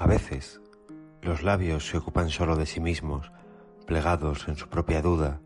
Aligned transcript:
A 0.00 0.06
veces, 0.06 0.60
los 1.22 1.42
labios 1.42 1.88
se 1.88 1.96
ocupan 1.96 2.30
solo 2.30 2.54
de 2.54 2.66
sí 2.66 2.78
mismos, 2.78 3.32
plegados 3.84 4.46
en 4.46 4.54
su 4.54 4.68
propia 4.68 5.02
duda, 5.02 5.40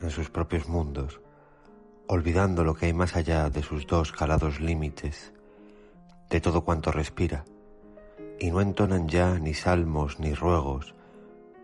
en 0.00 0.10
sus 0.10 0.30
propios 0.30 0.68
mundos, 0.68 1.20
olvidando 2.06 2.62
lo 2.62 2.74
que 2.74 2.86
hay 2.86 2.92
más 2.92 3.16
allá 3.16 3.50
de 3.50 3.60
sus 3.64 3.88
dos 3.88 4.12
calados 4.12 4.60
límites, 4.60 5.32
de 6.30 6.40
todo 6.40 6.62
cuanto 6.62 6.92
respira, 6.92 7.44
y 8.38 8.52
no 8.52 8.60
entonan 8.60 9.08
ya 9.08 9.40
ni 9.40 9.52
salmos 9.52 10.20
ni 10.20 10.32
ruegos, 10.32 10.94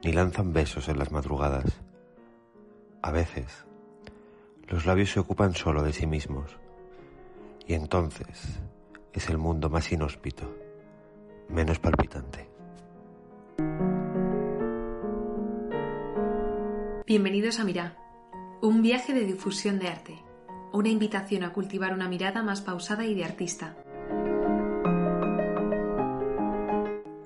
ni 0.02 0.10
lanzan 0.10 0.52
besos 0.52 0.88
en 0.88 0.98
las 0.98 1.12
madrugadas. 1.12 1.82
A 3.00 3.12
veces, 3.12 3.64
los 4.66 4.86
labios 4.86 5.12
se 5.12 5.20
ocupan 5.20 5.54
solo 5.54 5.84
de 5.84 5.92
sí 5.92 6.08
mismos, 6.08 6.58
y 7.64 7.74
entonces 7.74 8.58
es 9.12 9.28
el 9.30 9.38
mundo 9.38 9.70
más 9.70 9.92
inhóspito, 9.92 10.52
menos 11.48 11.78
palpitante. 11.78 12.48
Bienvenidos 17.06 17.58
a 17.58 17.64
Mirá, 17.64 17.96
un 18.60 18.82
viaje 18.82 19.14
de 19.14 19.24
difusión 19.24 19.78
de 19.78 19.88
arte, 19.88 20.18
una 20.72 20.90
invitación 20.90 21.42
a 21.42 21.52
cultivar 21.52 21.94
una 21.94 22.08
mirada 22.08 22.42
más 22.42 22.60
pausada 22.60 23.06
y 23.06 23.14
de 23.14 23.24
artista. 23.24 23.76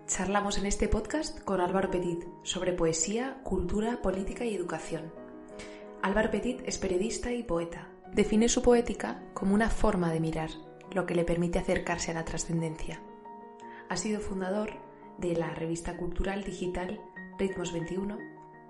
Charlamos 0.06 0.58
en 0.58 0.66
este 0.66 0.88
podcast 0.88 1.42
con 1.42 1.60
Álvaro 1.60 1.90
Petit 1.90 2.24
sobre 2.42 2.72
poesía, 2.72 3.40
cultura, 3.42 4.02
política 4.02 4.44
y 4.44 4.54
educación. 4.54 5.12
Álvaro 6.02 6.30
Petit 6.30 6.62
es 6.66 6.78
periodista 6.78 7.32
y 7.32 7.42
poeta. 7.42 7.88
Define 8.12 8.48
su 8.48 8.62
poética 8.62 9.22
como 9.34 9.54
una 9.54 9.70
forma 9.70 10.12
de 10.12 10.20
mirar, 10.20 10.50
lo 10.92 11.06
que 11.06 11.14
le 11.14 11.24
permite 11.24 11.58
acercarse 11.58 12.10
a 12.10 12.14
la 12.14 12.24
trascendencia. 12.24 13.00
Ha 13.92 13.96
sido 13.98 14.20
fundador 14.20 14.70
de 15.18 15.36
la 15.36 15.54
revista 15.54 15.98
cultural 15.98 16.44
digital 16.44 16.98
Ritmos 17.38 17.74
21. 17.74 18.16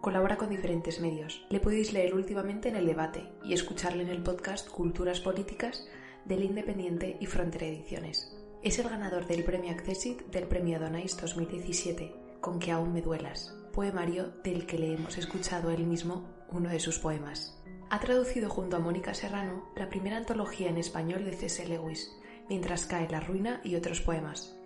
Colabora 0.01 0.37
con 0.37 0.51
diferentes 0.51 1.01
medios. 1.01 1.47
Le 1.49 1.61
podéis 1.61 1.93
leer 1.93 2.13
últimamente 2.13 2.71
en 2.71 2.75
El 2.75 2.87
Debate 2.87 3.31
y 3.45 3.53
escucharle 3.53 4.03
en 4.03 4.09
el 4.09 4.25
podcast 4.25 4.69
Culturas 4.69 5.21
Políticas 5.21 5.87
del 6.25 6.43
Independiente 6.43 7.19
y 7.21 7.27
Frontera 7.27 7.67
Ediciones. 7.67 8.37
Es 8.65 8.81
el 8.81 8.89
ganador 8.89 9.29
del 9.29 9.45
premio 9.45 9.71
Accessit 9.71 10.23
del 10.33 10.49
premio 10.49 10.81
Donais 10.81 11.17
2017, 11.17 12.13
con 12.41 12.59
que 12.59 12.73
aún 12.73 12.93
me 12.93 13.01
duelas, 13.01 13.57
poemario 13.73 14.33
del 14.43 14.67
que 14.67 14.77
le 14.77 14.93
hemos 14.93 15.19
escuchado 15.19 15.71
él 15.71 15.87
mismo 15.87 16.27
uno 16.51 16.69
de 16.69 16.81
sus 16.81 16.99
poemas. 16.99 17.63
Ha 17.91 18.01
traducido 18.01 18.51
junto 18.51 18.75
a 18.75 18.81
Mónica 18.81 19.15
Serrano 19.15 19.71
la 19.77 19.89
primera 19.89 20.17
antología 20.17 20.69
en 20.69 20.79
español 20.79 21.25
de 21.25 21.35
C.S. 21.35 21.65
Lewis, 21.69 22.11
Mientras 22.49 22.87
cae 22.87 23.09
la 23.09 23.21
ruina 23.21 23.61
y 23.63 23.77
otros 23.77 24.01
poemas. 24.01 24.57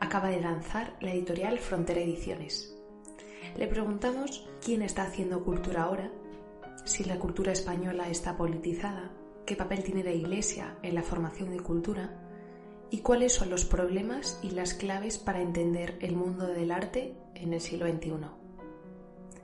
Acaba 0.00 0.28
de 0.28 0.40
lanzar 0.40 0.96
la 1.00 1.12
editorial 1.12 1.58
Frontera 1.58 2.00
Ediciones. 2.00 2.74
Le 3.56 3.66
preguntamos 3.66 4.48
quién 4.64 4.80
está 4.80 5.02
haciendo 5.02 5.44
cultura 5.44 5.82
ahora, 5.82 6.10
si 6.84 7.04
la 7.04 7.18
cultura 7.18 7.52
española 7.52 8.08
está 8.08 8.36
politizada, 8.38 9.12
qué 9.44 9.56
papel 9.56 9.84
tiene 9.84 10.02
la 10.02 10.12
Iglesia 10.12 10.78
en 10.82 10.94
la 10.94 11.02
formación 11.02 11.50
de 11.50 11.60
cultura 11.60 12.18
y 12.90 13.00
cuáles 13.00 13.34
son 13.34 13.50
los 13.50 13.66
problemas 13.66 14.40
y 14.42 14.50
las 14.50 14.72
claves 14.72 15.18
para 15.18 15.42
entender 15.42 15.98
el 16.00 16.16
mundo 16.16 16.46
del 16.46 16.72
arte 16.72 17.14
en 17.34 17.52
el 17.52 17.60
siglo 17.60 17.86
XXI. 17.86 18.12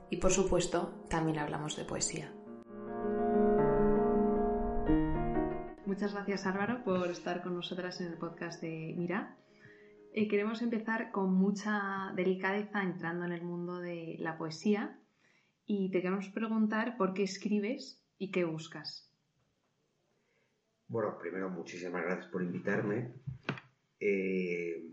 Y 0.09 0.17
por 0.17 0.31
supuesto, 0.31 1.03
también 1.07 1.37
hablamos 1.37 1.75
de 1.77 1.85
poesía. 1.85 2.33
Muchas 5.85 6.13
gracias 6.13 6.45
Álvaro 6.47 6.83
por 6.83 7.09
estar 7.09 7.43
con 7.43 7.55
nosotras 7.55 8.01
en 8.01 8.07
el 8.07 8.17
podcast 8.17 8.59
de 8.61 8.95
Mira. 8.97 9.37
Eh, 10.19 10.27
queremos 10.27 10.63
empezar 10.63 11.11
con 11.11 11.31
mucha 11.31 12.11
delicadeza 12.15 12.81
entrando 12.81 13.23
en 13.25 13.33
el 13.33 13.43
mundo 13.43 13.79
de 13.79 14.15
la 14.17 14.35
poesía 14.35 14.99
y 15.63 15.91
te 15.91 16.01
queremos 16.01 16.29
preguntar 16.29 16.97
por 16.97 17.13
qué 17.13 17.21
escribes 17.21 18.03
y 18.17 18.31
qué 18.31 18.43
buscas. 18.43 19.13
Bueno, 20.87 21.19
primero 21.19 21.51
muchísimas 21.51 22.03
gracias 22.03 22.31
por 22.31 22.41
invitarme. 22.41 23.13
Eh, 23.99 24.87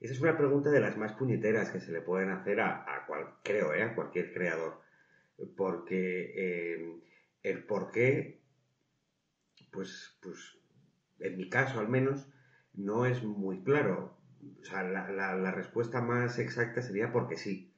esa 0.00 0.12
es 0.12 0.20
una 0.20 0.36
pregunta 0.36 0.70
de 0.70 0.80
las 0.80 0.96
más 0.96 1.12
puñeteras 1.12 1.70
que 1.70 1.78
se 1.78 1.92
le 1.92 2.00
pueden 2.00 2.30
hacer 2.30 2.60
a, 2.60 3.04
cual, 3.06 3.28
creo, 3.44 3.74
eh, 3.74 3.84
a 3.84 3.94
cualquier 3.94 4.34
creador. 4.34 4.80
Porque 5.56 6.98
el 7.44 7.64
por 7.64 7.92
qué 7.92 8.42
pues, 9.70 10.18
pues 10.20 10.58
en 11.20 11.36
mi 11.36 11.48
caso 11.48 11.78
al 11.78 11.88
menos, 11.88 12.26
no 12.72 13.06
es 13.06 13.22
muy 13.22 13.62
claro. 13.62 14.23
O 14.60 14.64
sea, 14.64 14.82
la, 14.82 15.50
respuesta 15.50 16.00
más 16.00 16.38
exacta 16.38 16.82
sería 16.82 17.12
porque 17.12 17.36
sí, 17.36 17.72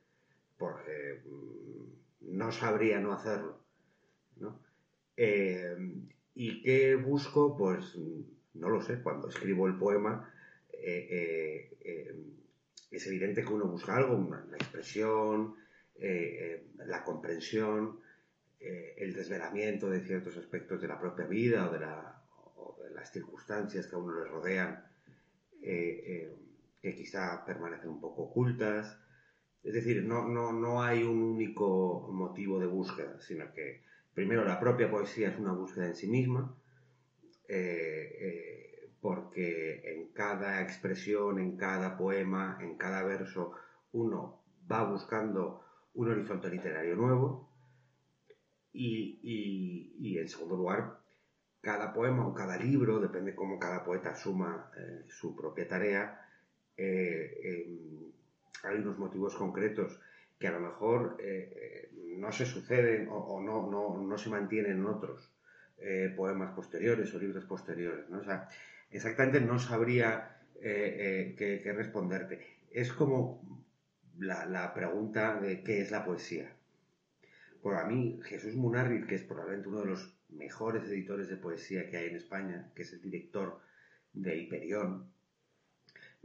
porque 0.56 1.21
mm, 1.25 2.37
no 2.37 2.53
sabría 2.53 3.00
no 3.00 3.12
hacerlo. 3.12 3.60
¿no? 4.37 4.60
Eh, 5.16 5.76
¿Y 6.34 6.62
qué 6.62 6.94
busco? 6.94 7.56
Pues 7.56 7.97
no 8.55 8.69
lo 8.69 8.81
sé. 8.82 9.03
Cuando 9.03 9.28
escribo 9.28 9.66
el 9.66 9.76
poema, 9.76 10.32
eh, 10.72 11.71
eh, 11.81 12.16
es 12.91 13.06
evidente 13.06 13.43
que 13.43 13.53
uno 13.53 13.66
busca 13.66 13.97
algo, 13.97 14.16
una, 14.16 14.44
expresión, 14.55 15.56
la 15.99 17.03
comprensión, 17.05 18.00
el 18.60 19.15
desvelamiento 19.15 19.91
de 19.91 20.00
ciertos 20.00 20.37
aspectos 20.37 20.81
de 20.81 20.88
la 20.88 21.00
propia 21.00 21.26
vida 21.26 21.69
o 21.69 21.72
de, 21.72 22.91
las 22.94 23.12
circunstancias 23.12 23.87
que 23.87 23.94
a 23.94 23.99
uno 23.99 24.15
le 24.15 24.25
rodean, 24.28 24.84
que 26.87 26.95
quizá 26.95 27.45
permanecen 27.45 27.91
un 27.91 28.01
poco 28.01 28.23
ocultas. 28.23 28.97
Es 29.65 29.75
decir, 29.75 30.05
no, 30.05 30.29
no, 30.29 30.53
no 30.53 30.83
hay 30.85 31.03
un 31.03 31.21
único 31.21 32.09
motivo 32.13 32.61
de 32.61 32.67
búsqueda, 32.67 33.21
sino 33.21 33.53
que 33.53 33.83
primero 34.15 34.45
la 34.45 34.61
propia 34.61 34.89
poesía 34.89 35.31
es 35.31 35.39
una 35.39 35.53
búsqueda 35.53 35.87
en 35.89 35.97
sí 35.97 36.07
misma, 36.07 36.57
eh, 37.49 38.93
porque 39.01 39.83
en 39.85 40.13
cada 40.13 40.63
expresión, 40.63 41.41
en 41.41 41.57
cada 41.57 41.97
poema, 41.97 42.59
en 42.61 42.77
cada 42.77 43.03
verso, 43.03 43.53
uno 43.91 44.43
va 44.71 44.85
buscando 44.85 45.63
un 45.95 46.11
horizonte 46.11 46.49
literario 46.49 46.95
nuevo, 46.95 47.51
y, 48.73 50.19
en 50.19 50.29
segundo 50.29 50.57
lugar, 50.57 51.01
cada 51.63 51.93
poema 51.95 52.29
o 52.29 52.35
cada 52.35 52.59
libro, 52.59 53.01
depende 53.01 53.35
cómo 53.35 53.59
cada 53.59 53.83
poeta 53.83 54.15
suma 54.15 54.71
eh, 54.77 55.05
su 55.09 55.35
propia 55.35 55.67
tarea, 55.67 56.25
eh, 56.76 57.64
em, 57.66 58.12
hay 58.62 58.78
unos 58.78 58.98
motivos 58.98 59.34
concretos 59.34 60.00
que 60.38 60.48
a 60.48 60.53
lo 60.53 60.60
mejor 60.60 61.16
eh, 61.20 61.91
no 62.19 62.32
se 62.32 62.47
suceden 62.47 63.09
o, 63.10 63.41
no, 63.41 63.70
no, 64.03 64.19
se 64.19 64.31
mantienen 64.31 64.72
en 64.72 64.87
otros 64.87 65.32
poemas 66.16 66.53
posteriores 66.54 67.14
o 67.14 67.19
libros 67.19 67.44
posteriores. 67.44 68.09
¿no? 68.09 68.25
Sea, 68.25 68.48
exactamente 68.91 69.41
no 69.41 69.59
sabría 69.59 70.41
qué, 70.60 71.72
responderte. 71.76 72.41
Es 72.70 72.93
como 72.93 73.64
la, 74.19 74.47
la 74.47 74.75
pregunta 74.75 75.38
de 75.41 75.62
qué 75.62 75.81
es 75.81 75.91
la 75.91 76.04
poesía. 76.04 76.56
Por 77.62 77.75
a 77.75 77.84
mí, 77.84 78.20
Jesús 78.25 78.54
Munarriz, 78.54 79.06
que 79.06 79.16
es 79.16 79.22
probablemente 79.22 79.69
uno 79.69 79.81
de 79.81 79.87
los 79.87 80.16
mejores 80.28 80.84
editores 80.84 81.28
de 81.28 81.37
poesía 81.37 81.88
que 81.88 81.97
hay 81.97 82.06
en 82.08 82.16
España, 82.16 82.70
que 82.75 82.82
es 82.82 82.93
el 82.93 83.00
director 83.00 83.60
de 84.12 84.37
Hiperión, 84.37 85.10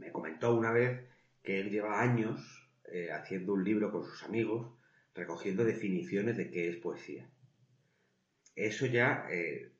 me 0.02 0.12
comentó 0.12 0.54
una 0.54 0.72
vez 0.72 1.00
que 1.42 1.60
él 1.60 1.70
lleva 1.70 2.02
años 2.02 2.68
eh, 2.92 3.10
haciendo 3.12 3.54
un 3.54 3.64
libro 3.64 3.90
con 3.92 4.04
sus 4.04 4.22
amigos, 4.24 4.72
recogiendo 5.14 5.64
definiciones 5.64 6.36
de 6.36 6.50
qué 6.50 6.68
es 6.68 6.76
poesía. 6.76 7.30
Eso 8.54 8.86
ya 8.86 9.26
eh, 9.30 9.72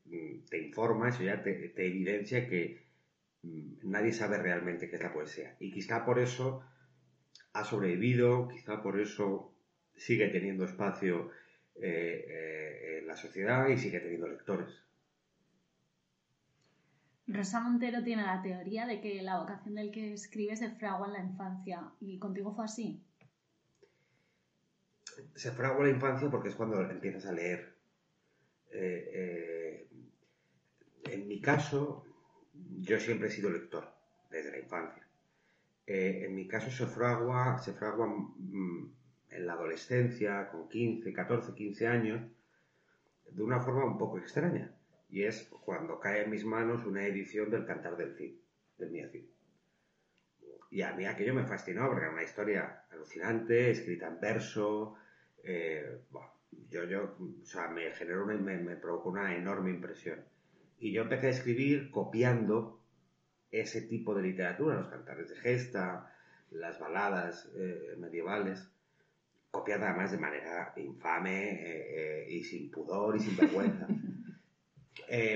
te 0.48 0.58
informa, 0.58 1.08
eso 1.08 1.22
ya 1.22 1.42
te, 1.42 1.72
evidencia 1.76 2.48
que 2.48 2.86
mm, 3.42 3.90
nadie 3.90 4.12
sabe 4.12 4.38
realmente 4.38 4.88
qué 4.88 4.96
es 4.96 5.02
la 5.02 5.12
poesía. 5.12 5.56
Y 5.60 5.72
quizá 5.72 6.04
por 6.04 6.18
eso 6.18 6.64
ha 7.52 7.64
sobrevivido, 7.64 8.48
quizá 8.48 8.82
por 8.82 9.00
eso 9.00 9.54
sigue 9.96 10.28
teniendo 10.28 10.64
espacio 10.64 11.30
eh, 11.74 13.00
en 13.00 13.06
la 13.06 13.16
sociedad 13.16 13.68
y 13.68 13.76
sigue 13.76 14.00
teniendo 14.00 14.28
lectores. 14.28 14.84
Rosa 17.26 17.60
Montero 17.60 18.02
tiene 18.02 18.22
la 18.22 18.42
teoría 18.42 18.86
de 18.86 19.00
que 19.00 19.22
la 19.22 19.38
vocación 19.38 19.74
del 19.74 19.92
que 19.92 20.12
escribe 20.12 20.56
se 20.56 20.70
fragua 20.70 21.06
en 21.06 21.12
la 21.12 21.20
infancia. 21.20 21.92
¿Y 22.00 22.18
contigo 22.18 22.54
fue 22.54 22.64
así? 22.64 23.02
Se 25.34 25.52
fragua 25.52 25.80
en 25.80 25.90
la 25.90 25.94
infancia 25.96 26.30
porque 26.30 26.48
es 26.48 26.54
cuando 26.54 26.80
empiezas 26.90 27.26
a 27.26 27.32
leer. 27.32 27.76
Eh, 28.72 29.88
en 31.04 31.28
mi 31.28 31.40
caso, 31.40 32.04
yo 32.80 32.98
siempre 32.98 33.28
he 33.28 33.30
sido 33.30 33.50
lector, 33.50 33.92
desde 34.30 34.50
la 34.50 34.58
infancia. 34.58 35.06
en 35.86 36.34
mi 36.34 36.46
caso 36.48 36.70
se 36.70 36.86
fragua, 36.86 37.58
se 37.58 37.72
fragua 37.72 38.06
mm, 38.06 38.92
en 39.30 39.46
la 39.46 39.54
adolescencia, 39.54 40.48
con 40.50 40.68
15, 40.68 41.12
14, 41.12 41.54
15 41.54 41.86
años, 41.86 42.22
de 43.30 43.42
una 43.42 43.60
forma 43.60 43.84
un 43.84 43.98
poco 43.98 44.18
extraña. 44.18 44.74
Y 45.12 45.24
es 45.24 45.42
cuando 45.64 46.00
cae 46.00 46.22
en 46.22 46.30
mis 46.30 46.42
manos 46.44 46.86
una 46.86 47.06
edición 47.06 47.50
del 47.50 47.66
Cantar 47.66 47.98
del 47.98 48.16
Cid, 48.16 48.34
del 48.78 48.90
Mía 48.90 49.10
Cid. 49.10 49.26
Y 50.70 50.80
a 50.80 50.94
mí 50.94 51.04
aquello 51.04 51.34
me 51.34 51.44
fascinó 51.44 51.86
porque 51.86 52.06
era 52.06 52.14
una 52.14 52.22
historia 52.22 52.86
alucinante, 52.90 53.70
escrita 53.70 54.08
en 54.08 54.18
verso. 54.20 54.96
Eh, 55.44 56.00
yo, 56.70 56.84
yo, 56.84 57.14
o 57.20 57.44
sea, 57.44 57.68
me 57.68 57.90
generó 57.90 58.24
una, 58.24 58.36
me, 58.36 58.56
me 58.56 58.76
provocó 58.76 59.10
una 59.10 59.36
enorme 59.36 59.68
impresión. 59.68 60.24
Y 60.78 60.92
yo 60.92 61.02
empecé 61.02 61.26
a 61.26 61.30
escribir 61.30 61.90
copiando 61.90 62.82
ese 63.50 63.82
tipo 63.82 64.14
de 64.14 64.22
literatura, 64.22 64.76
los 64.76 64.88
cantares 64.88 65.28
de 65.28 65.36
gesta, 65.36 66.10
las 66.52 66.80
baladas 66.80 67.52
eh, 67.54 67.96
medievales, 67.98 68.66
copiadas 69.50 69.90
además 69.90 70.10
de 70.10 70.18
manera 70.18 70.72
infame 70.76 71.50
eh, 71.60 72.26
y 72.30 72.42
sin 72.44 72.70
pudor 72.70 73.14
y 73.16 73.20
sin 73.20 73.36
vergüenza. 73.36 73.86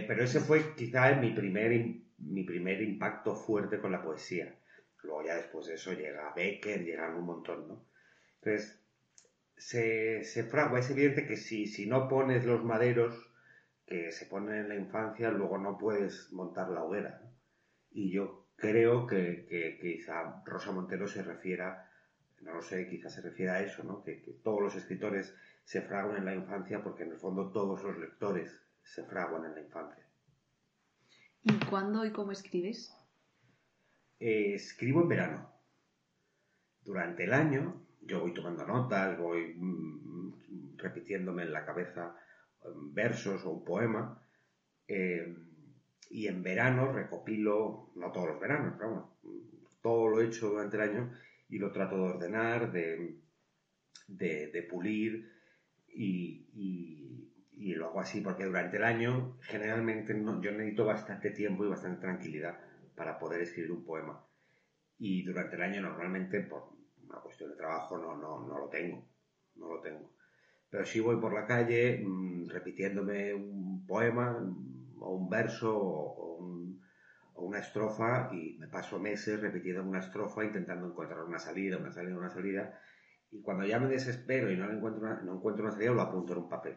pero 0.07 0.25
ese 0.25 0.41
fue 0.41 0.75
quizá 0.75 1.15
mi 1.17 1.33
primer, 1.33 1.71
mi 2.19 2.45
primer 2.45 2.81
impacto 2.81 3.35
fuerte 3.35 3.79
con 3.79 3.93
la 3.93 4.03
poesía. 4.03 4.59
Luego 5.03 5.23
ya 5.23 5.37
después 5.37 5.67
de 5.67 5.75
eso 5.75 5.93
llega 5.93 6.33
Becker, 6.35 6.83
llegan 6.83 7.15
un 7.15 7.27
montón, 7.27 7.69
¿no? 7.69 7.85
Entonces, 8.41 8.81
se, 9.55 10.25
se 10.25 10.45
fragua. 10.45 10.79
Es 10.79 10.91
evidente 10.91 11.27
que 11.27 11.37
si, 11.37 11.67
si 11.67 11.87
no 11.87 12.09
pones 12.09 12.47
los 12.47 12.65
maderos 12.65 13.31
que 13.85 14.13
se 14.13 14.25
ponen 14.25 14.61
en 14.61 14.69
la 14.71 14.77
infancia, 14.77 15.31
luego 15.31 15.59
no 15.59 15.77
puedes 15.77 16.33
montar 16.33 16.71
la 16.71 16.83
hoguera. 16.83 17.21
Y 17.91 18.11
yo 18.11 18.47
creo 18.57 19.07
que, 19.07 19.47
que, 19.47 19.79
quizá 19.79 20.43
Rosa 20.47 20.73
Montero 20.73 21.07
se 21.07 21.23
refiera, 21.23 21.91
no 22.41 22.55
lo 22.55 22.63
sé, 22.63 22.89
quizá 22.89 23.11
se 23.11 23.21
refiera 23.21 23.55
a 23.57 23.63
eso, 23.63 23.85
¿no? 23.85 24.03
Que, 24.03 24.23
que, 24.23 24.33
todos 24.33 24.63
los 24.63 24.75
escritores 24.75 25.35
se 25.65 25.83
fraguan 25.83 26.17
en 26.17 26.25
la 26.25 26.35
infancia 26.35 26.83
porque 26.83 27.03
en 27.03 27.13
el 27.13 27.19
fondo 27.19 27.53
todos 27.53 27.83
los 27.83 27.99
lectores 27.99 28.66
se 28.87 29.05
fraguan 29.05 29.45
en 29.45 29.55
la 29.55 29.61
infancia. 29.61 30.05
¿Y 31.43 31.53
cuándo 31.67 32.05
y 32.05 32.13
cómo 32.13 32.33
escribes? 32.33 32.93
Eh, 34.19 34.55
escribo 34.55 35.03
en 35.03 35.09
verano. 35.09 35.53
Durante 36.83 37.25
el 37.25 37.33
año 37.33 37.87
yo 38.01 38.21
voy 38.21 38.33
tomando 38.33 38.67
notas, 38.67 39.19
voy 39.19 39.55
mm, 39.55 40.79
repitiéndome 40.79 41.43
en 41.43 41.53
la 41.53 41.67
cabeza 41.67 42.17
mm, 42.65 42.95
versos 42.95 43.45
o 43.45 43.51
un 43.51 43.65
poema. 43.65 44.23
Eh, 44.89 45.37
y 46.09 46.29
en 46.29 46.43
verano 46.43 46.93
recopilo, 46.93 47.91
no 47.97 48.13
todos 48.13 48.29
los 48.29 48.41
veranos, 48.41 48.75
pero 48.79 49.19
todo 49.83 50.09
lo 50.09 50.21
he 50.21 50.27
hecho 50.27 50.51
durante 50.51 50.77
el 50.77 50.83
año 50.83 51.13
y 51.49 51.59
lo 51.59 51.73
trato 51.73 51.97
de 51.97 52.03
ordenar, 52.03 52.73
de, 52.73 53.21
de, 54.09 54.69
pulir 54.71 55.31
y, 55.89 56.49
y, 56.55 57.26
lo 57.57 57.87
hago 57.87 58.01
así 58.01 58.21
porque 58.21 58.45
durante 58.45 58.77
el 58.77 58.85
año 58.85 59.39
generalmente 59.41 60.15
yo 60.15 60.53
necesito 60.53 60.85
bastante 60.85 61.31
tiempo 61.31 61.65
y 61.65 61.69
bastante 61.69 62.01
tranquilidad 62.01 62.59
para 62.95 63.19
poder 63.19 63.41
escribir 63.43 63.73
un 63.73 63.85
poema. 63.85 64.23
Y 64.99 65.23
durante 65.25 65.57
el 65.57 65.63
año 65.63 65.83
normalmente 65.83 66.41
por 66.41 66.71
una 67.03 67.19
cuestión 67.21 67.51
de 67.51 67.57
trabajo 67.57 67.97
no, 67.97 68.17
no, 68.17 68.47
no 68.47 68.59
lo 68.59 68.69
tengo, 68.69 69.09
no 69.57 69.69
lo 69.69 69.81
tengo. 69.81 70.13
Pero 70.71 70.85
si 70.85 71.01
voy 71.01 71.17
por 71.17 71.33
la 71.33 71.47
calle 71.47 72.03
mmm, 72.05 72.49
repitiéndome 72.49 73.33
un 73.35 73.87
poema 73.87 74.37
o 74.99 75.15
un 75.15 75.29
verso 75.31 75.77
o, 75.77 76.37
un, 76.37 76.83
o, 77.35 77.45
una 77.45 77.61
estrofa 77.61 78.31
y 78.33 78.59
me 78.59 78.69
paso 78.69 78.99
meses 78.99 79.41
repitiendo 79.41 79.83
una 79.83 80.01
estrofa 80.01 80.45
intentando 80.45 80.87
encontrar 80.87 81.23
una 81.23 81.39
salida, 81.39 81.79
una 81.79 81.93
salida, 81.93 82.19
una 82.19 82.31
salida. 82.31 82.81
Y 83.31 83.41
cuando 83.43 83.65
ya 83.65 83.79
me 83.79 83.89
desespero 83.89 84.51
y 84.51 84.57
no 84.57 84.71
encuentro 84.71 85.23
no 85.23 85.37
encuentro 85.37 85.65
una 85.65 85.73
salida, 85.73 85.93
lo 85.93 86.03
apunto 86.03 86.33
en 86.33 86.39
un 86.41 86.49
papel. 86.49 86.77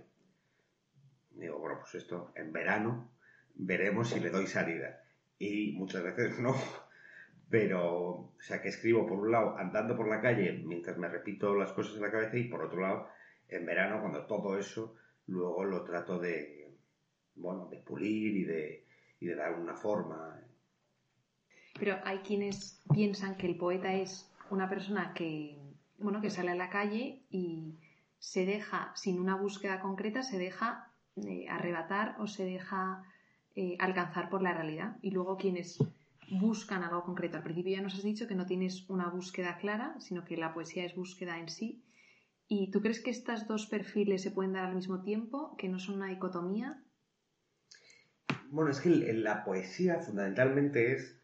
Digo, 1.40 1.60
bueno, 1.60 1.80
pues 1.80 1.96
esto 1.96 2.32
en 2.36 2.52
verano 2.52 3.12
veremos 3.56 4.10
si 4.10 4.20
le 4.20 4.30
doy 4.30 4.48
salida. 4.48 5.04
Y 5.38 5.74
muchas 5.74 6.04
veces 6.04 6.40
no 6.40 6.56
pero, 7.50 8.14
o 8.14 8.34
sea, 8.40 8.62
que 8.62 8.70
escribo 8.70 9.08
por 9.08 9.20
un 9.20 9.32
lado 9.32 9.58
andando 9.58 9.96
por 9.98 10.08
la 10.08 10.22
calle 10.22 10.62
mientras 10.64 10.98
me 10.98 11.10
repito 11.10 11.56
las 11.56 11.74
cosas 11.74 11.96
en 11.96 12.04
la 12.04 12.12
cabeza 12.12 12.38
y 12.38 12.44
por 12.44 12.64
otro 12.64 12.82
lado 12.82 13.08
en 13.48 13.66
verano 13.66 14.02
cuando 14.02 14.26
todo 14.28 14.58
eso 14.58 14.96
luego 15.26 15.64
lo 15.64 15.84
trato 15.84 16.20
de, 16.20 16.78
bueno, 17.36 17.68
de 17.68 17.78
pulir 17.78 18.38
y 18.38 18.44
de, 18.44 18.86
y 19.20 19.26
de 19.26 19.36
dar 19.36 19.54
una 19.54 19.76
forma. 19.76 20.40
Pero 21.80 21.98
hay 22.04 22.20
quienes 22.20 22.84
piensan 22.94 23.36
que 23.36 23.48
el 23.48 23.58
poeta 23.58 23.94
es 23.94 24.32
una 24.52 24.70
persona 24.70 25.14
que, 25.14 25.58
bueno, 25.98 26.22
que 26.22 26.30
sale 26.30 26.52
a 26.52 26.56
la 26.56 26.70
calle 26.70 27.24
y 27.32 27.80
se 28.20 28.46
deja, 28.46 28.92
sin 28.96 29.20
una 29.20 29.36
búsqueda 29.36 29.80
concreta, 29.80 30.22
se 30.22 30.38
deja 30.38 30.89
arrebatar 31.50 32.16
o 32.20 32.28
se 32.28 32.46
deja 32.46 33.04
eh, 33.56 33.76
alcanzar 33.80 34.30
por 34.30 34.42
la 34.42 34.54
realidad. 34.54 34.98
Y 35.02 35.12
luego 35.12 35.38
quienes 35.38 35.78
buscan 36.30 36.84
algo 36.84 37.04
concreto. 37.04 37.38
Al 37.38 37.44
principio 37.44 37.76
ya 37.76 37.82
nos 37.82 37.96
has 37.96 38.04
dicho 38.04 38.28
que 38.28 38.36
no 38.36 38.46
tienes 38.46 38.90
una 38.90 39.10
búsqueda 39.10 39.58
clara, 39.58 39.96
sino 40.00 40.24
que 40.26 40.38
la 40.38 40.54
poesía 40.54 40.86
es 40.86 40.96
búsqueda 40.96 41.40
en 41.40 41.50
sí. 41.50 41.84
¿Y 42.48 42.72
tú 42.72 42.82
crees 42.82 43.02
que 43.02 43.12
estos 43.12 43.48
dos 43.48 43.68
perfiles 43.68 44.22
se 44.22 44.32
pueden 44.32 44.54
dar 44.54 44.66
al 44.66 44.76
mismo 44.76 45.02
tiempo, 45.02 45.56
que 45.58 45.70
no 45.70 45.80
son 45.80 45.96
una 45.96 46.10
dicotomía? 46.10 46.84
Bueno, 48.50 48.72
es 48.72 48.80
que 48.80 48.90
la 48.90 49.44
poesía 49.44 50.00
fundamentalmente 50.00 50.94
es, 50.94 51.22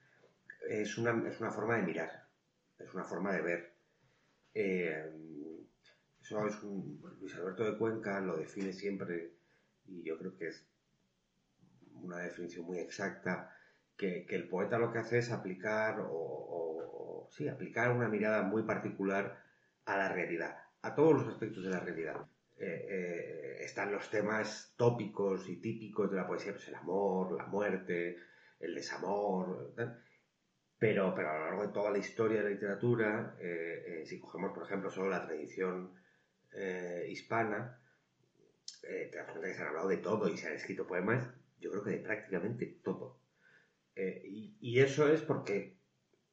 es, 0.70 0.98
una, 0.98 1.28
es 1.28 1.40
una 1.40 1.52
forma 1.52 1.78
de 1.78 1.84
mirar, 1.84 2.30
es 2.78 2.94
una 2.94 3.04
forma 3.04 3.34
de 3.34 3.42
ver. 3.42 3.76
Eh, 4.54 5.12
eso 6.22 6.48
es 6.48 6.62
Luis 6.64 7.36
Alberto 7.36 7.72
de 7.72 7.78
Cuenca 7.78 8.20
lo 8.20 8.38
define 8.38 8.74
siempre 8.74 9.35
y 9.88 10.04
yo 10.04 10.18
creo 10.18 10.36
que 10.38 10.48
es 10.48 10.66
una 11.94 12.18
definición 12.18 12.66
muy 12.66 12.80
exacta 12.80 13.56
que, 13.98 14.26
el 14.30 14.48
poeta 14.48 14.78
lo 14.78 14.92
que 14.92 15.00
hace 15.00 15.20
es 15.20 15.32
aplicar 15.32 15.98
o, 16.10 17.30
sí, 17.32 17.48
aplicar 17.48 17.92
una 17.92 18.08
mirada 18.08 18.44
muy 18.44 18.64
particular 18.64 19.42
a 19.86 19.98
la 19.98 20.10
realidad, 20.10 20.58
a 20.82 20.96
todos 20.96 21.14
los 21.14 21.28
aspectos 21.28 21.64
de 21.64 21.70
la 21.70 21.80
realidad. 21.80 22.26
Eh, 22.58 22.88
eh, 22.90 23.64
están 23.64 23.92
los 23.92 24.10
temas 24.10 24.74
tópicos 24.78 25.50
y 25.50 25.58
típicos 25.58 26.10
de 26.10 26.18
la 26.18 26.28
poesía, 26.28 26.54
pues 26.54 26.68
el 26.68 26.76
amor, 26.76 27.36
la 27.38 27.48
muerte, 27.48 28.18
el 28.60 28.74
desamor, 28.74 29.74
pero, 30.78 31.14
pero 31.16 31.30
a 31.30 31.38
lo 31.38 31.46
largo 31.46 31.68
de 31.68 31.74
toda 31.74 31.92
la 31.92 31.98
historia 31.98 32.38
de 32.38 32.44
la 32.44 32.50
literatura, 32.52 33.36
eh, 33.40 34.04
si 34.06 34.20
cogemos 34.20 34.54
por 34.54 34.64
ejemplo 34.64 34.90
solo 34.90 35.10
la 35.10 35.26
tradición 35.26 35.94
hispana, 37.10 37.82
te 39.12 39.18
das 39.18 39.30
cuenta 39.30 39.48
que 39.48 39.54
se 39.54 39.62
han 39.62 39.70
hablado 39.70 39.90
de 39.90 39.98
todo 39.98 40.30
y 40.30 40.38
se 40.38 40.48
han 40.48 40.54
escrito 40.54 40.88
poemas, 40.88 41.28
yo 41.60 41.72
creo 41.72 41.84
que 41.84 41.92
de 41.92 42.00
prácticamente 42.00 42.80
todo. 42.84 43.20
Eh, 43.96 44.22
y, 44.26 44.80
eso 44.80 45.08
es 45.08 45.22
porque 45.22 45.78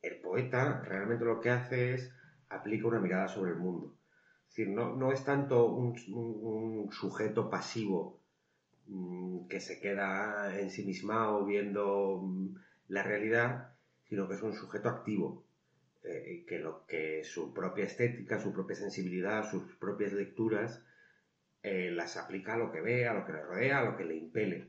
el 0.02 0.20
poeta 0.20 0.82
realmente 0.82 1.24
lo 1.24 1.40
que 1.40 1.50
hace 1.50 1.94
es 1.94 2.12
aplica 2.48 2.88
una 2.88 3.00
mirada 3.00 3.28
sobre 3.28 3.52
el 3.52 3.58
mundo. 3.58 3.96
Es 4.48 4.56
decir, 4.56 4.74
no, 4.74 4.96
no 4.96 5.12
es 5.12 5.24
tanto 5.24 5.66
un, 5.66 6.90
sujeto 6.90 7.48
pasivo 7.48 8.20
mm, 8.86 9.46
que 9.46 9.60
se 9.60 9.80
queda 9.80 10.58
ensimismado 10.58 11.44
viendo 11.46 12.20
mm, 12.22 12.56
la 12.88 13.02
realidad, 13.02 13.76
sino 14.04 14.28
que 14.28 14.34
es 14.34 14.42
un 14.42 14.54
sujeto 14.54 14.88
activo, 14.88 15.46
eh, 16.02 16.44
que 16.46 16.58
lo 16.58 16.84
que 16.86 17.22
su 17.24 17.54
propia 17.54 17.84
estética, 17.84 18.40
su 18.40 18.52
propia 18.52 18.76
sensibilidad, 18.76 19.48
sus 19.48 19.62
propias 19.76 20.12
lecturas 20.12 20.84
eh, 21.62 21.92
las 21.92 22.16
aplica 22.16 22.54
a 22.54 22.56
lo 22.56 22.72
que 22.72 22.80
ve, 22.80 23.06
a 23.06 23.14
lo 23.14 23.24
que 23.24 23.32
le 23.32 23.42
rodea, 23.42 23.78
a 23.78 23.84
lo 23.84 23.96
que 23.96 24.04
le 24.04 24.16
impele. 24.16 24.68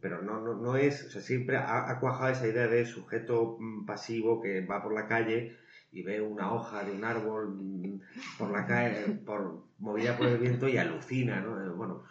Pero 0.00 0.22
no, 0.22 0.40
no, 0.40 0.54
no 0.54 0.76
es, 0.76 1.04
o 1.04 1.10
sea, 1.10 1.20
siempre 1.20 1.56
ha, 1.56 1.98
cuajado 2.00 2.30
esa 2.30 2.46
idea 2.46 2.68
de 2.68 2.86
sujeto 2.86 3.56
mm, 3.58 3.86
pasivo 3.86 4.40
que 4.40 4.64
va 4.64 4.82
por 4.82 4.94
la 4.94 5.06
calle 5.06 5.56
y 5.92 6.02
ve 6.02 6.20
una 6.20 6.52
hoja 6.52 6.84
de 6.84 6.92
un 6.92 7.04
árbol 7.04 7.48
mm, 7.48 8.00
por 8.38 8.50
la 8.52 8.66
calle, 8.66 9.14
por, 9.24 9.64
movida 9.78 10.16
por 10.16 10.28
el 10.28 10.38
viento 10.38 10.68
y 10.68 10.78
alucina, 10.78 11.40
¿no? 11.40 11.64
Eh, 11.64 11.68
bueno, 11.70 12.04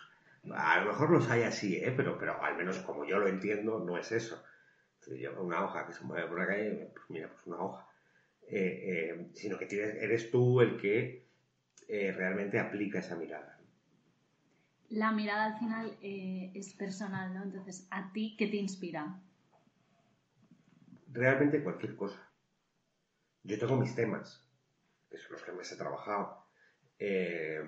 a 0.54 0.82
lo 0.82 0.92
mejor 0.92 1.12
los 1.12 1.30
hay 1.30 1.44
así, 1.44 1.78
¿eh? 1.78 1.94
Pero, 1.96 2.18
pero 2.18 2.42
al 2.44 2.58
menos 2.58 2.80
como 2.80 3.06
yo 3.06 3.20
lo 3.20 3.28
entiendo, 3.28 3.80
no 3.80 3.98
es 3.98 4.12
eso. 4.12 4.44
Una 5.40 5.64
hoja 5.64 5.86
que 5.88 5.94
se 5.94 6.04
mueve 6.04 6.28
por 6.28 6.40
la 6.40 6.48
calle, 6.48 6.90
pues 6.94 7.06
mira, 7.10 7.30
pues 7.30 7.46
una 7.48 7.60
hoja. 7.60 7.88
Eh, 8.48 9.30
sino 9.34 9.58
que 9.58 9.68
eres 10.02 10.32
tú 10.32 10.62
el 10.62 10.78
que 10.78 11.26
realmente 11.88 12.60
aplica 12.60 13.00
esa 13.00 13.16
mirada 13.16 13.55
la 14.90 15.12
mirada 15.12 15.46
al 15.46 15.60
final 15.60 15.98
eh, 16.02 16.52
es 16.54 16.74
personal, 16.74 17.34
¿no? 17.34 17.44
Entonces, 17.44 17.88
¿a 17.92 18.12
ti 18.12 18.36
qué 18.38 18.48
te 18.48 18.58
inspira? 18.58 19.20
Realmente 21.12 21.64
cualquier 21.64 21.96
cosa. 21.96 22.20
Yo 23.44 23.58
tengo 23.60 23.78
mis 23.78 23.96
temas, 23.96 24.44
que 25.10 25.18
son 25.18 25.34
los 25.34 25.44
que 25.44 25.52
más 25.52 25.72
he 25.72 25.78
trabajado. 25.78 26.46
Eh, 27.00 27.64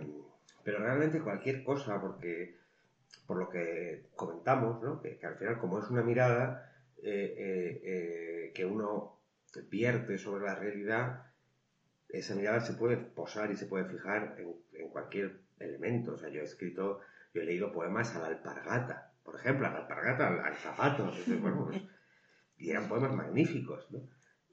pero 0.63 0.79
realmente 0.79 1.21
cualquier 1.21 1.63
cosa, 1.63 2.01
porque 2.01 2.57
por 3.25 3.37
lo 3.37 3.49
que 3.49 4.09
comentamos, 4.15 4.81
¿no? 4.81 5.01
que, 5.01 5.19
al 5.23 5.37
final 5.37 5.59
como 5.59 5.79
es 5.79 5.89
una 5.89 6.03
mirada 6.03 6.73
eh, 7.01 8.51
que 8.53 8.65
uno 8.65 9.21
vierte 9.69 10.17
sobre 10.17 10.45
la 10.45 10.55
realidad, 10.55 11.31
esa 12.09 12.35
mirada 12.35 12.61
se 12.61 12.73
puede 12.73 12.97
posar 12.97 13.51
y 13.51 13.57
se 13.57 13.65
puede 13.65 13.85
fijar 13.85 14.35
en, 14.39 14.55
en 14.73 14.89
cualquier 14.89 15.46
elemento. 15.59 16.13
O 16.13 16.17
sea, 16.17 16.29
yo 16.29 16.41
he 16.41 16.45
escrito, 16.45 17.01
yo 17.33 17.41
he 17.41 17.45
leído 17.45 17.71
poemas 17.71 18.15
a 18.15 18.19
la 18.19 18.27
alpargata, 18.27 19.13
por 19.23 19.35
ejemplo, 19.35 19.67
a 19.67 19.71
la 19.71 19.77
alpargata, 19.79 20.27
al, 20.27 20.55
zapato, 20.55 21.11
pues, 21.11 21.81
y 22.57 22.69
eran 22.69 22.87
poemas 22.87 23.13
magníficos, 23.13 23.91
¿no? 23.91 24.01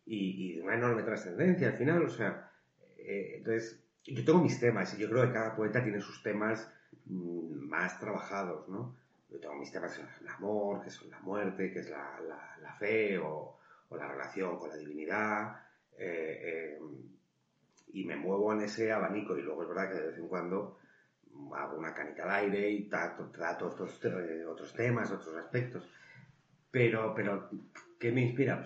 y, 0.06 0.56
de 0.56 0.62
una 0.62 0.74
enorme 0.74 1.02
trascendencia 1.02 1.68
al 1.68 1.74
final, 1.74 2.02
o 2.02 2.10
sea, 2.10 2.50
eh, 2.98 3.36
entonces 3.38 3.82
yo 4.04 4.24
tengo 4.24 4.40
mis 4.40 4.60
temas 4.60 4.92
y 4.94 5.00
yo 5.00 5.08
creo 5.08 5.26
que 5.26 5.32
cada 5.32 5.56
poeta 5.56 5.82
tiene 5.82 6.00
sus 6.00 6.22
temas 6.22 6.70
mm, 7.06 7.68
más 7.68 7.98
trabajados, 7.98 8.68
¿no? 8.68 8.96
Yo 9.30 9.40
tengo 9.40 9.54
mis 9.54 9.72
temas 9.72 9.92
que 9.92 10.02
son 10.02 10.10
el 10.20 10.28
amor, 10.28 10.82
que 10.84 10.90
son 10.90 11.10
la 11.10 11.18
muerte, 11.20 11.72
que 11.72 11.80
es 11.80 11.90
la, 11.90 12.20
la, 12.60 12.72
fe 12.74 13.18
o, 13.18 13.58
o, 13.88 13.96
la 13.96 14.08
relación 14.08 14.58
con 14.58 14.68
la 14.68 14.76
divinidad, 14.76 15.56
eh, 15.96 16.76
eh, 16.78 16.78
y 17.92 18.04
me 18.04 18.16
muevo 18.16 18.52
en 18.52 18.62
ese 18.62 18.92
abanico 18.92 19.36
y 19.36 19.42
luego 19.42 19.62
es 19.62 19.68
verdad 19.68 19.88
que 19.88 19.94
de 19.94 20.06
vez 20.08 20.18
en 20.18 20.28
cuando 20.28 20.78
hago 21.56 21.78
una 21.78 21.94
canita 21.94 22.24
al 22.24 22.30
aire 22.30 22.70
y 22.70 22.88
trato, 22.88 23.30
trato 23.30 23.66
otros, 23.66 23.98
temas, 24.74 25.10
otros 25.10 25.36
aspectos. 25.36 25.88
Pero, 26.70 27.14
pero, 27.14 27.50
¿qué 27.98 28.12
me 28.12 28.22
inspira? 28.22 28.64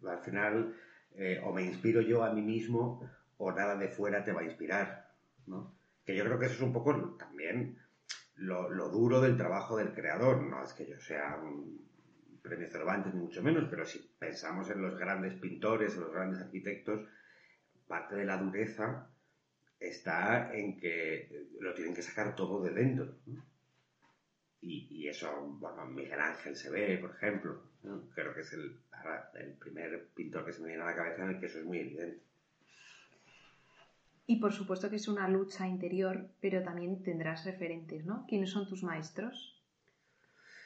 Pues, 0.00 0.12
al 0.12 0.22
final, 0.22 0.74
eh, 1.14 1.40
o 1.44 1.52
me 1.52 1.62
inspiro 1.62 2.00
yo 2.00 2.24
a 2.24 2.32
mí 2.32 2.42
mismo, 2.42 3.08
o 3.38 3.52
nada 3.52 3.76
de 3.76 3.88
fuera 3.88 4.24
te 4.24 4.32
va 4.32 4.40
a 4.40 4.44
inspirar, 4.44 5.10
¿no? 5.46 5.74
Que 6.04 6.16
yo 6.16 6.24
creo 6.24 6.38
que 6.38 6.46
eso 6.46 6.56
es 6.56 6.62
un 6.62 6.72
poco 6.72 7.16
también 7.16 7.78
lo, 8.36 8.68
lo 8.70 8.88
duro 8.88 9.20
del 9.20 9.36
trabajo 9.36 9.76
del 9.76 9.92
creador. 9.92 10.42
No 10.42 10.62
es 10.64 10.72
que 10.72 10.86
yo 10.86 10.98
sea 10.98 11.38
un 11.42 11.80
premio 12.42 12.68
Cervantes, 12.68 13.14
ni 13.14 13.20
mucho 13.20 13.42
menos, 13.42 13.66
pero 13.70 13.84
si 13.84 13.98
pensamos 14.18 14.68
en 14.70 14.82
los 14.82 14.98
grandes 14.98 15.34
pintores, 15.34 15.94
en 15.94 16.00
los 16.00 16.12
grandes 16.12 16.40
arquitectos, 16.40 17.08
parte 17.86 18.16
de 18.16 18.24
la 18.24 18.36
dureza 18.36 19.11
está 19.82 20.54
en 20.54 20.78
que 20.78 21.48
lo 21.60 21.74
tienen 21.74 21.94
que 21.94 22.02
sacar 22.02 22.34
todo 22.36 22.62
de 22.62 22.70
dentro. 22.70 23.16
Y, 24.60 25.08
eso, 25.08 25.28
bueno, 25.58 25.84
Miguel 25.86 26.20
Ángel 26.20 26.54
se 26.54 26.70
ve, 26.70 26.98
por 26.98 27.10
ejemplo. 27.10 27.62
Creo 28.14 28.32
que 28.32 28.42
es 28.42 28.52
el, 28.52 28.78
el 29.34 29.52
primer 29.54 30.08
pintor 30.14 30.44
que 30.44 30.52
se 30.52 30.62
me 30.62 30.68
viene 30.68 30.82
a 30.84 30.86
la 30.86 30.94
cabeza 30.94 31.24
en 31.24 31.30
el 31.30 31.40
que 31.40 31.46
eso 31.46 31.58
es 31.58 31.64
muy 31.64 31.78
evidente. 31.80 32.22
Y 34.26 34.36
por 34.36 34.52
supuesto 34.52 34.88
que 34.88 34.96
es 34.96 35.08
una 35.08 35.28
lucha 35.28 35.66
interior, 35.66 36.28
pero 36.40 36.62
también 36.62 37.02
tendrás 37.02 37.44
referentes, 37.44 38.06
¿no? 38.06 38.24
¿Quiénes 38.28 38.50
son 38.50 38.68
tus 38.68 38.84
maestros? 38.84 39.60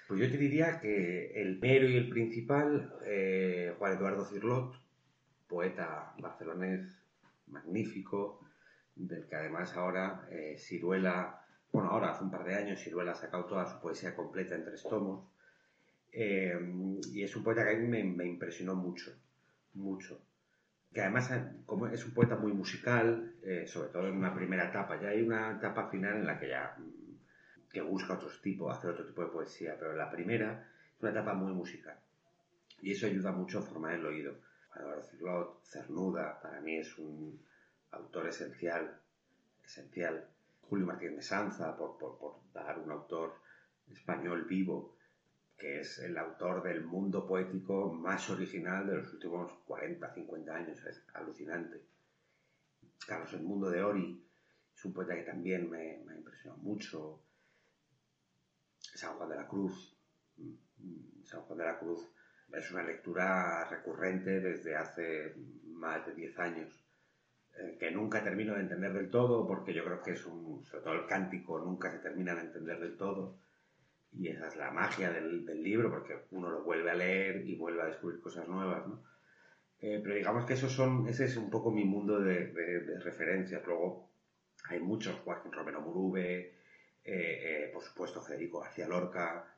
Pues 0.06 0.20
yo 0.20 0.30
te 0.30 0.37
diría 0.37 0.78
que 0.78 1.32
el 1.40 1.58
mero 1.58 1.88
y 1.88 1.96
el 1.96 2.08
principal, 2.11 2.94
eh, 3.04 3.75
Juan 3.78 3.96
Eduardo 3.96 4.25
Cirlot, 4.26 4.76
poeta 5.49 6.14
barcelonés 6.18 6.87
magnífico, 7.46 8.46
del 8.97 9.26
que 9.26 9.37
además 9.37 9.76
ahora 9.76 10.26
eh, 10.31 10.57
Ciruela, 10.59 11.43
bueno, 11.71 11.91
ahora 11.91 12.11
hace 12.11 12.25
un 12.25 12.31
par 12.31 12.45
de 12.45 12.55
años 12.55 12.81
Ciruela 12.81 13.12
ha 13.12 13.15
sacado 13.15 13.45
toda 13.45 13.67
su 13.67 13.79
poesía 13.81 14.17
completa 14.17 14.55
en 14.55 14.65
tres 14.65 14.83
tomos. 14.83 15.29
Eh, 16.11 16.59
y 17.12 17.23
es 17.23 17.37
un 17.37 17.45
poeta 17.45 17.62
que 17.65 17.76
a 17.76 17.79
mí 17.79 17.87
me, 17.87 18.25
impresionó 18.25 18.75
mucho, 18.75 19.12
mucho. 19.75 20.23
Que 20.93 21.03
además 21.03 21.31
como 21.67 21.87
es 21.88 22.05
un 22.07 22.15
poeta 22.15 22.37
muy 22.37 22.53
musical, 22.53 23.35
eh, 23.43 23.67
sobre 23.67 23.91
todo 23.91 24.09
en 24.09 24.17
una 24.17 24.35
primera 24.35 24.69
etapa. 24.71 24.99
Ya 25.00 25.09
hay 25.09 25.21
una 25.21 25.57
etapa 25.57 25.91
final 25.91 26.17
en 26.17 26.26
la 26.26 26.38
que 26.38 26.49
ya 26.49 26.75
mm, 26.79 27.69
que 27.71 27.83
busca 27.83 28.15
otro 28.15 28.31
tipo, 28.43 28.71
hacer 28.71 28.91
otro 28.91 29.07
tipo 29.07 29.23
de 29.23 29.29
poesía, 29.29 29.76
pero 29.79 29.95
la 29.95 30.11
primera 30.11 30.67
es 30.97 31.03
una 31.03 31.11
etapa 31.11 31.35
muy 31.35 31.53
musical. 31.53 31.99
Y 32.81 32.93
eso 32.93 33.07
ayuda 33.07 33.33
mucho 33.33 33.59
a 33.59 33.62
formar 33.62 33.95
el 33.95 34.07
oído. 34.07 34.35
Eduardo 35.15 35.61
Cernuda, 35.65 36.41
para 36.41 36.61
mí 36.61 36.76
es 36.76 36.99
un 36.99 37.38
autor 37.90 38.28
esencial, 38.28 39.00
esencial. 39.64 40.28
Julio 40.62 40.87
Martínez 40.87 41.16
de 41.16 41.23
Sanza, 41.23 41.76
por, 41.76 41.97
dar 42.52 42.78
un 42.78 42.90
autor 42.90 43.37
español 43.88 44.45
vivo, 44.45 44.97
que 45.57 45.81
es 45.81 45.99
el 46.00 46.19
autor 46.19 46.62
del 46.62 46.85
mundo 46.85 47.26
poético 47.26 47.93
más 47.93 48.28
original 48.31 48.87
de 48.87 48.97
los 48.97 49.12
últimos 49.12 49.52
40, 49.66 50.12
50 50.12 50.55
años, 50.55 50.85
es 50.85 51.05
alucinante. 51.14 51.83
Carlos 53.07 53.33
El 53.33 53.43
Mundo 53.43 53.71
de 53.71 53.83
Ori 53.83 54.26
es 54.75 54.85
un 54.85 54.93
poeta 54.93 55.14
que 55.14 55.23
también 55.23 55.71
me, 55.71 56.02
me 56.05 56.14
ha 56.14 56.16
impresionado 56.16 56.61
mucho. 56.62 57.23
San 58.81 59.14
Juan 59.16 59.28
de 59.28 59.37
la 59.37 59.47
Cruz, 59.47 59.97
San 61.25 61.43
Juan 61.43 61.59
de 61.59 61.64
la 61.64 61.78
Cruz 61.78 62.09
es 62.52 62.71
una 62.71 62.83
lectura 62.83 63.69
recurrente 63.69 64.40
desde 64.40 64.76
hace 64.76 65.35
más 65.66 66.07
de 66.07 66.14
10 66.14 66.38
años, 66.38 66.86
eh, 67.58 67.76
que 67.78 67.90
nunca 67.90 68.22
termino 68.22 68.54
de 68.54 68.60
entender 68.60 68.92
del 68.92 69.10
todo, 69.10 69.46
porque 69.46 69.72
yo 69.72 69.84
creo 69.84 70.02
que 70.02 70.12
es 70.12 70.26
un, 70.26 70.64
sobre 70.64 70.84
todo 70.84 70.94
el 70.94 71.06
cántico, 71.06 71.58
nunca 71.58 71.90
se 71.90 71.98
termina 71.98 72.34
de 72.34 72.42
entender 72.42 72.78
del 72.78 72.96
todo. 72.96 73.38
Y 74.12 74.28
esa 74.28 74.48
es 74.48 74.56
la 74.56 74.70
magia 74.70 75.10
del, 75.10 75.44
libro, 75.62 75.90
porque 75.90 76.16
uno 76.30 76.50
lo 76.50 76.62
vuelve 76.62 76.90
a 76.90 76.94
leer 76.94 77.46
y 77.46 77.56
vuelve 77.56 77.82
a 77.82 77.86
descubrir 77.86 78.20
cosas 78.20 78.48
nuevas, 78.48 78.86
¿no? 78.86 79.02
Eh, 79.80 80.00
pero 80.02 80.14
digamos 80.14 80.46
que 80.46 80.54
esos 80.54 80.72
son, 80.72 81.06
ese 81.06 81.25
es 81.25 81.36
un 81.36 81.50
poco 81.50 81.70
mi 81.70 81.84
mundo 81.84 82.20
de, 82.20 82.98
referencias. 83.00 83.64
Luego 83.66 84.10
hay 84.68 84.80
muchos, 84.80 85.16
Joaquín 85.20 85.52
Romero 85.52 85.80
Murube, 85.80 86.54
eh, 87.04 87.70
por 87.72 87.82
supuesto 87.82 88.22
Federico 88.22 88.60
García 88.60 88.88
Lorca, 88.88 89.54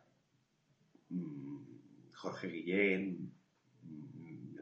mm, 1.10 1.58
Jorge 2.14 2.48
Guillén. 2.48 3.32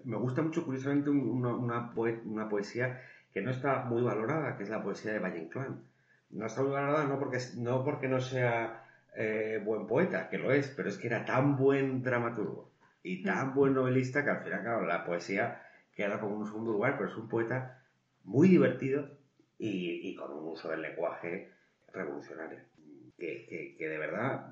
Me 0.04 0.16
gusta 0.16 0.42
mucho, 0.42 0.64
curiosamente, 0.64 1.10
una, 1.10 1.54
una, 1.54 2.48
poesía 2.48 3.00
que 3.36 3.42
no 3.42 3.50
está 3.50 3.84
muy 3.84 4.00
valorada, 4.00 4.56
que 4.56 4.62
es 4.62 4.70
la 4.70 4.82
poesía 4.82 5.12
de 5.12 5.18
Valle 5.18 5.42
Inclán. 5.42 5.84
No 6.30 6.46
está 6.46 6.62
muy 6.62 6.72
valorada 6.72 7.04
no 7.04 7.18
porque 7.18 7.38
no, 7.58 7.84
porque 7.84 8.08
no 8.08 8.18
sea 8.18 8.82
eh, 9.14 9.60
buen 9.62 9.86
poeta, 9.86 10.30
que 10.30 10.38
lo 10.38 10.52
es, 10.52 10.68
pero 10.68 10.88
es 10.88 10.96
que 10.96 11.08
era 11.08 11.26
tan 11.26 11.54
buen 11.54 12.02
dramaturgo 12.02 12.72
y 13.02 13.22
tan 13.22 13.54
buen 13.54 13.74
novelista 13.74 14.24
que 14.24 14.30
al 14.30 14.42
final, 14.42 14.62
claro, 14.62 14.86
la 14.86 15.04
poesía 15.04 15.62
queda 15.94 16.18
como 16.18 16.38
un 16.38 16.46
segundo 16.46 16.72
lugar, 16.72 16.96
pero 16.96 17.10
es 17.10 17.16
un 17.18 17.28
poeta 17.28 17.84
muy 18.24 18.48
divertido 18.48 19.06
y, 19.58 20.16
con 20.16 20.32
un 20.32 20.48
uso 20.52 20.70
del 20.70 20.80
lenguaje 20.80 21.52
revolucionario. 21.92 22.60
que 23.18 23.76
de 23.78 23.98
verdad 23.98 24.50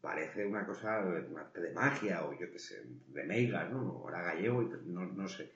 parece 0.00 0.46
una 0.46 0.64
cosa, 0.64 1.02
de 1.02 1.72
magia, 1.74 2.24
o 2.24 2.32
yo 2.38 2.48
qué 2.52 2.60
sé, 2.60 2.84
de 3.08 3.24
Meiga, 3.24 3.64
¿no? 3.64 3.90
O 3.90 4.08
era 4.08 4.22
gallego, 4.22 4.62
no, 4.84 5.04
no, 5.04 5.26
sé. 5.26 5.50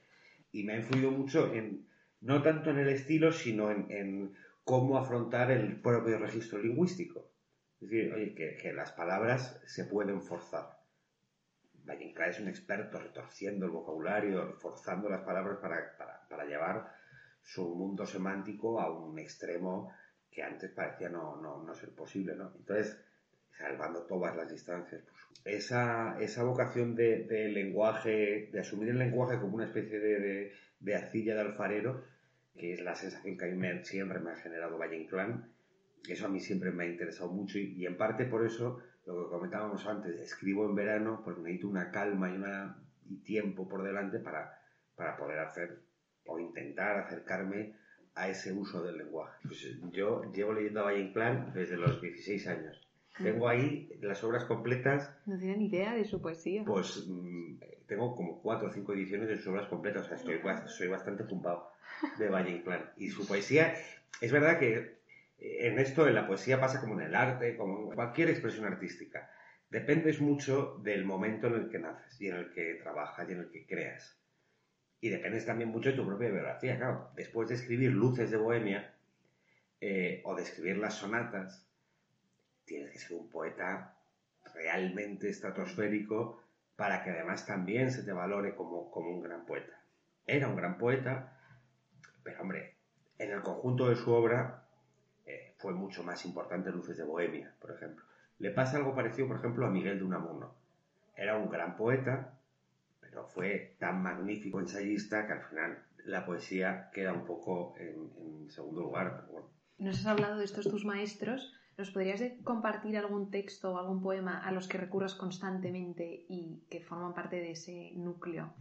Y 0.50 0.64
me 0.64 0.72
ha 0.72 0.76
influido 0.78 1.12
mucho 1.12 1.54
en, 1.54 1.86
no 2.24 2.42
tanto 2.42 2.70
en 2.70 2.78
el 2.78 2.88
estilo, 2.88 3.32
sino 3.32 3.70
en, 3.70 4.34
cómo 4.64 4.96
afrontar 4.96 5.50
el 5.50 5.80
propio 5.80 6.18
registro 6.18 6.58
lingüístico. 6.58 7.30
Es 7.80 7.90
decir, 7.90 8.34
que, 8.34 8.72
las 8.72 8.92
palabras 8.92 9.60
se 9.66 9.84
pueden 9.84 10.22
forzar. 10.22 10.78
Valle 11.86 12.14
es 12.30 12.40
un 12.40 12.48
experto 12.48 12.98
retorciendo 12.98 13.66
el 13.66 13.72
vocabulario, 13.72 14.54
forzando 14.54 15.10
las 15.10 15.20
palabras 15.20 15.58
para, 15.58 15.96
para, 15.98 16.26
para, 16.26 16.44
llevar 16.46 16.90
su 17.42 17.74
mundo 17.74 18.06
semántico 18.06 18.80
a 18.80 18.90
un 18.90 19.18
extremo 19.18 19.92
que 20.30 20.42
antes 20.42 20.70
parecía 20.70 21.10
no, 21.10 21.36
no, 21.42 21.62
no 21.62 21.74
ser 21.74 21.94
posible, 21.94 22.34
¿no? 22.34 22.54
Entonces, 22.56 22.98
salvando 23.50 24.06
todas 24.06 24.34
las 24.34 24.50
distancias. 24.50 25.02
Pues, 25.02 25.24
esa, 25.44 26.16
esa 26.20 26.42
vocación 26.42 26.94
de, 26.94 27.50
lenguaje, 27.52 28.48
de 28.50 28.60
asumir 28.60 28.88
el 28.90 28.98
lenguaje 28.98 29.38
como 29.38 29.56
una 29.56 29.66
especie 29.66 29.98
de, 29.98 30.52
de, 30.80 30.94
arcilla 30.94 31.34
de 31.34 31.40
alfarero, 31.42 32.02
que 32.56 32.72
es 32.72 32.80
la 32.82 32.94
sensación 32.94 33.36
que 33.36 33.44
a 33.44 33.48
mí 33.48 33.84
siempre 33.84 34.20
me 34.20 34.30
ha 34.30 34.36
generado 34.36 34.78
Valle 34.78 34.96
Inclán, 34.96 35.52
eso 36.08 36.26
a 36.26 36.28
mí 36.28 36.40
siempre 36.40 36.70
me 36.70 36.84
ha 36.84 36.86
interesado 36.88 37.30
mucho 37.30 37.58
y, 37.58 37.84
en 37.86 37.96
parte 37.96 38.24
por 38.26 38.44
eso, 38.44 38.80
lo 39.06 39.24
que 39.24 39.30
comentábamos 39.30 39.86
antes, 39.86 40.20
escribo 40.20 40.68
en 40.68 40.74
verano 40.74 41.22
porque 41.24 41.40
necesito 41.40 41.68
una 41.68 41.90
calma 41.90 42.30
y, 42.30 42.34
una, 42.34 42.76
y 43.08 43.22
tiempo 43.22 43.68
por 43.68 43.82
delante 43.82 44.18
para, 44.18 44.58
para 44.94 45.16
poder 45.16 45.38
hacer 45.38 45.82
o 46.26 46.38
intentar 46.38 46.98
acercarme 46.98 47.76
a 48.14 48.28
ese 48.28 48.52
uso 48.52 48.82
del 48.82 48.98
lenguaje. 48.98 49.38
Pues 49.42 49.66
yo 49.92 50.32
llevo 50.32 50.52
leyendo 50.52 50.80
a 50.80 50.84
Valle 50.84 51.00
Inclán 51.00 51.52
desde 51.52 51.76
los 51.76 52.00
16 52.00 52.46
años 52.46 52.84
tengo 53.22 53.48
ahí 53.48 53.88
las 54.00 54.24
obras 54.24 54.44
completas. 54.44 55.10
No 55.26 55.38
tenía 55.38 55.56
ni 55.56 55.66
idea 55.66 55.94
de 55.94 56.04
su 56.04 56.20
poesía. 56.20 56.64
Pues 56.64 57.06
mm, 57.06 57.58
tengo 57.86 58.14
como 58.16 58.40
cuatro 58.40 58.68
o 58.68 58.72
cinco 58.72 58.92
ediciones 58.92 59.28
de 59.28 59.36
sus 59.36 59.48
obras 59.48 59.68
completas. 59.68 60.04
O 60.04 60.08
sea, 60.08 60.16
estoy, 60.16 60.40
soy 60.66 60.88
bastante 60.88 61.24
tumbado 61.24 61.70
de 62.18 62.28
Valle 62.28 62.50
Inclán. 62.50 62.90
Y 62.96 63.10
su 63.10 63.26
poesía, 63.26 63.74
es 64.20 64.32
verdad 64.32 64.58
que 64.58 64.98
eh, 65.38 65.66
en 65.66 65.78
esto, 65.78 66.06
en 66.06 66.14
la 66.14 66.26
poesía 66.26 66.60
pasa 66.60 66.80
como 66.80 67.00
en 67.00 67.06
el 67.06 67.14
arte, 67.14 67.56
como 67.56 67.90
en 67.90 67.94
cualquier 67.94 68.30
expresión 68.30 68.64
artística. 68.66 69.30
Dependes 69.70 70.20
mucho 70.20 70.80
del 70.82 71.04
momento 71.04 71.48
en 71.48 71.54
el 71.54 71.68
que 71.68 71.78
naces 71.78 72.20
y 72.20 72.28
en 72.28 72.36
el 72.36 72.52
que 72.52 72.74
trabajas 72.74 73.28
y 73.28 73.32
en 73.32 73.40
el 73.40 73.50
que 73.50 73.66
creas. 73.66 74.18
Y 75.00 75.08
dependes 75.08 75.44
también 75.44 75.70
mucho 75.70 75.90
de 75.90 75.96
tu 75.96 76.06
propia 76.06 76.30
biografía. 76.30 76.76
Claro, 76.76 77.10
después 77.14 77.48
de 77.48 77.56
escribir 77.56 77.90
Luces 77.90 78.30
de 78.30 78.36
Bohemia 78.36 78.94
eh, 79.80 80.22
o 80.24 80.34
de 80.34 80.42
escribir 80.42 80.78
las 80.78 80.94
sonatas, 80.94 81.66
tienes 82.64 82.90
que 82.90 82.98
ser 82.98 83.16
un 83.16 83.28
poeta 83.28 83.96
realmente 84.54 85.28
estratosférico 85.28 86.43
para 86.76 87.02
que 87.02 87.10
además 87.10 87.46
también 87.46 87.90
se 87.90 88.02
te 88.02 88.12
valore 88.12 88.54
como, 88.54 88.90
como 88.90 89.10
un 89.10 89.22
gran 89.22 89.46
poeta. 89.46 89.80
Era 90.26 90.48
un 90.48 90.56
gran 90.56 90.78
poeta, 90.78 91.38
pero 92.22 92.40
hombre, 92.40 92.76
en 93.18 93.30
el 93.30 93.42
conjunto 93.42 93.88
de 93.88 93.96
su 93.96 94.12
obra 94.12 94.64
eh, 95.26 95.54
fue 95.58 95.72
mucho 95.72 96.02
más 96.02 96.24
importante 96.24 96.70
Luces 96.70 96.96
de 96.96 97.04
Bohemia, 97.04 97.54
por 97.60 97.70
ejemplo. 97.70 98.04
Le 98.38 98.50
pasa 98.50 98.76
algo 98.76 98.94
parecido, 98.94 99.28
por 99.28 99.38
ejemplo, 99.38 99.66
a 99.66 99.70
Miguel 99.70 99.98
de 99.98 100.04
Unamuno. 100.04 100.54
Era 101.16 101.36
un 101.36 101.48
gran 101.48 101.76
poeta, 101.76 102.38
pero 103.00 103.26
fue 103.26 103.76
tan 103.78 104.02
magnífico 104.02 104.58
ensayista 104.58 105.26
que 105.26 105.34
al 105.34 105.42
final 105.44 105.84
la 106.04 106.26
poesía 106.26 106.90
queda 106.92 107.12
un 107.12 107.24
poco 107.24 107.74
en, 107.78 108.50
segundo 108.50 108.82
lugar. 108.82 109.26
Nos 109.78 110.00
has 110.00 110.06
hablado 110.06 110.38
de 110.38 110.44
estos 110.44 110.68
tus 110.68 110.84
maestros. 110.84 111.54
¿Nos 111.76 111.90
podrías 111.90 112.22
compartir 112.44 112.96
algún 112.96 113.30
texto 113.30 113.72
o 113.72 113.78
algún 113.78 114.00
poema 114.00 114.38
a 114.38 114.52
los 114.52 114.68
que 114.68 114.78
recurras 114.78 115.14
constantemente 115.14 116.24
y 116.28 116.62
que 116.70 116.80
forman 116.80 117.14
parte 117.14 117.36
de 117.36 117.50
ese 117.50 117.92
núcleo 117.96 118.54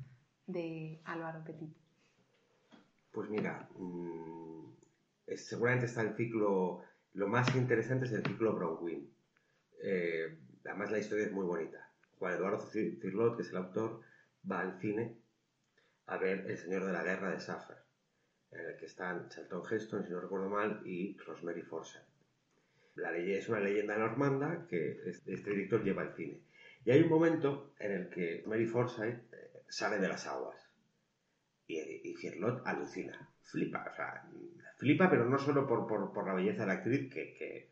de 0.47 0.99
Álvaro 1.05 1.43
Petit? 1.43 1.75
Pues 3.11 3.29
mira, 3.29 3.69
mm, 3.77 4.65
seguramente 5.35 5.85
está 5.85 6.01
el 6.01 6.15
ciclo, 6.15 6.81
lo 7.13 7.27
más 7.27 7.55
interesante 7.55 8.05
es 8.05 8.13
el 8.13 8.23
ciclo 8.23 8.55
Bronwyn. 8.55 9.07
Eh, 9.83 10.39
además 10.65 10.91
la 10.91 10.97
historia 10.97 11.25
es 11.25 11.31
muy 11.31 11.45
bonita. 11.45 11.87
Juan 12.17 12.33
Eduardo 12.33 12.65
Cirlot, 12.65 13.35
que 13.35 13.43
es 13.43 13.49
el 13.51 13.57
autor, 13.57 14.01
va 14.49 14.61
al 14.61 14.79
cine 14.79 15.19
a 16.07 16.17
ver 16.17 16.49
El 16.49 16.57
Señor 16.57 16.85
de 16.85 16.93
la 16.93 17.03
Guerra 17.03 17.29
de 17.29 17.39
Safar, 17.39 17.85
en 18.51 18.65
el 18.65 18.77
que 18.77 18.85
están 18.85 19.29
Charlton 19.29 19.63
Heston, 19.69 20.03
si 20.03 20.11
no 20.11 20.19
recuerdo 20.19 20.49
mal, 20.49 20.81
y 20.85 21.15
Rosemary 21.19 21.61
Forsyth. 21.61 22.12
La 22.95 23.11
ley 23.11 23.33
es 23.33 23.49
una 23.49 23.59
leyenda 23.59 23.97
normanda 23.97 24.67
que 24.69 24.99
este, 25.05 25.49
director 25.49 25.83
lleva 25.83 26.03
al 26.03 26.15
cine. 26.15 26.41
Y 26.85 26.91
hay 26.91 27.01
un 27.01 27.09
momento 27.09 27.73
en 27.79 27.91
el 27.91 28.09
que 28.09 28.43
Mary 28.45 28.65
Forsyth 28.65 29.33
eh, 29.33 29.63
sale 29.67 29.97
de 29.99 30.07
las 30.07 30.27
aguas 30.27 30.57
y, 31.67 31.77
y 31.77 32.15
alucina, 32.65 33.29
flipa, 33.41 33.89
o 33.91 33.95
sea, 33.95 34.23
flipa, 34.77 35.09
pero 35.09 35.25
no 35.25 35.39
solo 35.39 35.65
por, 35.65 36.27
la 36.27 36.33
belleza 36.33 36.61
de 36.61 36.67
la 36.67 36.73
actriz, 36.73 37.11
que, 37.11 37.71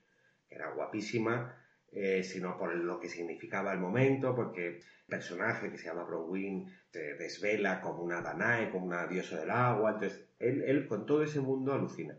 era 0.50 0.72
guapísima, 0.72 1.56
eh, 1.92 2.24
sino 2.24 2.58
por 2.58 2.76
lo 2.76 3.00
que 3.00 3.08
significaba 3.08 3.74
el 3.74 3.80
momento, 3.80 4.36
porque 4.36 4.68
el 4.68 4.84
personaje 5.08 5.72
que 5.72 5.78
se 5.78 5.86
llama 5.86 6.04
Bronwyn 6.04 6.70
se 6.92 7.16
desvela 7.16 7.80
como 7.80 8.02
una 8.02 8.22
Danae, 8.22 8.70
como 8.70 8.86
una 8.86 9.08
diosa 9.08 9.40
del 9.40 9.52
agua, 9.52 9.92
entonces 9.92 10.26
él, 10.40 10.64
él 10.64 10.88
con 10.88 11.06
todo 11.06 11.24
ese 11.24 11.40
mundo 11.40 11.74
alucina. 11.74 12.18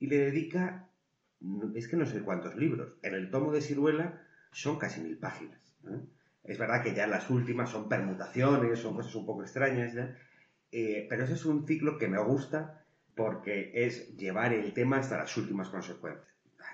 Y 0.00 0.06
le 0.08 0.18
dedica 0.18 0.87
es 1.74 1.88
que 1.88 1.96
no 1.96 2.06
sé 2.06 2.22
cuántos 2.22 2.56
libros. 2.56 2.94
En 3.02 3.14
el 3.14 3.30
tomo 3.30 3.52
de 3.52 3.60
Ciruela 3.60 4.22
son 4.52 4.78
casi 4.78 5.00
mil 5.00 5.18
páginas. 5.18 5.60
Es 6.42 6.58
verdad 6.58 6.82
que 6.82 6.94
ya 6.94 7.06
las 7.06 7.30
últimas 7.30 7.70
son 7.70 7.88
permutaciones, 7.88 8.78
son 8.78 8.94
cosas 8.94 9.14
un 9.14 9.26
poco 9.26 9.42
extrañas, 9.42 9.94
eh, 10.72 11.06
pero 11.08 11.24
ese 11.24 11.34
es 11.34 11.44
un 11.44 11.66
ciclo 11.66 11.98
que 11.98 12.08
me 12.08 12.18
gusta 12.18 12.84
porque 13.14 13.72
es 13.74 14.16
llevar 14.16 14.52
el 14.52 14.72
tema 14.72 14.98
hasta 14.98 15.18
las 15.18 15.36
últimas 15.36 15.68
consecuencias. 15.68 16.26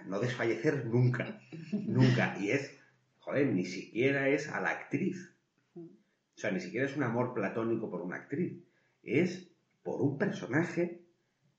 No 0.07 0.21
desfallecer 0.21 0.87
nunca, 0.87 1.41
nunca. 1.73 2.37
Y 2.39 2.51
es, 2.51 2.79
joder, 3.19 3.47
ni 3.49 3.65
siquiera 3.65 4.29
es 4.29 4.49
a 4.49 4.61
la 4.61 4.71
actriz. 4.71 5.35
O 5.77 6.37
sea, 6.37 6.51
ni 6.51 6.61
siquiera 6.61 6.87
es 6.87 6.97
un 6.97 7.03
amor 7.03 7.33
platónico 7.33 7.91
por 7.91 8.03
una 8.03 8.17
actriz. 8.17 8.63
Es 9.03 9.51
por 9.83 10.01
un 10.01 10.19
personaje 10.19 11.04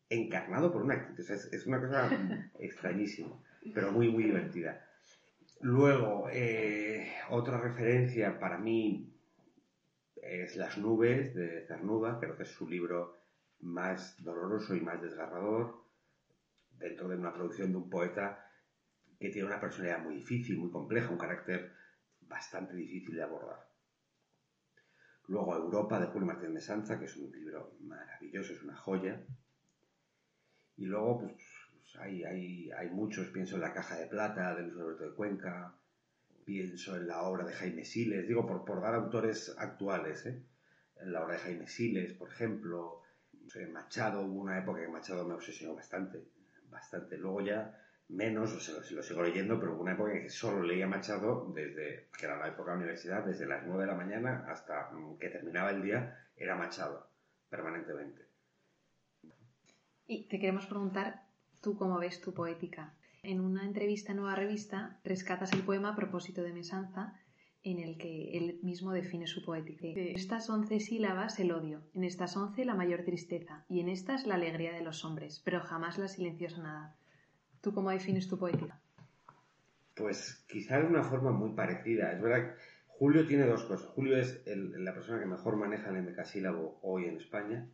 encarnado 0.09 0.71
por 0.71 0.83
una 0.83 0.95
actriz. 0.95 1.29
es, 1.29 1.65
una 1.65 1.79
cosa 1.79 2.09
extrañísima, 2.59 3.39
pero 3.73 3.91
muy, 3.91 4.09
muy 4.09 4.23
divertida. 4.23 4.85
Luego, 5.61 6.27
eh, 6.31 7.11
otra 7.29 7.59
referencia 7.59 8.39
para 8.39 8.57
mí 8.57 9.13
es 10.15 10.55
Las 10.55 10.77
nubes 10.77 11.33
de 11.33 11.65
Cernuda, 11.67 12.19
creo 12.19 12.35
que 12.35 12.43
es 12.43 12.49
su 12.49 12.67
libro 12.67 13.17
más 13.61 14.21
doloroso 14.23 14.75
y 14.75 14.81
más 14.81 15.01
desgarrador, 15.01 15.83
dentro 16.77 17.07
de 17.07 17.17
una 17.17 17.33
producción 17.33 17.71
de 17.71 17.77
un 17.77 17.89
poeta 17.89 18.45
que 19.19 19.29
tiene 19.29 19.47
una 19.47 19.61
personalidad 19.61 20.03
muy 20.03 20.15
difícil, 20.15 20.57
muy 20.57 20.71
compleja, 20.71 21.09
un 21.09 21.17
carácter 21.17 21.71
bastante 22.21 22.75
difícil 22.75 23.15
de 23.15 23.23
abordar. 23.23 23.65
Luego 25.27 25.55
Europa 25.55 25.99
de 25.99 26.07
Julio 26.07 26.27
Martínez 26.27 26.53
de 26.53 26.61
Sanza, 26.61 26.99
que 26.99 27.05
es 27.05 27.15
un 27.17 27.31
libro 27.31 27.75
maravilloso, 27.79 28.53
es 28.53 28.61
una 28.61 28.75
joya. 28.75 29.25
Y 30.77 30.85
luego, 30.85 31.19
pues, 31.19 31.33
pues 31.81 31.95
hay, 31.97 32.23
hay, 32.23 32.71
hay, 32.71 32.89
muchos, 32.89 33.27
pienso 33.27 33.55
en 33.55 33.61
La 33.61 33.73
Caja 33.73 33.95
de 33.97 34.07
Plata 34.07 34.55
de 34.55 34.63
Luis 34.63 34.77
Alberto 34.77 35.09
de 35.09 35.15
Cuenca, 35.15 35.75
pienso 36.45 36.95
en 36.95 37.07
la 37.07 37.23
obra 37.23 37.45
de 37.45 37.53
Jaime 37.53 37.85
Siles, 37.85 38.27
digo, 38.27 38.45
por, 38.45 38.65
por 38.65 38.81
dar 38.81 38.95
autores 38.95 39.55
actuales, 39.57 40.25
¿eh? 40.25 40.43
en 40.97 41.11
la 41.11 41.23
obra 41.23 41.33
de 41.35 41.39
Jaime 41.39 41.67
Siles, 41.67 42.13
por 42.13 42.29
ejemplo, 42.29 43.01
Machado, 43.71 44.21
hubo 44.21 44.41
una 44.41 44.59
época 44.59 44.81
que 44.81 44.87
Machado 44.87 45.25
me 45.25 45.33
obsesionó 45.33 45.75
bastante, 45.75 46.25
bastante. 46.69 47.17
Luego 47.17 47.41
ya 47.41 47.79
menos, 48.09 48.53
o 48.53 48.59
sea, 48.59 48.75
lo, 48.91 49.03
sigo 49.03 49.23
leyendo, 49.23 49.59
pero 49.59 49.73
hubo 49.73 49.81
una 49.81 49.93
época 49.93 50.13
en 50.13 50.23
que 50.23 50.29
solo 50.29 50.63
leía 50.63 50.87
Machado 50.87 51.51
desde, 51.53 52.09
que 52.17 52.25
era 52.25 52.37
la 52.37 52.47
época 52.47 52.71
de 52.71 52.77
la 52.77 52.83
universidad, 52.83 53.23
desde 53.23 53.45
las 53.47 53.65
9 53.65 53.83
de 53.83 53.87
la 53.87 53.95
mañana 53.95 54.45
hasta 54.47 54.91
mm, 54.91 55.17
que 55.17 55.29
terminaba 55.29 55.71
el 55.71 55.81
día, 55.81 56.27
era 56.35 56.55
Machado, 56.55 57.09
permanentemente. 57.49 58.24
Y 60.07 60.27
te 60.27 60.39
queremos 60.39 60.67
preguntar, 60.67 61.23
¿tú 61.61 61.75
cómo 61.77 61.97
ves 61.97 62.21
tu 62.21 62.33
poética? 62.33 62.93
En 63.23 63.39
una 63.39 63.65
entrevista 63.65 64.11
en 64.11 64.17
Nueva 64.17 64.35
Revista 64.35 64.99
rescatas 65.03 65.51
el 65.53 65.63
poema 65.63 65.89
a 65.89 65.95
propósito 65.95 66.43
de 66.43 66.53
Mesanza, 66.53 67.19
en 67.63 67.79
el 67.79 67.97
que 67.97 68.37
él 68.37 68.59
mismo 68.61 68.91
define 68.91 69.25
su 69.25 69.43
poética. 69.43 69.87
En 69.87 70.15
estas 70.15 70.47
once 70.51 70.79
sílabas 70.79 71.39
el 71.39 71.51
odio, 71.51 71.81
en 71.95 72.03
estas 72.03 72.37
once 72.37 72.63
la 72.65 72.75
mayor 72.75 73.01
tristeza, 73.03 73.65
y 73.67 73.79
en 73.79 73.89
estas 73.89 74.27
la 74.27 74.35
alegría 74.35 74.73
de 74.73 74.83
los 74.83 75.03
hombres, 75.03 75.41
pero 75.43 75.61
jamás 75.61 75.97
la 75.97 76.07
silenciosa 76.07 76.61
nada. 76.61 76.95
¿Tú 77.61 77.73
cómo 77.73 77.89
defines 77.89 78.27
tu 78.27 78.37
poética? 78.37 78.79
Pues 79.95 80.45
quizá 80.47 80.77
de 80.79 80.85
una 80.85 81.03
forma 81.03 81.31
muy 81.31 81.55
parecida. 81.55 82.11
Es 82.11 82.21
verdad 82.21 82.51
que 82.51 82.61
Julio 82.85 83.25
tiene 83.25 83.47
dos 83.47 83.63
cosas. 83.63 83.87
Julio 83.87 84.17
es 84.17 84.43
la 84.45 84.93
persona 84.93 85.19
que 85.19 85.25
mejor 85.25 85.55
maneja 85.55 85.89
el 85.89 85.95
endecasílabo 85.95 86.77
hoy 86.83 87.05
en 87.05 87.17
España 87.17 87.67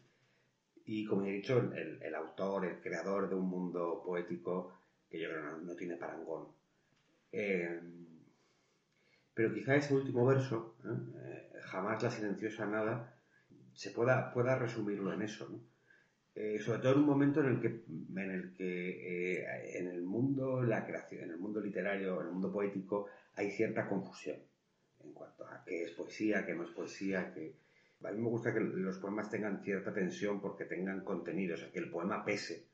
y 0.86 1.06
como 1.06 1.26
he 1.26 1.32
dicho, 1.32 1.72
el, 1.74 2.16
autor, 2.16 2.66
el 2.66 2.82
creador 2.82 3.30
de 3.30 3.36
un 3.36 3.50
mundo 3.50 4.02
poético 4.06 4.74
que 5.10 5.20
yo 5.20 5.30
creo 5.30 5.44
no, 5.44 5.58
no 5.58 5.76
tiene 5.76 5.98
parangón. 5.98 6.48
Eh, 7.32 7.80
pero 9.34 9.54
quizá 9.54 9.76
ese 9.76 9.94
último 9.94 10.26
verso, 10.26 10.76
¿eh? 10.84 11.50
Eh, 11.54 11.60
jamás 11.62 12.04
la 12.04 12.12
silenciosa 12.12 12.66
nada, 12.66 13.16
se 13.74 13.92
pueda, 13.92 14.34
pueda 14.34 14.58
resumirlo 14.58 15.14
en 15.14 15.22
eso. 15.22 15.48
sobre 16.60 16.80
todo 16.80 16.94
en 16.94 17.00
un 17.00 17.06
momento 17.06 17.42
en 17.42 17.48
el 17.48 17.60
que, 17.62 17.68
en 17.68 18.32
el, 18.32 18.54
que 18.54 19.44
en 19.78 19.88
el 19.88 20.02
mundo 20.02 20.62
la 20.62 20.86
creación, 20.86 21.24
en 21.24 21.32
el 21.32 21.38
mundo 21.38 21.62
literario, 21.62 22.20
en 22.22 22.28
el 22.28 22.34
mundo 22.34 22.52
poético, 22.52 23.08
hay 23.36 23.52
cierta 23.52 23.88
confusión 23.88 24.38
en 25.04 25.14
cuanto 25.14 25.46
a 25.48 25.64
qué 25.66 25.84
es 25.84 25.92
poesía, 25.92 26.46
qué 26.46 26.54
no 26.54 26.64
es 26.64 26.72
poesía, 26.72 27.34
qué 27.34 27.56
a 28.04 28.12
mí 28.12 28.20
me 28.20 28.30
gusta 28.30 28.54
que 28.54 28.60
los 28.60 28.98
poemas 28.98 29.30
tengan 29.30 29.64
cierta 29.64 29.94
tensión 29.94 30.42
porque 30.42 30.66
tengan 30.66 31.04
contenido, 31.04 31.56
o 31.56 31.58
sea, 31.58 31.72
que 31.72 31.80
el 31.80 31.90
poema 31.90 32.24
pese. 32.26 32.68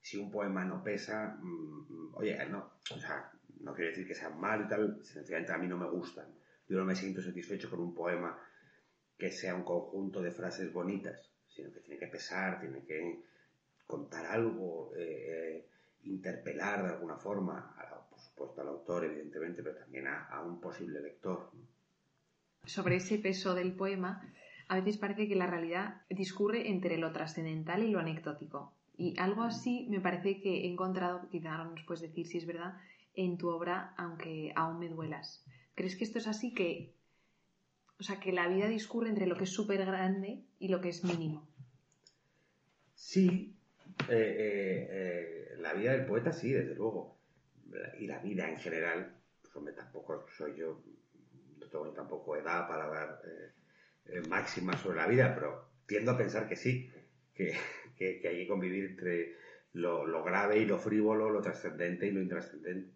Si 0.00 0.18
un 0.18 0.30
poema 0.30 0.64
no 0.64 0.82
pesa, 0.82 1.38
mm, 1.40 2.14
oye, 2.14 2.38
no, 2.46 2.72
o 2.94 2.98
sea, 2.98 3.30
no 3.60 3.74
quiere 3.74 3.90
decir 3.90 4.06
que 4.06 4.14
sea 4.14 4.30
mal 4.30 4.64
y 4.64 4.68
tal, 4.68 5.04
sencillamente 5.04 5.52
a 5.52 5.58
mí 5.58 5.66
no 5.66 5.78
me 5.78 5.88
gustan. 5.88 6.26
Yo 6.68 6.78
no 6.78 6.84
me 6.84 6.94
siento 6.94 7.22
satisfecho 7.22 7.70
con 7.70 7.80
un 7.80 7.94
poema 7.94 8.38
que 9.16 9.30
sea 9.30 9.54
un 9.54 9.64
conjunto 9.64 10.20
de 10.22 10.30
frases 10.30 10.72
bonitas, 10.72 11.30
sino 11.48 11.72
que 11.72 11.80
tiene 11.80 12.00
que 12.00 12.08
pesar, 12.08 12.60
tiene 12.60 12.84
que 12.84 13.22
contar 13.86 14.26
algo, 14.26 14.92
eh, 14.96 15.66
interpelar 16.02 16.82
de 16.82 16.90
alguna 16.90 17.16
forma, 17.16 17.74
por 18.10 18.20
supuesto 18.20 18.60
al 18.60 18.68
autor, 18.68 19.04
evidentemente, 19.04 19.62
pero 19.62 19.76
también 19.76 20.06
a, 20.06 20.42
un 20.42 20.60
posible 20.60 21.00
lector. 21.00 21.50
Sobre 22.64 22.96
ese 22.96 23.18
peso 23.18 23.54
del 23.54 23.74
poema, 23.74 24.22
a 24.68 24.76
veces 24.76 24.98
parece 24.98 25.28
que 25.28 25.36
la 25.36 25.46
realidad 25.46 26.02
discurre 26.10 26.70
entre 26.70 26.98
lo 26.98 27.12
trascendental 27.12 27.82
y 27.82 27.90
lo 27.90 27.98
anecdótico. 27.98 28.72
Y 28.96 29.18
algo 29.18 29.42
así 29.42 29.86
me 29.90 30.00
parece 30.00 30.40
que 30.40 30.64
he 30.64 30.66
encontrado, 30.70 31.28
quizá 31.30 31.52
ahora 31.52 31.70
nos 31.70 31.82
puedes 31.84 32.02
decir 32.02 32.26
si 32.26 32.38
es 32.38 32.46
verdad, 32.46 32.74
en 33.14 33.38
tu 33.38 33.48
obra, 33.48 33.94
aunque 33.96 34.52
aún 34.54 34.78
me 34.78 34.88
duelas. 34.88 35.44
¿Crees 35.74 35.96
que 35.96 36.04
esto 36.04 36.18
es 36.18 36.26
así? 36.26 36.54
Que, 36.54 36.94
o 37.98 38.02
sea, 38.02 38.20
que 38.20 38.32
la 38.32 38.48
vida 38.48 38.68
discurre 38.68 39.08
entre 39.08 39.26
lo 39.26 39.36
que 39.36 39.44
es 39.44 39.50
súper 39.50 39.84
grande 39.84 40.44
y 40.58 40.68
lo 40.68 40.80
que 40.80 40.90
es 40.90 41.04
mínimo. 41.04 41.46
Sí, 42.94 43.54
eh, 44.08 44.12
eh, 44.12 44.88
eh, 44.90 45.56
la 45.58 45.74
vida 45.74 45.92
del 45.92 46.06
poeta 46.06 46.32
sí, 46.32 46.52
desde 46.52 46.74
luego. 46.74 47.18
Y 47.98 48.06
la 48.06 48.18
vida 48.18 48.48
en 48.48 48.58
general, 48.58 49.16
pues 49.42 49.74
tampoco 49.74 50.26
soy 50.36 50.56
yo, 50.56 50.80
no 51.58 51.66
tengo 51.66 51.88
tampoco 51.90 52.36
edad 52.36 52.68
para 52.68 52.86
dar 52.86 53.20
eh, 54.06 54.22
máximas 54.28 54.80
sobre 54.80 54.98
la 54.98 55.06
vida, 55.06 55.34
pero 55.34 55.68
tiendo 55.86 56.12
a 56.12 56.18
pensar 56.18 56.48
que 56.48 56.56
sí, 56.56 56.90
que, 57.34 57.52
hay 58.00 58.20
que 58.20 58.46
convivir 58.48 58.84
entre 58.84 59.36
lo, 59.72 60.22
grave 60.22 60.58
y 60.58 60.66
lo 60.66 60.78
frívolo, 60.78 61.30
lo 61.30 61.40
trascendente 61.40 62.06
y 62.06 62.12
lo 62.12 62.20
intrascendente. 62.20 62.92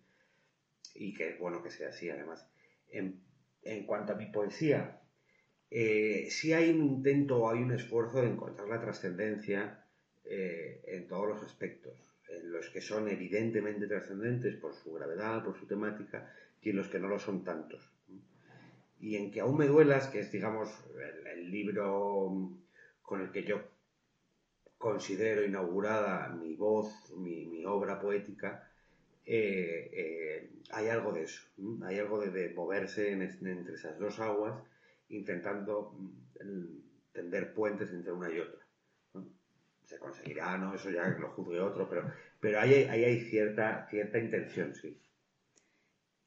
Y 0.95 1.15
que 1.15 1.31
es 1.31 1.39
bueno 1.39 1.63
que 1.63 1.71
sea 1.71 1.89
así, 1.89 2.11
además. 2.11 2.47
En, 2.91 3.23
cuanto 3.87 4.13
a 4.13 4.17
mi 4.17 4.27
poesía, 4.27 5.01
eh, 5.71 6.29
sí 6.31 6.53
hay 6.53 6.71
un 6.71 6.83
intento 6.83 7.39
o 7.39 7.51
hay 7.51 7.63
un 7.63 7.73
esfuerzo 7.73 8.23
de 8.23 8.29
encontrar 8.29 8.69
la 8.69 8.81
trascendencia 8.81 9.85
eh, 10.25 10.83
en 10.87 11.07
todos 11.07 11.29
los 11.29 11.43
aspectos, 11.43 11.95
en 12.29 12.51
los 12.51 12.71
que 12.71 12.81
son 12.81 13.09
evidentemente 13.09 13.87
trascendentes 13.87 14.57
por 14.57 14.75
su 14.75 14.93
gravedad, 14.93 15.45
por 15.45 15.59
su 15.59 15.67
temática, 15.67 16.33
y 16.63 16.71
en 16.71 16.77
los 16.77 16.89
que 16.89 16.99
no 16.99 17.09
lo 17.09 17.19
son 17.19 17.45
tantos. 17.45 17.93
Y 19.01 19.17
en 19.17 19.31
que 19.31 19.41
aún 19.41 19.57
me 19.57 19.67
duelas, 19.67 20.09
que 20.09 20.21
es, 20.21 20.33
digamos, 20.33 20.71
el, 21.33 21.51
libro 21.51 22.51
con 23.03 23.21
el 23.21 23.31
que 23.31 23.45
yo 23.45 23.63
considero 24.77 25.45
inaugurada 25.45 26.29
mi 26.29 26.55
voz, 26.55 27.11
mi, 27.17 27.65
obra 27.65 28.01
poética, 28.01 28.71
eh, 29.25 29.91
eh, 29.93 30.51
hay 30.71 30.89
algo 30.89 31.13
de 31.13 31.23
eso, 31.23 31.43
hay 31.85 31.99
algo 31.99 32.21
de, 32.21 32.51
moverse 32.55 33.13
entre 33.13 33.75
esas 33.75 33.99
dos 33.99 34.19
aguas, 34.21 34.63
intentando 35.09 35.93
mm, 36.43 37.13
tender 37.13 37.55
puentes 37.55 37.93
entre 37.93 38.13
una 38.13 38.31
y 38.31 38.41
otra. 38.41 38.61
Se 39.87 39.99
conseguirá, 39.99 40.59
¿no? 40.59 40.75
Eso 40.75 40.91
ya 40.91 41.09
lo 41.09 41.31
juzgue 41.31 41.61
otro, 41.61 41.89
pero, 41.89 42.13
pero 42.41 42.61
ahí, 42.61 42.85
ahí 42.85 43.05
hay 43.05 43.21
cierta, 43.21 43.87
cierta 43.89 44.19
intención, 44.19 44.75
sí. 44.75 45.01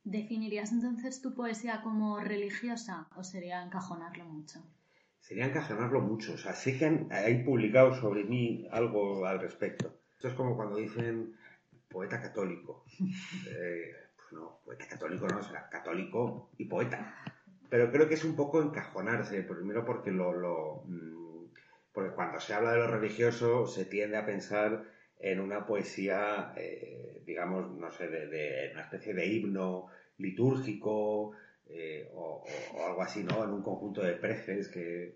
¿Definirías 0.03 0.71
entonces 0.71 1.21
tu 1.21 1.35
poesía 1.35 1.81
como 1.81 2.19
religiosa 2.19 3.07
o 3.15 3.23
sería 3.23 3.63
encajonarlo 3.63 4.25
mucho? 4.25 4.63
Sería 5.19 5.45
encajonarlo 5.45 6.01
mucho. 6.01 6.33
O 6.33 6.37
sea, 6.37 6.53
sé 6.53 6.77
que 6.77 7.07
hay 7.11 7.43
publicado 7.43 7.93
sobre 7.93 8.23
mí 8.23 8.67
algo 8.71 9.25
al 9.25 9.39
respecto. 9.39 10.01
Esto 10.15 10.29
es 10.29 10.33
como 10.33 10.55
cuando 10.55 10.77
dicen 10.77 11.35
poeta 11.89 12.21
católico. 12.21 12.85
Eh, 13.47 13.91
pues 14.15 14.33
no, 14.33 14.59
poeta 14.63 14.87
católico 14.87 15.27
no, 15.27 15.43
será 15.43 15.69
católico 15.69 16.51
y 16.57 16.65
poeta. 16.65 17.15
Pero 17.69 17.91
creo 17.91 18.07
que 18.07 18.15
es 18.15 18.23
un 18.23 18.35
poco 18.35 18.61
encajonarse, 18.61 19.43
primero 19.43 19.85
porque 19.85 20.11
lo, 20.11 20.33
lo 20.33 20.83
mm, 20.85 21.45
porque 21.93 22.11
cuando 22.11 22.39
se 22.39 22.53
habla 22.53 22.71
de 22.71 22.79
lo 22.79 22.87
religioso 22.87 23.67
se 23.67 23.85
tiende 23.85 24.17
a 24.17 24.25
pensar 24.25 24.85
en 25.21 25.39
una 25.39 25.65
poesía, 25.65 26.53
eh, 26.57 27.21
digamos, 27.25 27.71
no 27.77 27.91
sé, 27.91 28.07
de, 28.07 28.71
una 28.73 28.81
especie 28.81 29.13
de 29.13 29.27
himno 29.27 29.87
litúrgico 30.17 31.33
eh, 31.69 32.09
o, 32.13 32.43
algo 32.87 33.03
así, 33.03 33.23
¿no? 33.23 33.43
En 33.43 33.51
un 33.51 33.61
conjunto 33.61 34.01
de 34.01 34.13
preces 34.13 34.67
que 34.67 35.15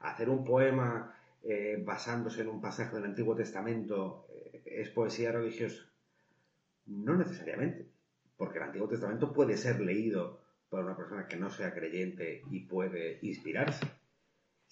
hacer 0.00 0.28
un 0.28 0.44
poema 0.44 1.16
eh, 1.42 1.82
basándose 1.84 2.42
en 2.42 2.48
un 2.48 2.60
pasaje 2.60 2.94
del 2.94 3.04
Antiguo 3.04 3.34
Testamento 3.34 4.26
es 4.64 4.90
poesía 4.90 5.32
religiosa. 5.32 5.82
No 6.86 7.16
necesariamente, 7.16 7.88
porque 8.36 8.58
el 8.58 8.64
Antiguo 8.64 8.88
Testamento 8.88 9.32
puede 9.32 9.56
ser 9.56 9.80
leído 9.80 10.40
por 10.68 10.84
una 10.84 10.96
persona 10.96 11.26
que 11.26 11.36
no 11.36 11.50
sea 11.50 11.74
creyente 11.74 12.42
y 12.50 12.60
puede 12.60 13.18
inspirarse. 13.22 13.86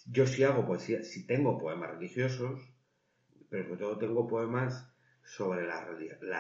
Yo 0.06 0.26
sí 0.26 0.44
hago 0.44 0.64
poesía, 0.64 1.02
sí 1.02 1.26
tengo 1.26 1.59
poemas 1.59 1.90
religiosos, 1.90 2.69
pero 3.50 3.64
sobre 3.64 3.80
todo 3.80 3.98
tengo 3.98 4.28
poemas 4.28 4.88
sobre 5.24 5.66
la, 5.66 5.84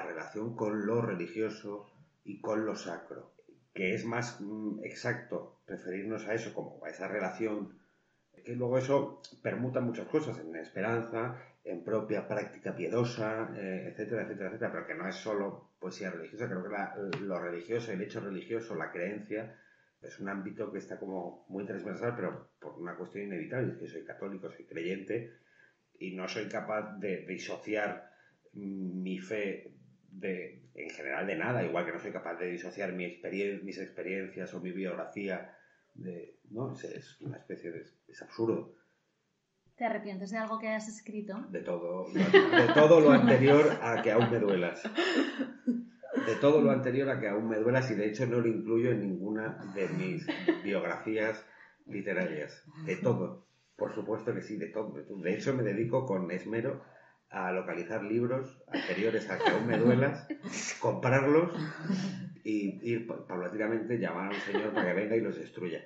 relación 0.02 0.56
con 0.56 0.86
lo 0.86 1.02
religioso 1.02 1.90
y 2.24 2.40
con 2.40 2.64
lo 2.64 2.76
sacro, 2.76 3.32
que 3.74 3.94
es 3.94 4.04
más 4.04 4.40
mm, 4.40 4.84
exacto 4.84 5.60
referirnos 5.66 6.26
a 6.26 6.34
eso 6.34 6.54
como 6.54 6.84
a 6.84 6.90
esa 6.90 7.08
relación, 7.08 7.78
que 8.44 8.54
luego 8.54 8.78
eso 8.78 9.20
permuta 9.42 9.80
muchas 9.80 10.08
cosas, 10.08 10.38
en 10.38 10.56
esperanza, 10.56 11.36
en 11.64 11.84
propia 11.84 12.26
práctica 12.26 12.74
piedosa, 12.74 13.50
eh, 13.56 13.88
etcétera, 13.90 14.22
etcétera, 14.22 14.48
etcétera, 14.48 14.72
pero 14.72 14.86
que 14.86 14.94
no 14.94 15.08
es 15.08 15.16
solo 15.16 15.70
poesía 15.78 16.10
religiosa, 16.10 16.48
creo 16.48 16.62
que 16.62 17.18
lo 17.18 17.38
religioso, 17.38 17.92
el 17.92 18.02
hecho 18.02 18.20
religioso, 18.20 18.74
la 18.74 18.90
creencia, 18.90 19.56
es 20.00 20.18
un 20.18 20.28
ámbito 20.28 20.72
que 20.72 20.78
está 20.78 20.98
como 20.98 21.44
muy 21.48 21.66
transversal, 21.66 22.14
pero 22.16 22.50
por 22.58 22.78
una 22.78 22.96
cuestión 22.96 23.24
inevitable, 23.24 23.72
es 23.72 23.78
que 23.78 23.88
soy 23.88 24.04
católico, 24.04 24.50
soy 24.50 24.64
creyente, 24.64 25.34
y 26.00 26.16
no 26.16 26.26
soy 26.26 26.48
capaz 26.48 26.98
de 26.98 27.26
disociar 27.26 28.10
mi 28.54 29.18
fe 29.18 29.72
de, 30.10 30.64
en 30.74 30.90
general 30.90 31.26
de 31.26 31.36
nada, 31.36 31.62
igual 31.62 31.84
que 31.86 31.92
no 31.92 32.00
soy 32.00 32.10
capaz 32.10 32.36
de 32.36 32.50
disociar 32.50 32.92
mi 32.92 33.20
mis 33.62 33.78
experiencias 33.78 34.52
o 34.54 34.60
mi 34.60 34.72
biografía 34.72 35.54
de, 35.94 36.38
¿no? 36.50 36.74
Es, 36.74 37.20
una 37.20 37.36
especie 37.36 37.70
de... 37.70 37.84
es 38.08 38.22
absurdo. 38.22 38.74
¿Te 39.76 39.84
arrepientes 39.84 40.30
de 40.30 40.38
algo 40.38 40.58
que 40.58 40.68
hayas 40.68 40.88
escrito? 40.88 41.46
De 41.50 41.60
todo, 41.60 42.10
de 42.12 42.74
todo 42.74 43.00
lo 43.00 43.12
anterior 43.12 43.78
a 43.82 44.02
que 44.02 44.10
aún 44.10 44.30
me 44.30 44.38
duelas. 44.38 44.82
De 46.26 46.36
todo 46.40 46.60
lo 46.60 46.70
anterior 46.70 47.08
a 47.08 47.20
que 47.20 47.28
aún 47.28 47.48
me 47.48 47.58
duelas 47.58 47.90
y 47.90 47.94
de 47.94 48.08
hecho 48.08 48.26
no 48.26 48.40
lo 48.40 48.48
incluyo 48.48 48.90
en 48.90 49.00
ninguna 49.00 49.72
de 49.74 49.88
mis 49.88 50.26
biografías 50.62 51.46
literarias. 51.86 52.62
De 52.84 52.96
todo. 52.96 53.49
Por 53.80 53.94
supuesto 53.94 54.34
que 54.34 54.42
sí, 54.42 54.58
de 54.58 54.66
todo. 54.66 54.92
De 54.92 55.34
hecho, 55.34 55.54
me 55.54 55.62
dedico 55.62 56.04
con 56.04 56.30
esmero 56.30 56.84
a 57.30 57.50
localizar 57.50 58.02
libros 58.02 58.62
anteriores 58.68 59.30
a 59.30 59.38
que 59.38 59.50
aún 59.50 59.66
me 59.66 59.78
duelas, 59.78 60.28
comprarlos 60.80 61.50
y 62.44 62.78
ir 62.86 63.06
paulatinamente 63.06 63.98
llamar 63.98 64.26
a 64.26 64.34
un 64.34 64.40
señor 64.42 64.74
para 64.74 64.88
que 64.88 65.00
venga 65.00 65.16
y 65.16 65.22
los 65.22 65.38
destruya. 65.38 65.80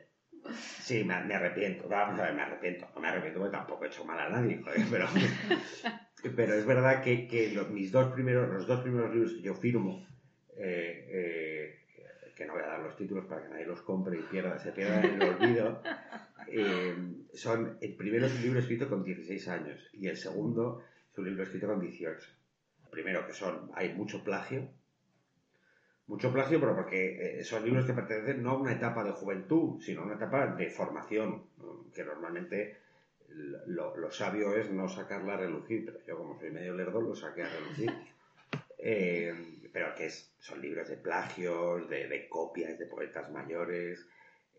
Sí, 0.80 1.04
me, 1.04 1.14
arrepiento. 1.14 1.88
Vamos 1.88 2.18
a 2.18 2.24
ver, 2.24 2.34
me 2.34 2.42
arrepiento. 2.42 2.88
No 2.96 3.00
me 3.00 3.08
arrepiento 3.08 3.38
porque 3.38 3.56
tampoco 3.56 3.84
he 3.84 3.88
hecho 3.88 4.04
mal 4.04 4.18
a 4.18 4.28
nadie, 4.28 4.60
pero, 4.90 5.06
pero 6.36 6.54
es 6.54 6.66
verdad 6.66 7.00
que, 7.00 7.52
los, 7.54 7.70
mis 7.70 7.92
dos 7.92 8.12
primeros, 8.12 8.50
los 8.50 8.66
dos 8.66 8.80
primeros 8.80 9.14
libros 9.14 9.34
que 9.34 9.42
yo 9.42 9.54
firmo, 9.54 10.04
eh, 10.56 11.06
eh, 11.08 11.84
que 12.34 12.44
no 12.44 12.54
voy 12.54 12.62
a 12.62 12.66
dar 12.66 12.80
los 12.80 12.96
títulos 12.96 13.26
para 13.26 13.44
que 13.44 13.50
nadie 13.50 13.66
los 13.66 13.82
compre 13.82 14.18
y 14.18 14.22
pierda, 14.22 14.58
se 14.58 14.72
pierda 14.72 15.00
en 15.00 15.22
el 15.22 15.28
olvido, 15.28 15.80
eh, 16.48 16.94
son, 17.34 17.78
el 17.80 17.94
primero 17.94 18.26
es 18.26 18.34
un 18.34 18.42
libro 18.42 18.60
escrito 18.60 18.88
con 18.88 19.02
16 19.02 19.48
años 19.48 19.88
y 19.92 20.08
el 20.08 20.16
segundo 20.16 20.82
es 21.12 21.18
un 21.18 21.24
libro 21.24 21.42
escrito 21.42 21.66
con 21.66 21.80
18. 21.80 22.28
primero 22.90 23.26
que 23.26 23.32
son, 23.32 23.70
hay 23.74 23.92
mucho 23.92 24.22
plagio, 24.22 24.68
mucho 26.06 26.32
plagio, 26.32 26.60
pero 26.60 26.74
porque 26.76 27.38
eh, 27.40 27.44
son 27.44 27.64
libros 27.64 27.86
que 27.86 27.94
pertenecen 27.94 28.42
no 28.42 28.50
a 28.50 28.58
una 28.58 28.72
etapa 28.72 29.02
de 29.04 29.12
juventud, 29.12 29.80
sino 29.80 30.02
a 30.02 30.04
una 30.04 30.14
etapa 30.16 30.46
de 30.46 30.70
formación, 30.70 31.44
que 31.94 32.04
normalmente 32.04 32.78
lo, 33.66 34.10
sabio 34.10 34.54
es 34.54 34.70
no 34.70 34.88
sacarla 34.88 35.34
a 35.34 35.38
relucir, 35.38 35.84
pero 35.84 36.04
yo 36.06 36.18
como 36.18 36.38
soy 36.38 36.50
medio 36.50 36.74
lerdo 36.74 37.00
lo 37.00 37.14
saqué 37.14 37.42
a 37.42 37.48
relucir. 37.48 37.90
Eh, 38.86 39.32
pero 39.72 39.94
que 39.94 40.04
es, 40.04 40.34
son 40.38 40.60
libros 40.60 40.90
de 40.90 40.98
plagios, 40.98 41.88
de, 41.88 42.06
de 42.06 42.28
copias 42.28 42.78
de 42.78 42.84
poetas 42.84 43.30
mayores, 43.30 44.06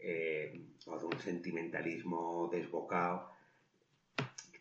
eh, 0.07 0.53
o 0.85 0.99
de 0.99 1.05
un 1.05 1.19
sentimentalismo 1.19 2.47
desbocado 2.51 3.31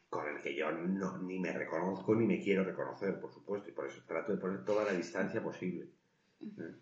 con 0.09 0.27
el 0.27 0.41
que 0.41 0.55
yo 0.55 0.73
no, 0.73 1.19
ni 1.19 1.39
me 1.39 1.53
reconozco 1.53 2.15
ni 2.15 2.27
me 2.27 2.41
quiero 2.41 2.65
reconocer, 2.65 3.21
por 3.21 3.31
supuesto, 3.31 3.69
y 3.69 3.73
por 3.73 3.87
eso 3.87 4.01
trato 4.07 4.33
de 4.33 4.39
poner 4.39 4.65
toda 4.65 4.85
la 4.85 4.93
distancia 4.93 5.43
posible. 5.43 5.91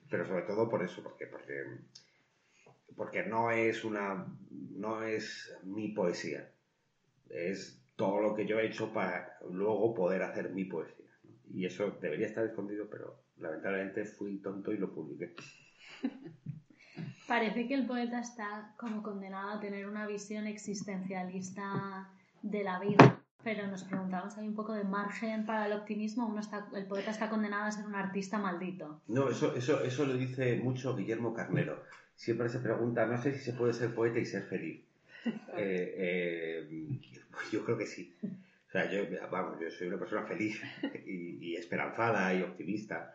Pero 0.09 0.25
sobre 0.27 0.43
todo 0.43 0.69
por 0.69 0.83
eso, 0.85 1.03
porque, 1.03 1.27
porque, 1.27 1.65
porque 2.95 3.25
no 3.25 3.51
es 3.51 3.85
una 3.85 4.27
no 4.51 5.03
es 5.03 5.53
mi 5.65 5.89
poesía, 5.89 6.49
es 7.31 7.83
todo 7.97 8.21
lo 8.21 8.35
que 8.35 8.47
yo 8.47 8.61
he 8.61 8.67
hecho 8.67 8.93
para 8.93 9.39
luego 9.51 9.93
poder 9.93 10.23
hacer 10.23 10.51
mi 10.51 10.67
poesía. 10.67 11.07
Y 11.53 11.67
eso 11.67 11.99
debería 12.01 12.29
estar 12.29 12.47
escondido, 12.47 12.89
pero 12.89 13.25
lamentablemente 13.39 14.05
fui 14.05 14.39
tonto 14.39 14.73
y 14.73 14.79
lo 14.79 14.93
publiqué. 14.95 15.35
Parece 17.33 17.67
que 17.67 17.73
el 17.73 17.87
poeta 17.87 18.21
está 18.21 18.75
como 18.77 19.03
condenado 19.03 19.53
a 19.53 19.59
tener 19.59 19.87
una 19.87 20.07
visión 20.07 20.47
existencialista 20.47 22.07
de 22.43 22.63
la 22.63 22.79
vida, 22.79 23.23
pero 23.43 23.67
nos 23.69 23.85
preguntamos, 23.85 24.37
¿hay 24.37 24.47
un 24.47 24.55
poco 24.55 24.75
de 24.75 24.85
margen 24.85 25.47
para 25.47 25.65
el 25.65 25.73
optimismo? 25.73 26.27
Uno 26.27 26.41
está, 26.43 26.69
el 26.77 26.85
poeta 26.85 27.11
está 27.11 27.31
condenado 27.31 27.65
a 27.65 27.73
ser 27.73 27.87
un 27.87 27.95
artista 27.95 28.37
maldito. 28.37 29.01
No, 29.09 29.31
eso, 29.31 29.57
eso, 29.57 29.83
eso 29.83 30.05
lo 30.05 30.13
dice 30.13 30.57
mucho 30.57 30.95
Guillermo 30.95 31.33
Carnero. 31.33 31.83
Siempre 32.17 32.51
se 32.51 32.59
pregunta, 32.59 33.07
no 33.07 33.17
sé 33.17 33.33
si 33.33 33.39
se 33.39 33.55
puede 33.55 33.73
ser 33.73 33.95
poeta 33.95 34.19
y 34.19 34.27
ser 34.27 34.43
feliz. 34.43 34.85
Eh, 35.57 36.69
eh, 36.69 36.99
yo 37.51 37.65
creo 37.65 37.79
que 37.79 37.87
sí. 37.87 38.15
O 38.23 38.71
sea, 38.71 38.91
yo, 38.91 39.05
vamos, 39.31 39.59
yo 39.59 39.71
soy 39.71 39.87
una 39.87 39.99
persona 39.99 40.27
feliz 40.27 40.61
y, 41.07 41.57
esperanzada 41.57 42.35
y 42.35 42.43
optimista. 42.43 43.15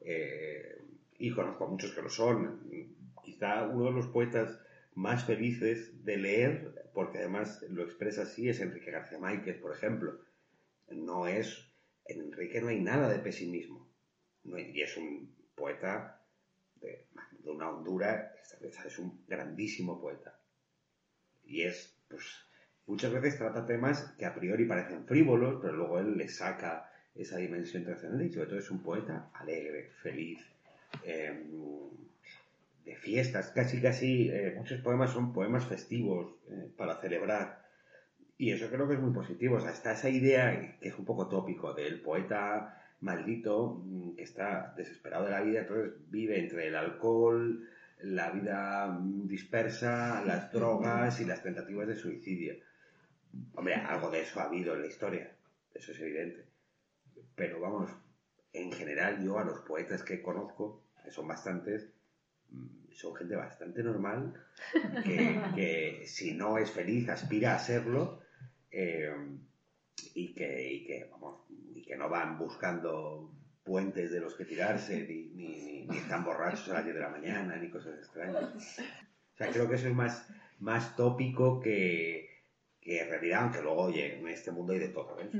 Eh, 0.00 0.80
y 1.18 1.30
conozco 1.32 1.66
a 1.66 1.68
muchos 1.68 1.90
que 1.90 2.00
lo 2.00 2.08
son 2.08 2.60
quizá 3.28 3.66
uno 3.66 3.86
de 3.86 3.92
los 3.92 4.06
poetas 4.06 4.58
más 4.94 5.24
felices 5.24 6.04
de 6.04 6.16
leer, 6.16 6.90
porque 6.94 7.18
además 7.18 7.62
lo 7.68 7.84
expresa 7.84 8.22
así, 8.22 8.48
es 8.48 8.60
Enrique 8.60 8.90
García 8.90 9.18
Márquez, 9.18 9.56
por 9.58 9.72
ejemplo. 9.72 10.18
No 10.90 11.26
es, 11.26 11.70
en 12.06 12.22
Enrique 12.22 12.60
no 12.60 12.68
hay 12.68 12.80
nada 12.80 13.08
de 13.08 13.18
pesimismo. 13.18 13.86
y 14.44 14.80
es 14.80 14.96
un 14.96 15.34
poeta 15.54 16.22
de, 16.76 17.06
una 17.44 17.70
hondura, 17.70 18.34
es 18.86 18.98
un 18.98 19.24
grandísimo 19.26 20.00
poeta. 20.00 20.40
Y 21.44 21.62
es, 21.62 21.94
pues, 22.08 22.24
muchas 22.86 23.12
veces 23.12 23.38
trata 23.38 23.66
temas 23.66 24.14
que 24.18 24.24
a 24.24 24.34
priori 24.34 24.64
parecen 24.64 25.04
frívolos, 25.04 25.58
pero 25.60 25.74
luego 25.74 25.98
él 25.98 26.16
le 26.16 26.28
saca 26.28 26.90
esa 27.14 27.36
dimensión 27.36 27.84
trascendente 27.84 28.26
y 28.26 28.32
sobre 28.32 28.48
todo 28.48 28.58
es 28.58 28.70
un 28.70 28.82
poeta 28.82 29.30
alegre, 29.34 29.90
feliz, 30.02 30.40
eh, 31.04 31.44
fiestas, 32.96 33.50
casi 33.50 33.80
casi 33.80 34.28
eh, 34.30 34.54
muchos 34.56 34.80
poemas 34.80 35.10
son 35.10 35.32
poemas 35.32 35.66
festivos 35.66 36.34
eh, 36.48 36.70
para 36.76 37.00
celebrar. 37.00 37.66
Y 38.36 38.52
eso 38.52 38.68
creo 38.70 38.86
que 38.86 38.94
es 38.94 39.00
muy 39.00 39.12
positivo. 39.12 39.56
O 39.56 39.60
sea, 39.60 39.70
está 39.70 39.92
esa 39.92 40.08
idea 40.08 40.78
que 40.80 40.88
es 40.88 40.98
un 40.98 41.04
poco 41.04 41.28
tópico 41.28 41.74
del 41.74 42.00
poeta 42.00 42.78
maldito 43.00 43.82
mm, 43.84 44.16
que 44.16 44.22
está 44.22 44.74
desesperado 44.76 45.26
de 45.26 45.30
la 45.30 45.40
vida, 45.40 45.60
entonces 45.60 45.92
vive 46.08 46.38
entre 46.38 46.68
el 46.68 46.76
alcohol, 46.76 47.68
la 48.00 48.30
vida 48.30 48.98
dispersa, 49.24 50.22
las 50.24 50.52
drogas 50.52 51.20
y 51.20 51.24
las 51.24 51.42
tentativas 51.42 51.88
de 51.88 51.96
suicidio. 51.96 52.54
Hombre, 53.54 53.74
algo 53.74 54.10
de 54.10 54.22
eso 54.22 54.40
ha 54.40 54.44
habido 54.44 54.74
en 54.74 54.82
la 54.82 54.86
historia, 54.86 55.36
eso 55.74 55.92
es 55.92 56.00
evidente. 56.00 56.46
Pero 57.34 57.60
vamos, 57.60 57.90
en 58.52 58.72
general 58.72 59.22
yo 59.22 59.38
a 59.38 59.44
los 59.44 59.60
poetas 59.60 60.02
que 60.02 60.22
conozco, 60.22 60.84
que 61.04 61.10
son 61.10 61.28
bastantes, 61.28 61.88
mm, 62.50 62.77
son 62.98 63.14
gente 63.14 63.36
bastante 63.36 63.80
normal, 63.84 64.34
que, 65.04 66.02
si 66.04 66.34
no 66.34 66.58
es 66.58 66.72
feliz 66.72 67.08
aspira 67.08 67.54
a 67.54 67.58
serlo 67.60 68.22
eh, 68.72 69.14
y, 70.14 70.34
que, 70.34 70.72
y, 70.72 70.84
que, 70.84 71.08
vamos, 71.08 71.44
y 71.48 71.82
que 71.82 71.96
no 71.96 72.08
van 72.08 72.36
buscando 72.36 73.32
puentes 73.62 74.10
de 74.10 74.18
los 74.18 74.34
que 74.34 74.44
tirarse, 74.44 75.06
ni, 75.06 75.86
ni, 75.86 75.96
están 75.96 76.24
borrachos 76.24 76.68
a 76.70 76.74
las 76.74 76.84
10 76.84 76.96
de 76.96 77.02
la 77.02 77.10
mañana, 77.10 77.54
ni 77.56 77.70
cosas 77.70 77.96
extrañas. 77.98 78.80
O 78.80 79.36
sea, 79.36 79.48
creo 79.52 79.68
que 79.68 79.76
eso 79.76 79.86
es 79.86 79.94
más, 79.94 80.28
más 80.58 80.96
tópico 80.96 81.60
que, 81.60 82.28
que 82.80 83.02
en 83.02 83.10
realidad, 83.10 83.44
aunque 83.44 83.62
luego, 83.62 83.82
oye, 83.82 84.18
en 84.18 84.26
este 84.26 84.50
mundo 84.50 84.72
hay 84.72 84.80
de 84.80 84.88
todo, 84.88 85.20
¿eh? 85.20 85.30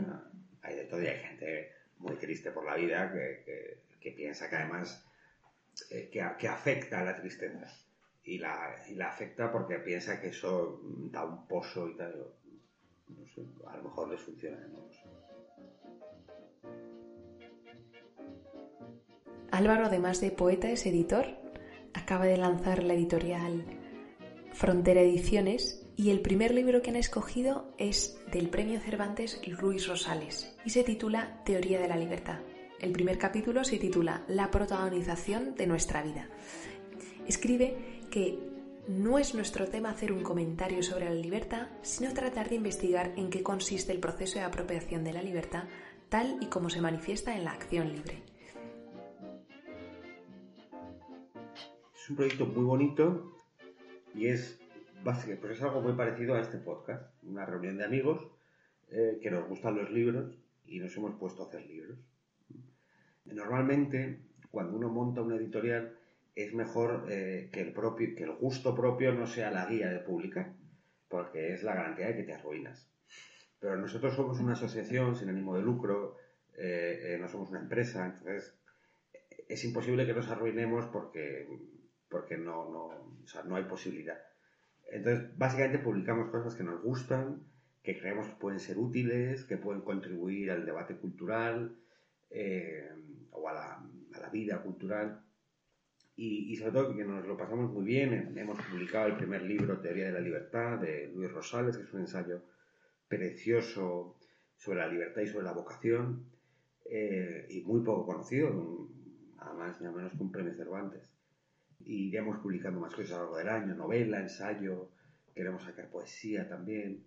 hay 0.63 0.77
de 0.77 0.85
todo 0.85 1.03
y 1.03 1.09
hay 1.09 1.19
gente 1.19 1.73
muy 1.97 2.15
triste 2.15 2.53
por 2.53 2.65
la 2.65 2.77
vida 2.77 3.13
que, 3.13 3.83
que, 4.01 4.13
piensa 4.13 4.49
que 4.49 4.57
además 4.57 5.05
eh, 5.91 6.09
que, 6.11 6.49
afecta 6.49 7.01
a 7.01 7.05
la 7.05 7.17
tristeza 7.17 7.67
y 8.25 8.39
la, 8.39 8.77
afecta 9.07 9.51
porque 9.51 9.79
piensa 9.79 10.21
que 10.21 10.29
eso 10.29 10.81
da 11.11 11.25
un 11.25 11.47
pozo 11.47 11.89
y 11.89 11.97
tal. 11.97 12.15
No 13.09 13.71
a 13.71 13.77
lo 13.77 13.85
mejor 13.85 14.11
les 14.11 14.21
funciona, 14.21 14.59
no 14.69 14.81
lo 14.81 14.93
sé. 14.93 15.03
Álvaro, 19.51 19.87
además 19.87 20.21
de 20.21 20.31
poeta, 20.31 20.71
es 20.71 20.85
editor. 20.85 21.27
Acaba 21.95 22.27
de 22.27 22.37
lanzar 22.37 22.83
la 22.83 22.93
editorial 22.93 23.65
Frontera 24.53 25.01
Ediciones 25.01 25.87
y 25.97 26.11
el 26.11 26.21
primer 26.21 26.53
libro 26.53 26.83
que 26.83 26.91
han 26.91 26.97
escogido 26.97 27.75
es 27.79 28.21
del 28.31 28.51
Premio 28.51 28.79
Cervantes 28.81 29.41
Luis 29.47 29.89
Rosales 29.89 30.55
y 30.65 30.71
se 30.71 30.85
titula 30.85 31.43
Teoría 31.45 31.81
de 31.81 31.89
la 31.89 31.97
Libertad. 31.97 32.41
El 32.81 32.93
primer 32.93 33.19
capítulo 33.19 33.65
se 33.65 33.79
titula 33.79 34.23
La 34.29 34.53
protagonización 34.53 35.57
de 35.57 35.67
nuestra 35.67 36.01
vida. 36.01 36.29
Escribe 37.27 38.07
que 38.09 38.39
no 38.87 39.19
es 39.19 39.35
nuestro 39.35 39.67
tema 39.67 39.91
hacer 39.91 40.13
un 40.13 40.23
comentario 40.23 40.81
sobre 40.85 41.07
la 41.07 41.15
libertad, 41.15 41.67
sino 41.83 42.15
tratar 42.15 42.49
de 42.49 42.55
investigar 42.55 43.15
en 43.17 43.31
qué 43.31 43.43
consiste 43.43 43.91
el 43.91 43.99
proceso 43.99 44.39
de 44.39 44.45
apropiación 44.45 45.03
de 45.03 45.13
la 45.13 45.23
libertad 45.23 45.65
tal 46.09 46.39
y 46.41 46.47
como 46.47 46.71
se 46.71 46.81
manifiesta 46.81 47.37
en 47.37 47.45
la 47.45 47.51
acción 47.51 47.93
libre. 47.93 48.23
Es 51.97 52.11
un 52.11 52.17
proyecto 52.17 52.47
muy 52.47 52.65
bonito 52.65 53.35
y 54.15 54.29
es 54.29 54.61
básicamente, 55.03 55.49
pues 55.49 55.59
es 55.59 55.65
algo 55.65 55.81
muy 55.81 55.95
parecido 55.95 56.35
a 56.35 56.41
este 56.41 56.59
podcast, 56.59 57.13
una 57.25 57.45
reunión 57.45 57.77
de 57.77 57.85
amigos 57.85 58.25
eh, 58.91 59.19
que 59.21 59.33
nos 59.33 59.49
gustan 59.49 59.77
los 59.77 59.91
libros 59.91 60.33
y 60.65 60.79
nos 60.79 60.97
hemos 60.97 61.17
puesto 61.17 61.43
a 61.43 61.49
hacer 61.49 61.67
libros. 61.67 61.99
Normalmente, 63.33 64.21
cuando 64.51 64.77
uno 64.77 64.89
monta 64.89 65.23
una 65.23 65.37
editorial, 65.37 65.97
es 66.35 66.55
mejor 66.55 67.07
eh, 67.11 67.49
que, 67.53 67.61
el 67.61 67.73
propio, 67.73 68.15
que 68.15 68.25
el 68.25 68.33
gusto 68.33 68.75
propio 68.75 69.13
no 69.13 69.27
sea 69.27 69.51
la 69.51 69.67
guía 69.67 69.91
de 69.91 70.01
publicar, 70.01 70.53
porque 71.09 71.53
es 71.53 71.63
la 71.63 71.75
garantía 71.75 72.09
de 72.09 72.17
que 72.17 72.23
te 72.25 72.35
arruinas. 72.35 72.89
Pero 73.61 73.77
nosotros 73.77 74.15
somos 74.15 74.39
una 74.41 74.53
asociación 74.53 75.17
sin 75.17 75.31
ánimo 75.31 75.57
de 75.57 75.63
lucro, 75.63 76.17
eh, 76.57 77.17
no 77.21 77.29
somos 77.29 77.51
una 77.51 77.61
empresa, 77.61 78.07
entonces 78.07 78.55
es 79.49 79.65
imposible 79.65 80.07
que 80.07 80.15
nos 80.15 80.29
arruinemos 80.29 80.87
porque, 80.87 81.49
porque 82.09 82.37
no, 82.37 82.71
no, 82.71 82.85
o 83.25 83.27
sea, 83.27 83.43
no 83.43 83.57
hay 83.57 83.65
posibilidad. 83.65 84.19
Entonces, 84.91 85.37
básicamente 85.37 85.79
publicamos 85.79 86.31
cosas 86.31 86.55
que 86.55 86.63
nos 86.63 86.83
gustan, 86.83 87.43
que 87.83 87.99
creemos 87.99 88.29
que 88.29 88.37
pueden 88.37 88.61
ser 88.61 88.79
útiles, 88.79 89.45
que 89.45 89.57
pueden 89.57 89.83
contribuir 89.83 90.51
al 90.51 90.65
debate 90.65 90.97
cultural 90.97 91.77
eh, 92.31 92.91
o 93.33 93.49
a 93.49 93.53
la, 93.53 93.85
vida 94.33 94.61
cultural. 94.63 95.25
Y, 96.17 96.55
sobre 96.57 96.73
todo 96.73 96.97
que 96.97 97.05
nos 97.05 97.27
lo 97.27 97.37
pasamos 97.37 97.73
muy 97.73 97.85
bien. 97.85 98.37
Hemos 98.37 98.61
publicado 98.67 99.07
el 99.07 99.17
primer 99.17 99.43
libro, 99.43 99.81
Teoría 99.81 100.07
de 100.07 100.13
la 100.13 100.21
Libertad, 100.21 100.79
de 100.79 101.11
Luis 101.15 101.31
Rosales, 101.31 101.77
que 101.77 101.85
es 101.85 101.93
un 101.93 102.01
ensayo 102.01 102.43
precioso 103.07 104.19
sobre 104.57 104.81
la 104.81 104.89
libertad 104.89 105.23
y 105.23 105.29
sobre 105.29 105.45
la 105.45 105.53
vocación, 105.53 106.27
eh, 106.91 107.47
y 107.49 107.63
muy 107.63 107.81
poco 107.81 108.05
conocido, 108.05 108.89
nada 109.37 109.55
más 109.55 109.81
ni 109.81 109.87
a 109.87 109.93
menos 109.93 110.13
que 110.13 110.23
un 110.23 110.33
premio 110.33 110.55
Cervantes 110.55 111.09
y 111.89 112.09
iremos 112.09 112.39
publicando 112.39 112.81
más 112.81 112.95
cosas 112.95 113.13
a 113.13 113.17
lo 113.17 113.23
largo 113.23 113.37
del 113.39 113.49
año, 113.49 113.75
novela, 113.75 114.21
ensayo, 114.21 114.91
queremos 115.35 115.63
sacar 115.63 115.89
poesía 115.91 116.49
también, 116.49 117.05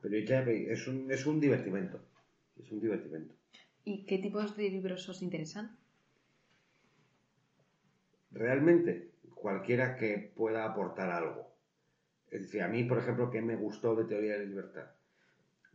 pero 0.00 0.16
es 0.16 0.86
un, 0.86 1.10
es 1.10 1.26
un 1.26 1.40
divertimento, 1.40 2.00
es 2.56 2.70
un 2.70 2.80
divertimento. 2.80 3.34
¿Y 3.84 4.06
qué 4.06 4.18
tipos 4.18 4.56
de 4.56 4.70
libros 4.70 5.08
os 5.08 5.22
interesan? 5.22 5.76
Realmente, 8.30 9.10
cualquiera 9.34 9.96
que 9.96 10.32
pueda 10.34 10.64
aportar 10.64 11.10
algo. 11.10 11.52
Es 12.30 12.42
decir, 12.42 12.62
a 12.62 12.68
mí, 12.68 12.84
por 12.84 12.98
ejemplo, 12.98 13.30
¿qué 13.30 13.42
me 13.42 13.56
gustó 13.56 13.94
de 13.94 14.04
Teoría 14.04 14.34
de 14.34 14.38
la 14.40 14.44
Libertad? 14.44 14.90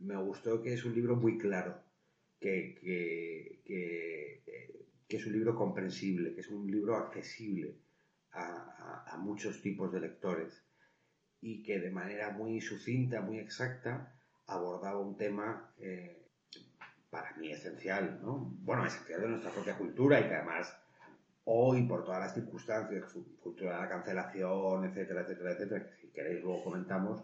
Me 0.00 0.16
gustó 0.16 0.62
que 0.62 0.74
es 0.74 0.84
un 0.84 0.94
libro 0.94 1.16
muy 1.16 1.38
claro, 1.38 1.80
que, 2.40 2.74
que, 2.80 3.62
que, 3.64 4.42
que 5.06 5.16
es 5.16 5.26
un 5.26 5.32
libro 5.32 5.54
comprensible, 5.54 6.34
que 6.34 6.40
es 6.40 6.48
un 6.48 6.70
libro 6.70 6.96
accesible, 6.96 7.76
a, 8.32 9.16
muchos 9.18 9.60
tipos 9.62 9.92
de 9.92 10.00
lectores 10.00 10.64
y 11.40 11.62
que 11.62 11.80
de 11.80 11.90
manera 11.90 12.30
muy 12.30 12.60
sucinta, 12.60 13.20
muy 13.20 13.38
exacta, 13.38 14.14
abordaba 14.46 15.00
un 15.00 15.16
tema 15.16 15.72
eh, 15.78 16.17
para 17.10 17.32
mí 17.36 17.50
esencial, 17.50 18.20
¿no? 18.22 18.54
Bueno, 18.60 18.84
esencial 18.84 19.22
de 19.22 19.28
nuestra 19.28 19.50
propia 19.50 19.76
cultura 19.76 20.20
y 20.20 20.24
que 20.24 20.34
además 20.34 20.76
hoy, 21.44 21.86
por 21.86 22.04
todas 22.04 22.20
las 22.20 22.34
circunstancias, 22.34 23.04
cultura 23.40 23.76
de 23.76 23.82
la 23.82 23.88
cancelación, 23.88 24.84
etcétera, 24.84 25.22
etcétera, 25.22 25.52
etcétera, 25.52 25.84
que 25.84 25.96
si 25.96 26.08
queréis 26.08 26.42
luego 26.42 26.64
comentamos, 26.64 27.22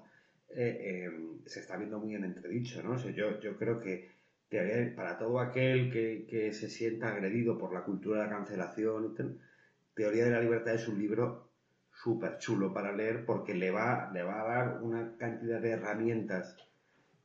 eh, 0.49 1.09
eh, 1.09 1.11
se 1.47 1.61
está 1.61 1.77
viendo 1.77 1.99
muy 1.99 2.15
en 2.15 2.25
entredicho, 2.25 2.83
¿no? 2.83 2.97
yo, 2.97 3.41
yo 3.41 3.57
creo 3.59 3.81
que 3.81 4.15
para 4.95 5.19
todo 5.19 5.41
aquel 5.41 5.91
que, 5.91 6.27
que, 6.29 6.53
se 6.53 6.69
sienta 6.69 7.09
agredido 7.09 7.59
por 7.59 7.73
la 7.73 7.83
cultura 7.83 8.21
de 8.21 8.27
la 8.27 8.37
cancelación, 8.37 9.41
Teoría 9.95 10.25
de 10.25 10.31
la 10.31 10.41
Libertad 10.41 10.75
es 10.75 10.89
un 10.89 10.99
libro 10.99 11.51
súper 11.93 12.39
chulo 12.39 12.73
para 12.73 12.93
leer 12.93 13.25
porque 13.25 13.55
le 13.55 13.71
va, 13.71 14.11
le 14.13 14.23
va 14.23 14.41
a 14.41 14.45
dar 14.45 14.83
una 14.83 15.17
cantidad 15.17 15.61
de 15.61 15.71
herramientas 15.71 16.57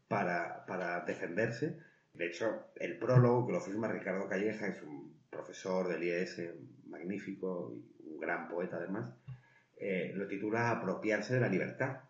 para, 0.08 1.04
defenderse. 1.06 1.80
De 2.20 2.28
hecho, 2.28 2.66
el 2.76 2.98
prólogo 2.98 3.48
que 3.48 3.54
lo 3.54 3.62
firma 3.62 3.88
Ricardo 3.88 4.28
Calleja, 4.28 4.68
es 4.68 4.84
un 4.84 5.22
profesor 5.30 5.88
del 5.88 6.04
IES 6.04 6.42
magnífico 6.88 7.72
y 7.74 8.10
un 8.10 8.20
gran 8.20 8.50
poeta 8.50 8.76
además, 8.76 9.16
eh, 9.78 10.12
lo 10.14 10.28
titula 10.28 10.70
Apropiarse 10.70 11.36
de 11.36 11.40
la 11.40 11.48
libertad. 11.48 12.02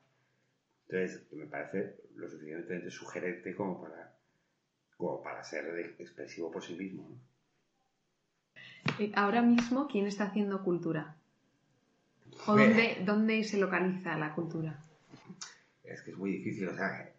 Entonces, 0.88 1.32
me 1.32 1.46
parece 1.46 1.98
lo 2.16 2.28
suficientemente 2.28 2.90
sugerente 2.90 3.54
como 3.54 3.80
para, 3.84 4.18
como 4.98 5.22
para 5.22 5.44
ser 5.44 5.78
expresivo 6.00 6.50
por 6.50 6.64
sí 6.64 6.74
mismo. 6.74 7.08
Eh, 8.98 9.12
ahora 9.14 9.44
mismo, 9.44 9.88
¿quién 9.88 10.08
está 10.08 10.24
haciendo 10.24 10.64
cultura? 10.64 11.18
¿O 12.48 12.58
dónde, 13.06 13.44
se 13.44 13.60
localiza 13.60 14.18
la 14.18 14.34
cultura? 14.34 14.84
Es 15.84 16.02
que 16.02 16.10
es 16.10 16.18
muy 16.18 16.32
difícil. 16.32 16.68
O 16.68 16.74
sea, 16.74 17.14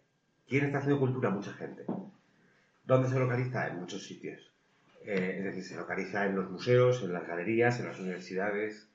¿quién 0.45 0.65
está 0.65 0.79
haciendo 0.79 0.99
cultura? 0.99 1.29
Mucha 1.29 1.53
gente. 1.53 1.85
¿Dónde 2.91 3.07
se 3.07 3.17
localiza? 3.17 3.69
En 3.69 3.79
muchos 3.79 4.03
sitios. 4.03 4.51
Eh, 5.05 5.35
es 5.37 5.43
decir, 5.45 5.63
se 5.63 5.77
localiza 5.77 6.25
en 6.25 6.35
los 6.35 6.51
museos, 6.51 7.01
en 7.03 7.13
las 7.13 7.25
galerías, 7.25 7.79
en 7.79 7.85
las 7.85 7.97
universidades. 8.01 8.89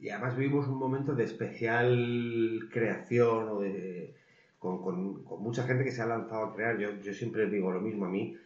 Y 0.00 0.10
además 0.10 0.36
vivimos 0.36 0.68
un 0.68 0.78
momento 0.78 1.16
de 1.16 1.24
especial 1.24 2.68
creación 2.70 3.48
o 3.48 3.58
de, 3.58 4.14
con, 4.60 5.24
mucha 5.42 5.64
gente 5.64 5.82
que 5.82 5.90
se 5.90 6.00
ha 6.00 6.06
lanzado 6.06 6.44
a 6.44 6.54
crear. 6.54 6.78
Yo, 6.78 7.12
siempre 7.12 7.50
digo 7.50 7.72
lo 7.72 7.80
mismo 7.80 8.04
a 8.06 8.08
mí. 8.08 8.36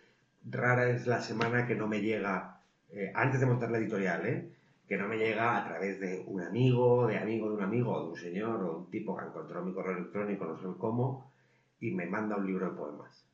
Rara 0.51 0.89
es 0.89 1.07
la 1.07 1.21
semana 1.21 1.67
que 1.67 1.75
no 1.75 1.87
me 1.87 2.01
llega 2.01 2.63
eh, 2.93 3.13
antes 3.15 3.41
de 3.41 3.47
montar 3.47 3.71
la 3.71 3.77
editorial, 3.77 4.25
¿eh? 4.25 4.49
que 4.89 4.97
no 4.97 5.07
me 5.07 5.19
llega 5.19 5.59
a 5.59 5.69
través 5.69 6.01
de 6.01 6.25
un 6.27 6.41
amigo, 6.41 7.07
de 7.07 7.19
amigo 7.19 7.51
de 7.51 7.57
un 7.57 7.63
amigo, 7.63 7.93
o 7.93 8.05
de 8.05 8.09
un 8.09 8.17
señor, 8.17 8.63
o 8.65 8.79
un 8.79 8.91
tipo 8.91 9.19
que 9.19 9.25
ha 9.25 9.29
encontrado 9.29 9.67
mi 9.67 9.75
correo 9.75 9.99
electrónico, 9.99 10.47
no 10.47 10.57
sé 10.57 10.79
cómo, 10.79 11.31
y 11.79 11.91
me 11.91 12.07
manda 12.07 12.39
un 12.39 12.47
libro 12.47 12.71
de 12.71 12.75
poemas. 12.75 13.26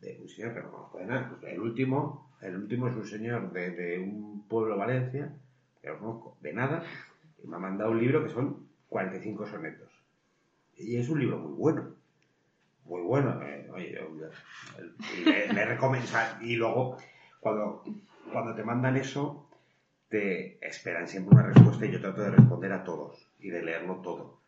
De 0.00 0.28
señor 0.28 0.54
que 0.54 0.60
no 0.60 0.70
conozco 0.70 0.98
de 0.98 1.06
nada. 1.06 1.28
Pues 1.28 1.52
el 1.52 1.60
último, 1.60 2.30
el 2.40 2.56
último 2.56 2.88
es 2.88 2.96
un 2.96 3.06
señor 3.06 3.52
de, 3.52 3.98
un 3.98 4.46
pueblo 4.48 4.76
Valencia, 4.76 5.32
que 5.82 5.88
no 5.88 5.98
conozco 5.98 6.36
de 6.40 6.52
nada, 6.52 6.82
y 7.42 7.46
me 7.46 7.56
ha 7.56 7.58
mandado 7.58 7.90
un 7.90 8.00
libro 8.00 8.24
que 8.24 8.30
son 8.30 8.66
45 8.88 9.46
sonetos. 9.46 9.88
Y 10.76 10.96
es 10.96 11.08
un 11.08 11.20
libro 11.20 11.38
muy 11.38 11.52
bueno. 11.52 11.94
Muy 12.86 13.02
bueno. 13.02 13.40
Eh, 13.42 13.68
oye, 13.72 13.98
le, 15.24 15.52
le. 15.52 15.78
Y 16.40 16.56
luego 16.56 16.96
cuando, 17.40 17.84
cuando 18.32 18.54
te 18.54 18.64
mandan 18.64 18.96
eso, 18.96 19.46
te 20.10 20.58
esperan 20.66 21.06
siempre 21.06 21.34
una 21.34 21.46
respuesta 21.46 21.86
y 21.86 21.92
yo 21.92 22.00
trato 22.00 22.22
de 22.22 22.32
responder 22.32 22.72
a 22.72 22.84
todos 22.84 23.28
y 23.38 23.50
de 23.50 23.62
leerlo 23.62 23.96
todo. 23.96 24.40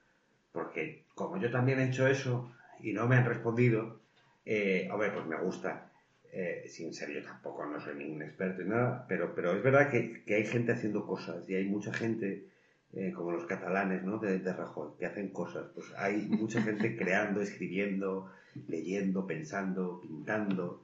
Porque 0.53 1.05
como 1.15 1.39
yo 1.39 1.51
también 1.51 1.79
he 1.79 1.87
hecho 1.87 2.07
eso 2.07 2.53
y 2.81 2.93
no 2.93 3.07
me 3.07 3.17
han 3.17 3.25
respondido, 3.25 4.02
eh, 4.45 4.89
hombre, 4.91 5.11
pues 5.13 5.27
me 5.27 5.37
gusta. 5.39 5.93
Eh, 6.35 6.65
sin 6.67 6.95
ser 6.95 7.11
yo 7.11 7.23
tampoco, 7.23 7.67
no 7.67 7.79
soy 7.79 7.95
ningún 7.95 8.23
experto 8.23 8.63
en 8.63 8.71
nada, 8.71 9.05
pero, 9.07 9.35
pero 9.35 9.55
es 9.55 9.63
verdad 9.63 9.91
que, 9.91 10.25
que 10.25 10.37
hay 10.37 10.47
gente 10.47 10.73
haciendo 10.73 11.07
cosas 11.07 11.47
y 11.47 11.55
hay 11.55 11.67
mucha 11.67 11.93
gente, 11.93 12.49
eh, 12.95 13.13
como 13.13 13.33
los 13.33 13.45
catalanes, 13.45 14.03
¿no? 14.03 14.17
De, 14.17 14.39
de 14.39 14.53
Rajoy, 14.55 14.93
que 14.99 15.05
hacen 15.05 15.29
cosas. 15.29 15.67
Pues 15.75 15.93
hay 15.99 16.29
mucha 16.29 16.63
gente 16.63 16.97
creando, 16.99 17.43
escribiendo, 17.43 18.31
leyendo, 18.67 19.27
pensando, 19.27 20.01
pintando. 20.01 20.83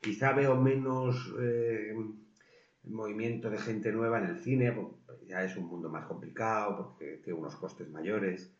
Quizá 0.00 0.32
veo 0.32 0.56
menos 0.56 1.32
eh, 1.40 1.94
movimiento 2.82 3.48
de 3.48 3.58
gente 3.58 3.92
nueva 3.92 4.18
en 4.18 4.26
el 4.26 4.38
cine, 4.38 4.72
porque 4.72 5.26
ya 5.28 5.44
es 5.44 5.56
un 5.56 5.66
mundo 5.66 5.88
más 5.88 6.06
complicado, 6.06 6.76
porque 6.76 7.20
tiene 7.22 7.38
unos 7.38 7.54
costes 7.54 7.88
mayores, 7.90 8.52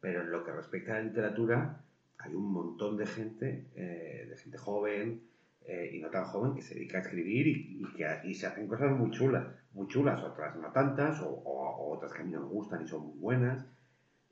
pero 0.00 0.22
en 0.22 0.30
lo 0.30 0.44
que 0.44 0.52
respecta 0.52 0.94
a 0.94 0.98
la 0.98 1.04
literatura, 1.04 1.84
hay 2.18 2.34
un 2.34 2.52
montón 2.52 2.96
de 2.96 3.06
gente, 3.06 3.66
eh, 3.74 4.26
de 4.28 4.36
gente 4.36 4.56
joven 4.58 5.22
eh, 5.66 5.90
y 5.94 6.00
no 6.00 6.10
tan 6.10 6.24
joven, 6.24 6.54
que 6.54 6.62
se 6.62 6.74
dedica 6.74 6.98
a 6.98 7.00
escribir 7.02 7.46
y, 7.46 7.80
y 7.82 7.96
que 7.96 8.06
y 8.24 8.34
se 8.34 8.46
hacen 8.46 8.66
cosas 8.66 8.92
muy 8.96 9.10
chulas, 9.10 9.46
muy 9.72 9.86
chulas, 9.88 10.22
otras 10.22 10.56
no 10.56 10.70
tantas, 10.72 11.20
o, 11.20 11.28
o- 11.28 11.76
o 11.76 11.96
otras 11.96 12.12
que 12.12 12.22
a 12.22 12.24
mí 12.24 12.30
no 12.30 12.40
me 12.40 12.46
gustan 12.48 12.82
y 12.82 12.86
son 12.88 13.02
muy 13.06 13.18
buenas. 13.18 13.66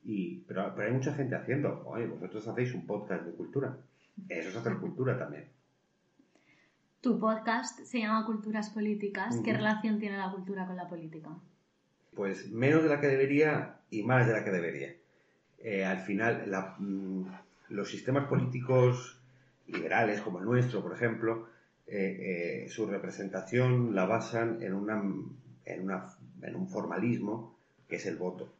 Y, 0.04 0.38
pero, 0.48 0.72
pero 0.74 0.88
hay 0.88 0.94
mucha 0.94 1.14
gente 1.14 1.34
haciendo. 1.36 1.82
Oye, 1.86 2.06
vosotros 2.06 2.46
hacéis 2.48 2.74
un 2.74 2.86
podcast 2.86 3.24
de 3.24 3.32
cultura. 3.32 3.78
Eso 4.28 4.48
es 4.50 4.56
hacer 4.56 4.76
cultura 4.78 5.16
también. 5.18 5.48
Tu 7.00 7.18
podcast 7.18 7.80
se 7.80 7.98
llama 8.00 8.24
Culturas 8.26 8.70
Políticas. 8.70 9.40
¿Qué 9.44 9.52
relación 9.52 9.98
tiene 9.98 10.18
la 10.18 10.30
cultura 10.30 10.66
con 10.66 10.76
la 10.76 10.88
política? 10.88 11.30
Pues 12.14 12.50
menos 12.52 12.82
de 12.82 12.88
la 12.90 13.00
que 13.00 13.08
debería 13.08 13.80
y 13.90 14.02
más 14.02 14.26
de 14.26 14.32
la 14.34 14.44
que 14.44 14.50
debería. 14.50 14.94
Eh, 15.58 15.84
al 15.84 15.98
final, 15.98 16.44
la- 16.50 16.76
mm, 16.78 17.24
los 17.72 17.90
sistemas 17.90 18.28
políticos 18.28 19.18
liberales, 19.66 20.20
como 20.20 20.38
el 20.38 20.44
nuestro, 20.44 20.82
por 20.82 20.92
ejemplo, 20.92 21.48
eh, 21.86 22.64
eh, 22.64 22.68
su 22.68 22.86
representación 22.86 23.94
la 23.94 24.04
basan 24.04 24.62
en, 24.62 24.74
un 24.74 26.68
formalismo 26.68 27.56
que 27.88 27.96
es 27.96 28.06
el 28.06 28.16
voto. 28.16 28.52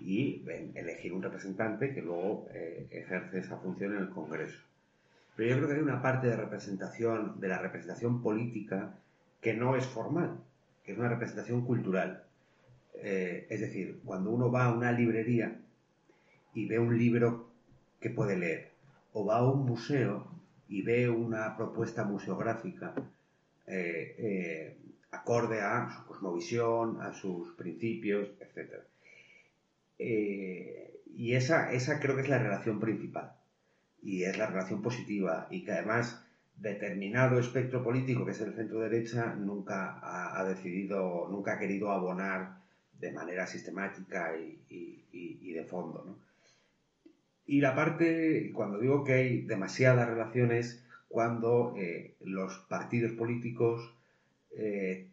Y 0.00 0.44
elegir 0.74 1.12
un 1.12 1.22
representante 1.22 1.92
que 1.92 2.02
luego 2.02 2.46
eh, 2.52 2.86
ejerce 2.90 3.40
esa 3.40 3.56
función 3.56 3.94
en 3.94 4.02
el 4.02 4.10
Congreso. 4.10 4.58
Pero 5.34 5.50
yo 5.50 5.56
creo 5.56 5.68
que 5.68 5.74
hay 5.74 5.82
una 5.82 6.02
parte 6.02 6.28
de 6.28 6.36
representación, 6.36 7.40
de 7.40 7.48
la 7.48 7.58
representación 7.58 8.22
política, 8.22 8.94
que 9.40 9.54
no 9.54 9.76
es 9.76 9.86
formal, 9.86 10.38
que 10.84 10.92
es 10.92 10.98
una 10.98 11.08
representación 11.08 11.64
cultural. 11.64 12.24
Es 13.00 13.60
decir, 13.60 14.00
cuando 14.04 14.30
uno 14.30 14.50
va 14.50 14.64
a 14.64 14.72
una 14.72 14.90
librería 14.90 15.56
y 16.54 16.66
ve 16.66 16.80
un 16.80 16.98
libro 16.98 17.47
que 18.00 18.10
puede 18.10 18.36
leer, 18.36 18.70
o 19.12 19.24
va 19.24 19.38
a 19.38 19.44
un 19.50 19.64
museo 19.66 20.26
y 20.68 20.82
ve 20.82 21.08
una 21.08 21.56
propuesta 21.56 22.04
museográfica 22.04 22.94
eh, 23.66 24.14
eh, 24.18 24.76
acorde 25.10 25.60
a 25.60 25.88
su 25.90 26.06
cosmovisión, 26.06 27.00
a 27.00 27.12
sus 27.12 27.52
principios, 27.54 28.28
etc. 28.40 28.74
Eh, 29.98 31.00
y 31.14 31.34
esa, 31.34 31.72
esa 31.72 31.98
creo 32.00 32.14
que 32.16 32.22
es 32.22 32.28
la 32.28 32.38
relación 32.38 32.78
principal, 32.80 33.32
y 34.02 34.24
es 34.24 34.38
la 34.38 34.46
relación 34.46 34.82
positiva, 34.82 35.48
y 35.50 35.64
que 35.64 35.72
además 35.72 36.24
determinado 36.56 37.38
espectro 37.38 37.82
político, 37.82 38.24
que 38.24 38.32
es 38.32 38.40
el 38.40 38.54
centro 38.54 38.80
derecha, 38.80 39.34
nunca 39.34 39.98
ha, 40.02 40.44
decidido, 40.44 41.28
nunca 41.30 41.54
ha 41.54 41.58
querido 41.58 41.90
abonar 41.90 42.58
de 43.00 43.12
manera 43.12 43.46
sistemática 43.46 44.36
y- 44.36 44.58
y 45.10 45.52
de 45.52 45.64
fondo. 45.64 46.04
¿no? 46.04 46.27
Y 47.48 47.62
la 47.62 47.74
parte, 47.74 48.52
cuando 48.52 48.78
digo 48.78 49.04
que 49.04 49.14
hay 49.14 49.40
demasiadas 49.40 50.06
relaciones, 50.06 50.84
cuando 51.08 51.72
eh, 51.78 52.14
los 52.20 52.58
partidos 52.68 53.12
políticos 53.12 53.94
eh, 54.54 55.08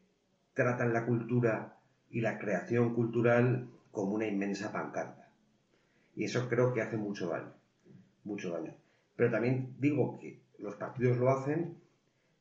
tratan 0.53 0.91
la 0.91 1.05
cultura 1.05 1.77
y 2.09 2.19
la 2.19 2.37
creación 2.37 2.93
cultural 2.93 3.69
como 3.89 4.15
una 4.15 4.27
inmensa 4.27 4.73
pancarta. 4.73 5.29
Y 6.13 6.25
eso 6.25 6.49
creo 6.49 6.73
que 6.73 6.81
hace 6.81 6.97
mucho 6.97 7.29
daño, 7.29 7.53
mucho 8.25 8.51
daño. 8.51 8.73
Pero 9.15 9.31
también 9.31 9.73
digo 9.79 10.19
que 10.19 10.41
los 10.59 10.75
partidos 10.75 11.17
lo 11.17 11.29
hacen, 11.29 11.77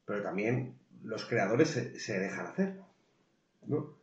pero 0.07 0.25
también 0.25 0.75
los 1.05 1.25
creadores 1.25 1.69
se, 1.69 2.19
dejan 2.19 2.47
hacer. 2.47 2.81
¿no? 3.69 3.95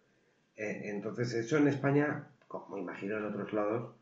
Eh, 0.56 0.84
entonces, 0.86 1.34
eso 1.34 1.58
en 1.58 1.68
España, 1.68 2.30
como 2.48 2.78
imagino 2.78 3.18
en 3.18 3.26
otros 3.26 3.52
lados, 3.52 3.94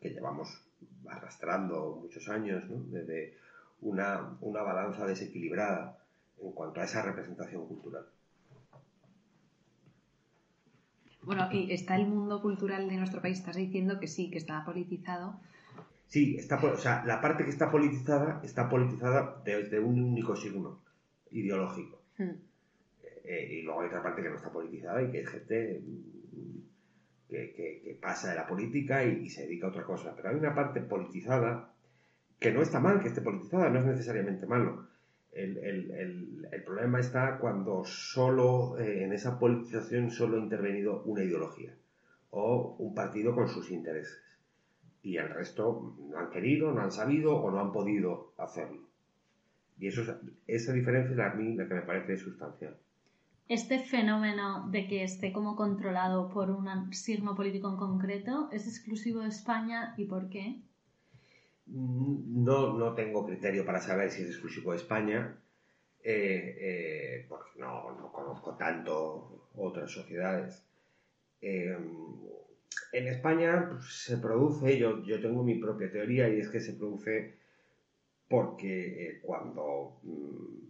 que 0.00 0.10
llevamos 0.10 0.66
arrastrando 1.08 1.98
muchos 2.02 2.28
años, 2.28 2.68
¿no? 2.68 2.82
desde 2.90 3.36
una, 3.80 4.36
una 4.40 4.62
balanza 4.62 5.06
desequilibrada 5.06 5.98
en 6.42 6.52
cuanto 6.52 6.80
a 6.80 6.84
esa 6.84 7.02
representación 7.02 7.66
cultural. 7.66 8.06
Bueno, 11.22 11.48
y 11.52 11.72
está 11.72 11.96
el 11.96 12.06
mundo 12.06 12.40
cultural 12.40 12.88
de 12.88 12.96
nuestro 12.96 13.20
país, 13.20 13.38
estás 13.38 13.56
diciendo 13.56 14.00
que 14.00 14.08
sí, 14.08 14.30
que 14.30 14.38
está 14.38 14.64
politizado. 14.64 15.38
Sí, 16.06 16.36
está, 16.36 16.56
o 16.56 16.76
sea, 16.76 17.04
la 17.04 17.20
parte 17.20 17.44
que 17.44 17.50
está 17.50 17.70
politizada 17.70 18.40
está 18.42 18.68
politizada 18.68 19.40
desde 19.44 19.78
un 19.78 20.02
único 20.02 20.34
signo 20.34 20.80
ideológico. 21.30 22.00
Hmm. 22.18 22.32
Eh, 23.24 23.48
y 23.52 23.62
luego 23.62 23.82
hay 23.82 23.88
otra 23.88 24.02
parte 24.02 24.22
que 24.22 24.30
no 24.30 24.36
está 24.36 24.50
politizada 24.50 25.02
y 25.02 25.10
que 25.12 25.20
es 25.20 25.28
gente 25.28 25.82
que, 27.30 27.98
pasa 28.00 28.30
de 28.30 28.36
la 28.36 28.46
política 28.46 29.04
y, 29.04 29.28
se 29.28 29.42
dedica 29.42 29.66
a 29.66 29.70
otra 29.70 29.84
cosa. 29.84 30.14
Pero 30.16 30.30
hay 30.30 30.36
una 30.36 30.54
parte 30.54 30.80
politizada 30.80 31.72
que 32.38 32.52
no 32.52 32.62
está 32.62 32.80
mal 32.80 33.00
que 33.00 33.08
esté 33.08 33.20
politizada, 33.22 33.68
no 33.70 33.80
es 33.80 33.86
necesariamente 33.86 34.46
malo. 34.46 34.88
El, 35.32 35.58
el- 35.58 35.90
el- 35.92 36.48
el 36.50 36.62
problema 36.64 36.98
está 36.98 37.38
cuando 37.38 37.84
solo 37.84 38.78
eh, 38.78 39.04
en 39.04 39.12
esa 39.12 39.38
politización 39.38 40.10
solo 40.10 40.36
ha 40.36 40.40
intervenido 40.40 41.02
una 41.04 41.22
ideología 41.22 41.74
o 42.30 42.76
un 42.78 42.94
partido 42.94 43.34
con 43.34 43.48
sus 43.48 43.70
intereses. 43.70 44.22
Y 45.02 45.16
el 45.16 45.28
resto 45.30 45.94
no 46.10 46.18
han 46.18 46.30
querido, 46.30 46.72
no 46.72 46.82
han 46.82 46.92
sabido 46.92 47.36
o 47.36 47.50
no 47.50 47.60
han 47.60 47.72
podido 47.72 48.32
hacerlo. 48.38 48.88
Y 49.78 49.86
eso, 49.88 50.02
es- 50.02 50.14
esa 50.46 50.72
diferencia 50.72 51.12
es 51.12 51.18
a 51.18 51.34
la 51.34 51.68
que 51.68 51.74
me 51.74 51.82
parece 51.82 52.16
sustancial. 52.16 52.76
Este 53.50 53.80
fenómeno 53.80 54.68
de 54.70 54.86
que 54.86 55.02
esté 55.02 55.32
como 55.32 55.56
controlado 55.56 56.28
por 56.28 56.52
un 56.52 56.92
signo 56.92 57.34
político 57.34 57.68
en 57.68 57.78
concreto 57.78 58.48
es 58.52 58.68
exclusivo 58.68 59.22
de 59.22 59.30
España 59.30 59.92
y 59.96 60.04
por 60.04 60.30
qué? 60.30 60.60
Mm, 61.66 62.44
No, 62.44 62.78
no 62.78 62.94
tengo 62.94 63.26
criterio 63.26 63.66
para 63.66 63.80
saber 63.80 64.08
si 64.12 64.22
es 64.22 64.28
exclusivo 64.28 64.70
de 64.70 64.76
España, 64.76 65.36
eh, 66.04 66.58
eh, 66.60 67.26
porque 67.28 67.58
no, 67.58 67.90
no 67.98 68.12
conozco 68.12 68.54
tanto 68.54 69.48
otras 69.56 69.90
sociedades. 69.90 70.64
Eh, 71.42 71.76
en 72.92 73.08
España 73.08 73.66
pues, 73.68 73.84
se 74.04 74.18
produce, 74.18 74.78
yo, 74.78 75.02
yo 75.02 75.20
tengo 75.20 75.42
mi 75.42 75.56
propia 75.56 75.90
teoría 75.90 76.28
y 76.28 76.38
es 76.38 76.48
que 76.50 76.60
se 76.60 76.74
produce 76.74 77.34
porque 78.28 79.18
cuando 79.24 79.98
mm, 80.04 80.69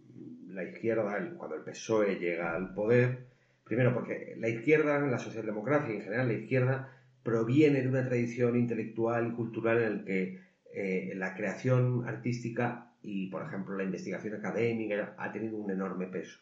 la 0.53 0.63
izquierda, 0.63 1.17
cuando 1.37 1.55
el 1.55 1.63
PSOE 1.63 2.15
llega 2.19 2.55
al 2.55 2.73
poder, 2.73 3.25
primero 3.63 3.93
porque 3.93 4.35
la 4.37 4.49
izquierda, 4.49 4.99
la 4.99 5.19
socialdemocracia 5.19 5.93
en 5.95 6.01
general 6.01 6.27
la 6.27 6.33
izquierda 6.33 6.97
proviene 7.23 7.81
de 7.81 7.87
una 7.87 8.05
tradición 8.05 8.55
intelectual 8.57 9.27
y 9.27 9.31
cultural 9.35 9.81
en 9.81 9.97
la 9.99 10.05
que 10.05 10.39
eh, 10.73 11.13
la 11.15 11.33
creación 11.35 12.07
artística 12.07 12.91
y, 13.03 13.27
por 13.29 13.43
ejemplo, 13.45 13.75
la 13.75 13.83
investigación 13.83 14.35
académica 14.35 15.15
ha 15.17 15.31
tenido 15.31 15.57
un 15.57 15.69
enorme 15.71 16.07
peso. 16.07 16.39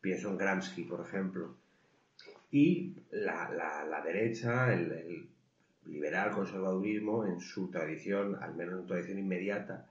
Pienso 0.00 0.30
en 0.30 0.38
Gramsci, 0.38 0.82
por 0.84 1.00
ejemplo. 1.06 1.54
Y 2.50 2.94
la, 3.10 3.50
la- 3.50 3.84
la 3.84 4.00
derecha, 4.02 4.72
el, 4.72 4.92
el 4.92 5.28
liberal 5.86 6.30
conservadurismo, 6.32 7.26
en 7.26 7.40
su 7.40 7.70
tradición, 7.70 8.36
al 8.40 8.54
menos 8.54 8.74
en 8.74 8.80
su 8.82 8.86
tradición 8.86 9.18
inmediata, 9.18 9.86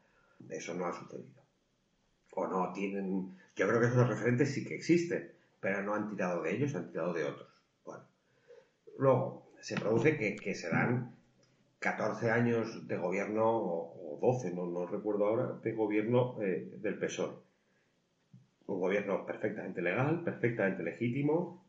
eso 0.50 0.74
no 0.74 0.86
ha 0.86 0.94
sucedido. 0.94 1.42
O 2.32 2.48
no 2.48 2.72
tienen. 2.74 3.32
Yo 3.56 3.68
creo 3.68 3.80
que 3.80 3.88
esos 3.88 4.08
referentes 4.08 4.54
sí 4.54 4.66
que 4.66 4.76
existen, 4.76 5.32
pero 5.60 5.82
no 5.82 5.94
han 5.94 6.10
tirado 6.10 6.42
de 6.44 6.56
ellos, 6.56 6.76
han 6.76 6.90
tirado 6.92 7.14
de 7.14 7.24
otros. 7.24 7.50
Bueno. 7.86 8.04
Luego, 8.98 9.52
se 9.62 9.76
produce 9.76 10.18
que, 10.18 10.36
que 10.36 10.54
se 10.54 10.70
dan 10.70 11.16
14 11.80 12.32
años 12.32 12.88
de 12.88 12.98
gobierno, 12.98 13.46
o, 13.48 14.16
o 14.16 14.20
12, 14.20 14.54
no, 14.54 14.66
no 14.68 14.86
recuerdo 14.86 15.26
ahora, 15.26 15.54
de 15.62 15.72
gobierno 15.72 16.38
eh, 16.42 16.78
del 16.82 16.98
PSOE. 16.98 17.36
Un 18.68 18.80
gobierno 18.80 19.26
perfectamente 19.26 19.82
legal, 19.82 20.24
perfectamente 20.24 20.84
legítimo, 20.84 21.64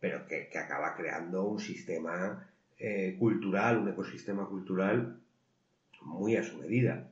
pero 0.00 0.26
que, 0.26 0.48
que 0.48 0.58
acaba 0.58 0.96
creando 0.96 1.44
un 1.44 1.58
sistema 1.58 2.48
eh, 2.78 3.16
cultural, 3.18 3.78
un 3.78 3.88
ecosistema 3.88 4.48
cultural 4.48 5.20
muy 6.02 6.36
a 6.36 6.42
su 6.42 6.56
medida. 6.58 7.10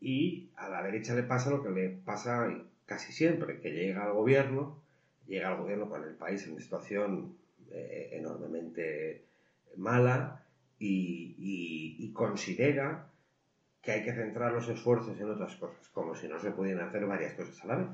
Y 0.00 0.50
a 0.56 0.68
la 0.68 0.82
derecha 0.82 1.14
le 1.14 1.24
pasa 1.24 1.50
lo 1.50 1.62
que 1.62 1.70
le 1.70 1.88
pasa 1.88 2.48
casi 2.86 3.12
siempre, 3.12 3.60
que 3.60 3.72
llega 3.72 4.04
al 4.04 4.12
gobierno 4.12 4.80
llega 5.28 5.48
al 5.48 5.58
gobierno 5.58 5.88
con 5.88 6.02
el 6.02 6.14
país 6.14 6.44
en 6.44 6.52
una 6.52 6.62
situación 6.62 7.36
eh, 7.70 8.10
enormemente 8.12 9.26
mala 9.76 10.42
y, 10.80 12.12
considera 12.14 13.06
que 13.80 13.92
hay 13.92 14.02
que 14.02 14.12
centrar 14.12 14.52
los 14.52 14.68
esfuerzos 14.68 15.20
en 15.20 15.30
otras 15.30 15.54
cosas, 15.54 15.88
como 15.90 16.16
si 16.16 16.26
no 16.26 16.40
se 16.40 16.50
pudieran 16.50 16.88
hacer 16.88 17.06
varias 17.06 17.34
cosas 17.34 17.62
a 17.62 17.66
la 17.68 17.76
vez. 17.76 17.88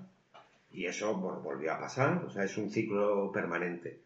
Y 0.72 0.86
eso 0.86 1.14
volvió 1.14 1.72
a 1.72 1.78
pasar, 1.78 2.24
o 2.24 2.30
sea, 2.30 2.44
es 2.44 2.56
un 2.56 2.70
ciclo 2.70 3.30
permanente. 3.30 4.00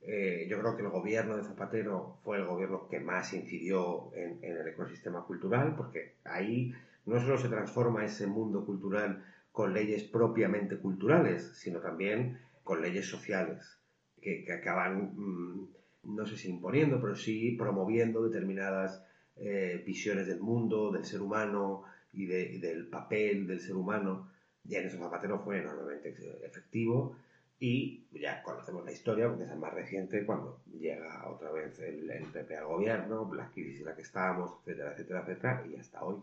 Eh, 0.00 0.46
yo 0.48 0.60
creo 0.60 0.76
que 0.76 0.82
el 0.82 0.90
gobierno 0.90 1.36
de 1.36 1.42
Zapatero 1.42 2.18
fue 2.22 2.36
el 2.36 2.44
gobierno 2.44 2.88
que 2.88 3.00
más 3.00 3.32
incidió 3.32 4.12
en, 4.14 4.38
el 4.44 4.68
ecosistema 4.68 5.24
cultural, 5.24 5.74
porque 5.76 6.14
ahí 6.24 6.72
no 7.06 7.20
solo 7.20 7.38
se 7.38 7.48
transforma 7.48 8.04
ese 8.04 8.26
mundo 8.26 8.64
cultural 8.64 9.24
con 9.52 9.72
leyes 9.72 10.04
propiamente 10.04 10.78
culturales, 10.78 11.52
sino 11.54 11.80
también 11.80 12.40
con 12.64 12.80
leyes 12.80 13.06
sociales, 13.06 13.78
que, 14.20 14.50
acaban, 14.52 15.12
mm, 15.14 15.68
no 16.04 16.26
sé 16.26 16.36
si 16.36 16.48
imponiendo, 16.48 17.00
pero 17.00 17.14
sí 17.14 17.52
promoviendo 17.52 18.24
determinadas 18.24 19.04
eh, 19.36 19.82
visiones 19.86 20.26
del 20.26 20.40
mundo, 20.40 20.90
del 20.92 21.04
ser 21.04 21.20
humano 21.20 21.84
y, 22.12 22.26
del 22.26 22.86
papel 22.88 23.46
del 23.46 23.60
ser 23.60 23.76
humano. 23.76 24.30
Y 24.66 24.76
en 24.76 24.86
eso 24.86 24.98
Zapatero 24.98 25.38
fue 25.40 25.58
enormemente 25.58 26.14
efectivo 26.42 27.16
y 27.60 28.04
ya 28.12 28.42
conocemos 28.42 28.84
la 28.84 28.92
historia 28.92 29.28
porque 29.28 29.44
es 29.44 29.56
más 29.56 29.72
reciente 29.72 30.24
cuando 30.24 30.60
llega 30.78 31.28
otra 31.28 31.50
vez 31.52 31.78
el, 31.80 32.10
PP 32.32 32.56
al 32.56 32.66
gobierno, 32.66 33.32
la 33.34 33.50
crisis 33.50 33.80
en 33.80 33.86
la 33.86 33.94
que 33.94 34.02
estábamos, 34.02 34.58
etcétera, 34.60 34.92
etcétera, 34.92 35.20
etcétera, 35.20 35.66
y 35.70 35.76
hasta 35.76 36.02
hoy. 36.02 36.16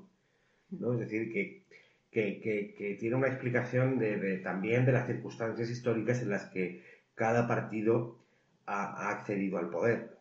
¿No? 0.71 0.93
Es 0.93 0.99
decir, 0.99 1.31
que, 1.31 1.63
que, 2.11 2.97
tiene 2.99 3.15
una 3.15 3.27
explicación 3.27 3.99
de, 3.99 4.37
también 4.39 4.85
de 4.85 4.91
las 4.91 5.07
circunstancias 5.07 5.69
históricas 5.69 6.21
en 6.21 6.29
las 6.29 6.45
que 6.45 6.83
cada 7.15 7.47
partido 7.47 8.17
ha, 8.65 9.09
accedido 9.09 9.57
al 9.57 9.69
poder. 9.69 10.17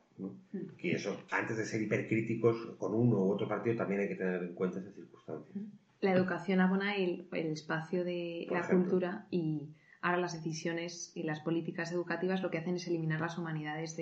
Y 0.78 0.90
eso, 0.90 1.24
antes 1.30 1.56
de 1.56 1.64
ser 1.64 1.80
hipercríticos 1.80 2.76
con 2.78 2.94
uno 2.94 3.16
u 3.16 3.32
otro 3.32 3.48
partido, 3.48 3.76
también 3.76 4.02
hay 4.02 4.08
que 4.08 4.16
tener 4.16 4.42
en 4.42 4.54
cuenta 4.54 4.80
esas 4.80 4.94
circunstancias. 4.94 5.64
La 6.02 6.12
educación 6.12 6.60
abona 6.60 6.96
el, 6.96 7.26
el 7.32 7.52
espacio 7.52 8.04
de 8.04 8.46
la 8.50 8.66
cultura 8.68 9.26
y 9.30 9.70
Ahora 10.02 10.18
las 10.18 10.32
decisiones 10.32 11.12
y 11.14 11.24
las 11.24 11.40
políticas 11.40 11.92
educativas 11.92 12.42
lo 12.42 12.50
que 12.50 12.56
hacen 12.58 12.76
es 12.76 12.86
eliminar 12.86 13.20
las 13.20 13.36
humanidades 13.36 13.96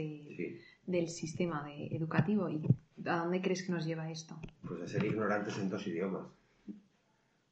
del 0.89 1.09
sistema 1.09 1.70
educativo. 1.70 2.49
¿Y 2.49 2.66
a 3.05 3.18
dónde 3.18 3.43
crees 3.43 3.62
que 3.62 3.72
nos 3.72 3.84
lleva 3.84 4.11
esto? 4.11 4.41
Pues 4.66 4.82
a 4.82 4.89
ser 4.89 5.05
ignorantes 5.05 5.59
en 5.59 5.68
dos 5.68 5.86
idiomas. 5.86 6.26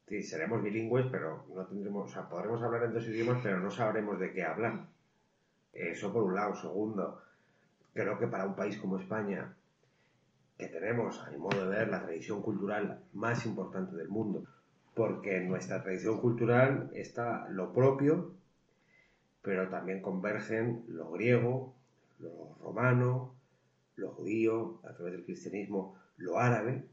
Sí, 0.07 0.23
seremos 0.23 0.63
bilingües, 0.63 1.05
pero 1.11 1.45
no 1.53 1.65
tendremos, 1.65 2.09
o 2.09 2.13
sea, 2.13 2.27
podremos 2.27 2.61
hablar 2.63 2.83
en 2.83 2.93
dos 2.93 3.07
idiomas, 3.07 3.39
pero 3.43 3.59
no 3.59 3.69
sabremos 3.69 4.19
de 4.19 4.31
qué 4.33 4.43
hablar. 4.43 4.87
Eso 5.71 6.11
por 6.11 6.23
un 6.23 6.35
lado. 6.35 6.55
Segundo, 6.55 7.21
creo 7.93 8.17
que 8.17 8.27
para 8.27 8.45
un 8.45 8.55
país 8.55 8.77
como 8.77 8.97
España, 8.97 9.53
que 10.57 10.67
tenemos, 10.67 11.19
a 11.19 11.29
mi 11.29 11.37
modo 11.37 11.69
de 11.69 11.77
ver, 11.77 11.89
la 11.89 12.01
tradición 12.01 12.41
cultural 12.41 13.03
más 13.13 13.45
importante 13.45 13.95
del 13.95 14.09
mundo, 14.09 14.45
porque 14.95 15.37
en 15.37 15.49
nuestra 15.49 15.83
tradición 15.83 16.19
cultural 16.19 16.89
está 16.93 17.47
lo 17.49 17.71
propio, 17.71 18.31
pero 19.43 19.69
también 19.69 20.01
convergen 20.01 20.85
lo 20.87 21.11
griego, 21.11 21.76
lo 22.19 22.55
romano, 22.61 23.35
lo 23.95 24.11
judío, 24.11 24.79
a 24.83 24.93
través 24.93 25.13
del 25.13 25.25
cristianismo, 25.25 25.97
lo 26.17 26.37
árabe. 26.37 26.83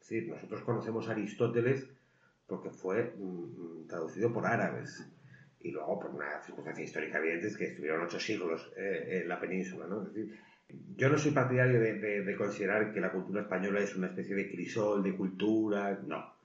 Es 0.00 0.08
decir, 0.08 0.28
nosotros 0.28 0.62
conocemos 0.62 1.08
a 1.08 1.12
Aristóteles 1.12 1.88
porque 2.46 2.70
fue 2.70 3.14
mm, 3.16 3.86
traducido 3.86 4.32
por 4.32 4.46
árabes 4.46 5.06
y 5.60 5.70
luego 5.70 5.98
por 5.98 6.10
una 6.10 6.40
circunstancia 6.42 6.84
histórica 6.84 7.18
evidente 7.18 7.48
es 7.48 7.56
que 7.56 7.66
estuvieron 7.66 8.04
ocho 8.04 8.20
siglos 8.20 8.72
eh, 8.76 9.20
en 9.22 9.28
la 9.28 9.40
península. 9.40 9.86
¿no? 9.86 10.02
Es 10.02 10.14
decir, 10.14 10.38
yo 10.96 11.08
no 11.08 11.18
soy 11.18 11.32
partidario 11.32 11.80
de 11.80 12.36
considerar 12.36 12.92
que 12.92 13.00
la 13.00 13.10
cultura 13.10 13.42
española 13.42 13.80
es 13.80 13.96
una 13.96 14.08
especie 14.08 14.34
de 14.34 14.50
crisol 14.50 15.02
de 15.02 15.16
cultura, 15.16 15.98
no 16.06 16.38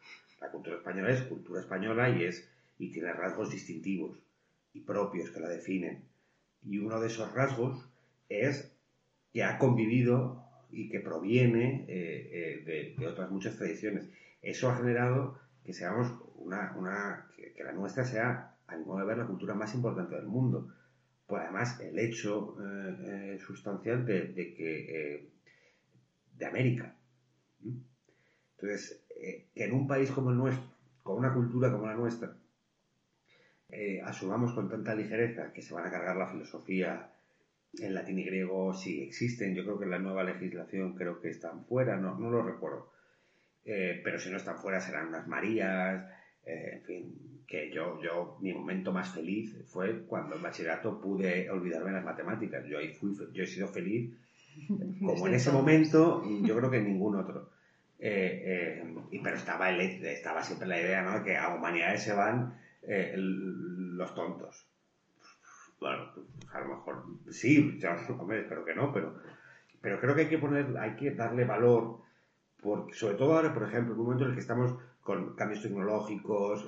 la 0.43 0.51
cultura 0.51 0.75
española 0.75 1.09
es 1.11 1.21
cultura 1.21 1.61
española 1.61 2.09
y, 2.09 2.25
es, 2.25 2.49
y 2.77 2.91
tiene 2.91 3.13
rasgos 3.13 3.49
distintivos 3.49 4.19
y 4.73 4.81
propios 4.81 5.31
que 5.31 5.39
la 5.39 5.47
definen. 5.47 6.03
Y 6.63 6.79
uno 6.79 6.99
de 6.99 7.07
esos 7.07 7.33
rasgos 7.33 7.89
es 8.29 8.73
que 9.31 9.43
ha 9.43 9.57
convivido 9.57 10.43
y 10.73 10.89
que 10.89 10.99
proviene 10.99 11.85
eh, 11.87 12.63
eh, 12.67 12.95
de, 12.97 13.07
otras 13.07 13.29
muchas 13.31 13.55
tradiciones. 13.57 14.09
Eso 14.41 14.69
ha 14.69 14.75
generado 14.75 15.39
que 15.63 15.73
seamos 15.73 16.11
una, 16.35 16.75
una 16.77 17.27
que, 17.35 17.63
la 17.63 17.71
nuestra 17.71 18.05
sea, 18.05 18.57
a 18.67 18.75
mi 18.75 18.83
modo 18.83 18.99
de 18.99 19.05
ver, 19.05 19.17
la 19.17 19.27
cultura 19.27 19.53
más 19.53 19.73
importante 19.75 20.15
del 20.15 20.25
mundo. 20.25 20.73
Pues 21.27 21.41
además 21.43 21.79
el 21.79 21.97
hecho 21.99 22.57
eh, 22.61 23.39
sustancial 23.39 24.05
de, 24.05 24.33
que 24.33 25.31
de 26.35 26.45
América. 26.45 26.95
Entonces, 27.63 29.05
que 29.53 29.63
en 29.63 29.73
un 29.73 29.87
país 29.87 30.11
como 30.11 30.31
el 30.31 30.37
nuestro, 30.37 30.65
con 31.01 31.17
una 31.17 31.33
cultura 31.33 31.71
como 31.71 31.85
la 31.85 31.95
nuestra, 31.95 32.35
asumamos 34.03 34.53
con 34.53 34.69
tanta 34.69 34.95
ligereza 34.95 35.53
que 35.53 35.61
se 35.61 35.73
van 35.73 35.87
a 35.87 35.91
cargar 35.91 36.15
la 36.15 36.27
filosofía 36.27 37.12
en 37.79 37.93
latín 37.93 38.19
y 38.19 38.23
griego, 38.23 38.73
si 38.73 39.01
existen, 39.01 39.55
yo 39.55 39.63
creo 39.63 39.79
que 39.79 39.85
en 39.85 39.91
la 39.91 39.99
nueva 39.99 40.23
legislación 40.23 40.95
creo 40.95 41.19
que 41.19 41.29
están 41.29 41.65
fuera, 41.65 41.97
no, 41.97 42.17
no 42.17 42.29
lo 42.29 42.43
recuerdo. 42.43 42.91
Eh, 43.65 44.01
pero 44.03 44.19
si 44.19 44.29
no 44.29 44.37
están 44.37 44.57
fuera 44.57 44.79
serán 44.79 45.07
unas 45.07 45.27
Marías, 45.27 46.05
en 46.45 46.83
fin, 46.83 47.43
que 47.47 47.71
yo, 47.71 48.01
yo, 48.01 48.37
mi 48.41 48.53
momento 48.53 48.91
más 48.91 49.13
feliz 49.13 49.55
fue 49.67 50.05
cuando 50.05 50.35
en 50.35 50.41
bachillerato 50.41 50.99
pude 50.99 51.49
olvidarme 51.49 51.91
las 51.91 52.03
matemáticas. 52.03 52.65
Yo 52.65 52.79
ahí 52.79 52.93
fui, 52.93 53.15
yo 53.31 53.43
he 53.43 53.47
sido 53.47 53.67
feliz, 53.67 54.13
como 54.99 55.27
en 55.27 55.33
ese 55.33 55.51
momento, 55.51 56.23
yo 56.43 56.55
creo 56.57 56.69
que 56.69 56.77
en 56.77 56.85
ningún 56.85 57.15
otro. 57.15 57.49
Eh, 57.99 58.83
eh, 59.11 59.19
pero 59.23 59.37
estaba, 59.37 59.69
el, 59.69 59.79
estaba 60.05 60.43
siempre 60.43 60.67
la 60.67 60.79
idea 60.79 61.03
¿no? 61.03 61.23
que 61.23 61.37
a 61.37 61.55
humanidades 61.55 62.03
se 62.03 62.13
van 62.13 62.59
eh, 62.81 63.13
los 63.15 64.13
tontos. 64.13 64.67
Bueno, 65.83 66.05
a 66.53 66.61
lo 66.61 66.67
mejor 66.77 67.03
sí, 67.29 67.77
ya 67.77 67.95
espero 67.95 68.63
que 68.63 68.73
no, 68.73 68.93
pero, 68.93 69.15
pero 69.81 69.99
creo 69.99 70.15
que 70.15 70.21
hay 70.21 70.29
que 70.29 70.37
poner, 70.37 70.77
hay 70.77 70.95
que 70.95 71.11
darle 71.11 71.43
valor, 71.43 71.99
porque, 72.61 72.93
sobre 72.93 73.15
todo 73.15 73.33
ahora, 73.35 73.53
por 73.53 73.63
ejemplo, 73.63 73.93
en 73.93 73.99
un 73.99 74.05
momento 74.05 74.23
en 74.23 74.29
el 74.29 74.35
que 74.35 74.41
estamos 74.41 74.75
con 75.01 75.35
cambios 75.35 75.61
tecnológicos, 75.61 76.65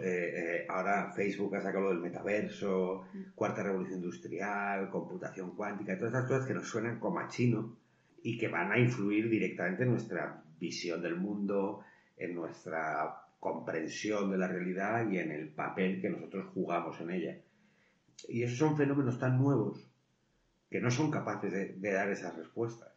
ahora 0.67 1.13
Facebook 1.15 1.55
ha 1.55 1.61
sacado 1.61 1.85
lo 1.85 1.89
del 1.91 2.01
metaverso, 2.01 3.05
cuarta 3.35 3.63
revolución 3.63 3.99
industrial, 3.99 4.89
computación 4.89 5.55
cuántica, 5.55 5.97
todas 5.97 6.13
estas 6.13 6.27
cosas 6.27 6.45
que 6.45 6.53
nos 6.53 6.67
suenan 6.67 6.99
como 6.99 7.19
a 7.19 7.29
chino 7.29 7.77
y 8.21 8.37
que 8.37 8.49
van 8.49 8.73
a 8.73 8.77
influir 8.77 9.29
directamente 9.29 9.83
en 9.83 9.91
nuestra 9.91 10.43
visión 10.59 11.01
del 11.01 11.15
mundo, 11.15 11.85
en 12.17 12.35
nuestra 12.35 13.15
comprensión 13.39 14.29
de 14.29 14.37
la 14.37 14.49
realidad 14.49 15.09
y 15.09 15.19
en 15.19 15.31
el 15.31 15.47
papel 15.47 16.01
que 16.01 16.09
nosotros 16.09 16.47
jugamos 16.53 16.99
en 16.99 17.11
ella. 17.11 17.37
Y 18.27 18.43
esos 18.43 18.57
son 18.57 18.77
fenómenos 18.77 19.19
tan 19.19 19.37
nuevos 19.37 19.87
que 20.69 20.81
no 20.81 20.91
son 20.91 21.11
capaces 21.11 21.51
de, 21.81 21.91
dar 21.91 22.09
esas 22.09 22.35
respuestas. 22.35 22.91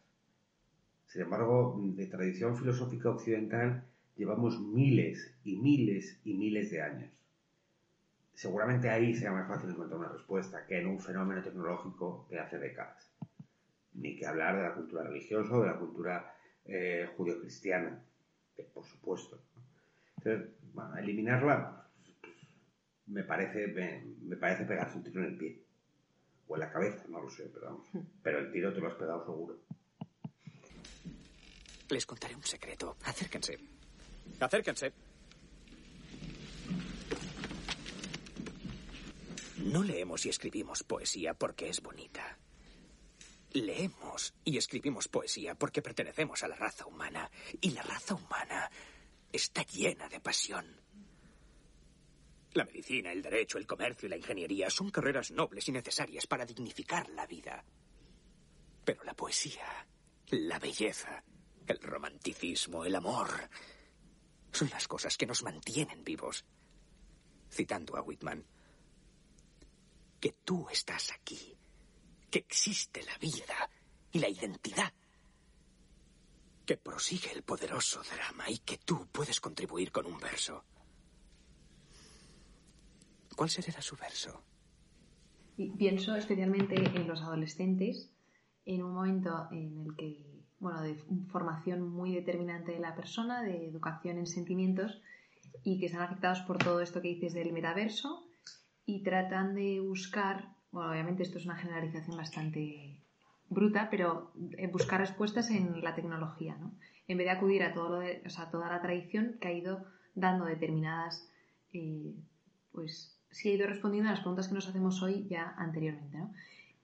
Sin 1.07 1.21
embargo, 1.21 1.79
de 1.81 2.05
tradición 2.07 2.57
filosófica 2.57 3.09
occidental 3.09 3.83
llevamos 4.15 4.59
miles 4.59 5.33
y 5.43 5.55
miles 5.57 6.19
y 6.23 6.33
miles 6.33 6.71
de 6.71 6.81
años. 6.81 7.11
Seguramente 8.33 8.89
ahí 8.89 9.13
sea 9.15 9.31
más 9.31 9.47
fácil 9.47 9.71
encontrar 9.71 9.99
una 9.99 10.09
respuesta 10.09 10.65
que 10.65 10.79
en 10.79 10.87
un 10.87 10.99
fenómeno 10.99 11.41
tecnológico 11.41 12.27
de 12.29 12.39
hace 12.39 12.57
décadas. 12.57 13.11
Ni 13.93 14.15
que 14.15 14.25
hablar 14.25 14.55
de 14.55 14.63
la 14.63 14.73
cultura 14.73 15.03
religiosa 15.03 15.53
o 15.53 15.61
de 15.61 15.67
la 15.67 15.77
cultura 15.77 16.35
eh, 16.65 17.09
judio-cristiana, 17.17 18.01
por 18.73 18.85
supuesto. 18.85 19.41
Entonces, 20.17 20.49
eliminarla 20.97 21.78
me, 23.09 23.23
parece, 23.23 23.67
me, 23.67 24.37
parece 24.37 24.65
pegarse 24.65 24.97
un 24.97 25.03
tiro 25.03 25.21
en 25.21 25.27
el 25.27 25.37
pie. 25.37 25.61
O 26.47 26.55
en 26.55 26.61
la 26.61 26.71
cabeza, 26.71 27.05
no 27.09 27.21
lo 27.21 27.29
sé, 27.29 27.49
pero 27.53 27.67
vamos. 27.67 27.87
Hmm. 27.93 27.99
Pero 28.23 28.39
el 28.39 28.51
tiro 28.51 28.73
te 28.73 28.79
lo 28.79 28.87
has 28.87 28.95
pegado 28.95 29.25
seguro. 29.25 29.59
Les 31.89 32.05
contaré 32.05 32.35
un 32.35 32.43
secreto. 32.43 32.97
Acérquense. 33.03 33.57
Acérquense. 34.39 34.93
No 39.57 39.83
leemos 39.83 40.25
y 40.25 40.29
escribimos 40.29 40.83
poesía 40.83 41.33
porque 41.33 41.69
es 41.69 41.81
bonita. 41.81 42.37
Leemos 43.53 44.33
y 44.45 44.57
escribimos 44.57 45.07
poesía 45.07 45.55
porque 45.55 45.81
pertenecemos 45.81 46.43
a 46.43 46.47
la 46.47 46.55
raza 46.55 46.85
humana. 46.85 47.29
Y 47.59 47.71
la 47.71 47.81
raza 47.81 48.13
humana 48.13 48.69
está 49.31 49.63
llena 49.63 50.07
de 50.09 50.19
pasión. 50.19 50.79
La 52.53 52.65
medicina, 52.65 53.11
el 53.11 53.21
derecho, 53.21 53.57
el 53.57 53.67
comercio 53.67 54.07
y 54.07 54.09
la 54.09 54.17
ingeniería 54.17 54.69
son 54.69 54.89
carreras 54.89 55.31
nobles 55.31 55.67
y 55.67 55.71
necesarias 55.71 56.25
para 56.25 56.45
dignificar 56.45 57.07
la 57.09 57.27
vida. 57.27 57.63
Pero 58.83 59.03
la 59.03 59.13
poesía, 59.13 59.87
la 60.31 60.57
belleza, 60.57 61.23
el 61.67 61.79
romanticismo, 61.79 62.85
el 62.85 62.95
amor, 62.95 63.29
son 64.51 64.69
las 64.69 64.87
cosas 64.87 65.15
que 65.15 65.27
nos 65.27 65.43
mantienen 65.43 66.03
vivos. 66.03 66.43
Citando 67.51 67.97
a 67.97 68.01
Whitman, 68.01 68.43
que 70.19 70.31
tú 70.43 70.67
estás 70.71 71.11
aquí, 71.11 71.55
que 72.31 72.39
existe 72.39 73.03
la 73.03 73.17
vida 73.19 73.69
y 74.11 74.19
la 74.19 74.29
identidad, 74.29 74.93
que 76.65 76.77
prosigue 76.77 77.31
el 77.31 77.43
poderoso 77.43 78.01
drama 78.03 78.49
y 78.49 78.59
que 78.59 78.77
tú 78.77 79.07
puedes 79.11 79.39
contribuir 79.39 79.91
con 79.91 80.05
un 80.05 80.19
verso. 80.19 80.65
¿Cuál 83.39 83.49
será 83.49 83.81
su 83.81 83.95
verso? 83.95 84.43
Pienso 85.77 86.13
especialmente 86.17 86.75
en 86.75 87.07
los 87.07 87.21
adolescentes, 87.21 88.11
en 88.65 88.83
un 88.83 88.93
momento 88.93 89.47
en 89.51 89.85
el 89.85 89.95
que, 89.95 90.43
bueno, 90.59 90.81
de 90.81 90.95
formación 91.29 91.87
muy 91.87 92.13
determinante 92.13 92.73
de 92.73 92.79
la 92.79 92.97
persona, 92.97 93.41
de 93.41 93.65
educación 93.65 94.17
en 94.17 94.27
sentimientos, 94.27 95.01
y 95.63 95.79
que 95.79 95.85
están 95.85 96.01
afectados 96.01 96.41
por 96.41 96.57
todo 96.57 96.81
esto 96.81 97.01
que 97.01 97.07
dices 97.07 97.33
del 97.33 97.53
metaverso 97.53 98.27
y 98.85 99.03
tratan 99.03 99.55
de 99.55 99.79
buscar, 99.79 100.53
bueno, 100.73 100.91
obviamente 100.91 101.23
esto 101.23 101.37
es 101.37 101.45
una 101.45 101.55
generalización 101.55 102.17
bastante 102.17 103.05
bruta, 103.47 103.87
pero 103.89 104.33
buscar 104.73 104.99
respuestas 104.99 105.49
en 105.49 105.81
la 105.81 105.95
tecnología, 105.95 106.57
¿no? 106.57 106.75
En 107.07 107.17
vez 107.17 107.27
de 107.27 107.31
acudir 107.31 107.63
a 107.63 107.73
todo 107.73 107.87
lo 107.87 107.99
de, 107.99 108.21
o 108.25 108.29
sea, 108.29 108.51
toda 108.51 108.67
la 108.67 108.81
tradición 108.81 109.37
que 109.39 109.47
ha 109.47 109.53
ido 109.53 109.85
dando 110.13 110.43
determinadas, 110.43 111.31
eh, 111.71 112.13
pues 112.73 113.15
sí 113.31 113.49
ha 113.49 113.53
ido 113.53 113.67
respondiendo 113.67 114.09
a 114.09 114.13
las 114.13 114.21
preguntas 114.21 114.47
que 114.47 114.55
nos 114.55 114.67
hacemos 114.67 115.01
hoy 115.01 115.25
ya 115.29 115.53
anteriormente, 115.57 116.17
¿no? 116.17 116.33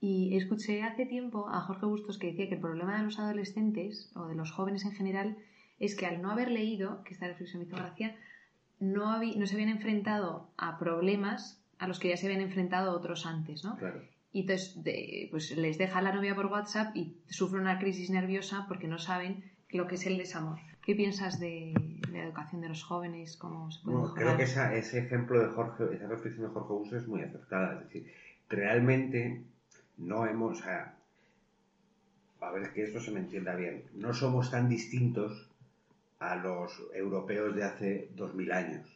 Y 0.00 0.36
escuché 0.36 0.82
hace 0.82 1.06
tiempo 1.06 1.48
a 1.48 1.60
Jorge 1.60 1.86
Bustos 1.86 2.18
que 2.18 2.28
decía 2.28 2.48
que 2.48 2.56
el 2.56 2.60
problema 2.60 2.98
de 2.98 3.04
los 3.04 3.18
adolescentes 3.18 4.12
o 4.14 4.26
de 4.26 4.34
los 4.34 4.52
jóvenes 4.52 4.84
en 4.84 4.92
general 4.92 5.36
es 5.78 5.96
que 5.96 6.06
al 6.06 6.20
no 6.20 6.30
haber 6.30 6.50
leído, 6.50 7.02
que 7.04 7.14
esta 7.14 7.26
reflexión 7.26 7.62
me 7.62 7.68
hizo 7.68 7.76
gracia, 7.76 8.16
no, 8.78 9.22
no 9.22 9.46
se 9.46 9.54
habían 9.54 9.70
enfrentado 9.70 10.50
a 10.56 10.78
problemas 10.78 11.62
a 11.78 11.88
los 11.88 11.98
que 11.98 12.08
ya 12.08 12.16
se 12.16 12.26
habían 12.26 12.42
enfrentado 12.42 12.92
otros 12.92 13.26
antes, 13.26 13.64
¿no? 13.64 13.76
Claro. 13.76 14.02
Y 14.32 14.40
entonces 14.40 14.78
pues 15.30 15.56
les 15.56 15.78
deja 15.78 16.02
la 16.02 16.12
novia 16.12 16.34
por 16.34 16.46
WhatsApp 16.46 16.94
y 16.94 17.16
sufre 17.28 17.58
una 17.58 17.78
crisis 17.78 18.10
nerviosa 18.10 18.66
porque 18.68 18.86
no 18.86 18.98
saben 18.98 19.44
lo 19.70 19.86
que 19.86 19.96
es 19.96 20.06
el 20.06 20.18
desamor. 20.18 20.58
¿Qué 20.86 20.94
piensas 20.94 21.40
de, 21.40 21.74
la 22.12 22.22
educación 22.22 22.60
de 22.60 22.68
los 22.68 22.84
jóvenes? 22.84 23.36
¿Cómo 23.36 23.72
se 23.72 23.82
puede 23.82 24.14
creo 24.14 24.36
que 24.36 24.44
ese 24.44 24.98
ejemplo 25.00 25.40
de 25.40 25.48
Jorge, 25.48 25.92
esa 25.92 26.06
reflexión 26.06 26.46
de 26.46 26.52
Jorge 26.52 26.72
Busto 26.72 26.96
es 26.96 27.08
muy 27.08 27.22
acertada. 27.22 27.72
Es 27.74 27.88
decir, 27.88 28.12
realmente 28.48 29.42
no 29.96 30.28
hemos... 30.28 30.64
a 30.64 30.94
ver, 32.52 32.72
que 32.72 32.84
esto 32.84 33.00
se 33.00 33.10
me 33.10 33.18
entienda 33.18 33.56
bien. 33.56 33.82
No 33.94 34.14
somos 34.14 34.52
tan 34.52 34.68
distintos 34.68 35.50
a 36.20 36.36
los 36.36 36.80
europeos 36.94 37.56
de 37.56 37.64
hace 37.64 38.10
2000 38.14 38.52
años. 38.52 38.88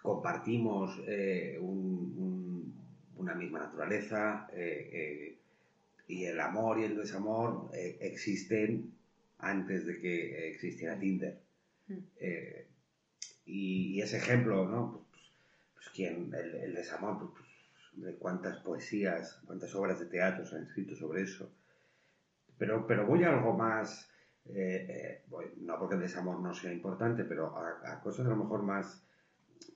Compartimos 0.00 1.00
eh, 1.08 1.58
una 1.60 3.34
misma 3.34 3.58
naturaleza 3.58 4.48
eh, 4.52 4.90
eh, 4.92 5.38
y 6.06 6.26
el 6.26 6.38
amor 6.38 6.78
y 6.78 6.84
el 6.84 6.96
desamor 6.96 7.72
existen 7.74 8.97
antes 9.38 9.86
de 9.86 10.00
que 10.00 10.48
existiera 10.48 10.98
Tinder. 10.98 11.40
Mm. 11.86 11.94
Y, 13.46 14.00
ese 14.02 14.18
ejemplo, 14.18 14.68
¿no? 14.68 15.06
Pues, 15.10 15.22
pues 15.74 15.88
¿quién? 15.94 16.32
El, 16.34 16.74
desamor, 16.74 17.18
pues, 17.18 17.32
pues, 17.72 18.04
de 18.04 18.14
cuántas 18.18 18.58
poesías, 18.58 19.40
cuántas 19.46 19.74
obras 19.74 19.98
de 20.00 20.06
teatro 20.06 20.44
se 20.44 20.56
han 20.56 20.64
escrito 20.64 20.94
sobre 20.94 21.22
eso. 21.22 21.50
Pero, 22.58 22.86
pero 22.86 23.06
voy 23.06 23.24
a 23.24 23.30
algo 23.30 23.56
más 23.56 24.10
eh, 24.54 24.86
eh, 24.88 25.54
no 25.60 25.78
porque 25.78 25.96
el 25.96 26.00
desamor 26.00 26.40
no 26.40 26.54
sea 26.54 26.72
importante, 26.72 27.24
pero 27.24 27.56
a, 27.56 28.00
cosas 28.00 28.26
a 28.26 28.30
lo 28.30 28.36
mejor 28.36 28.62
más, 28.62 29.04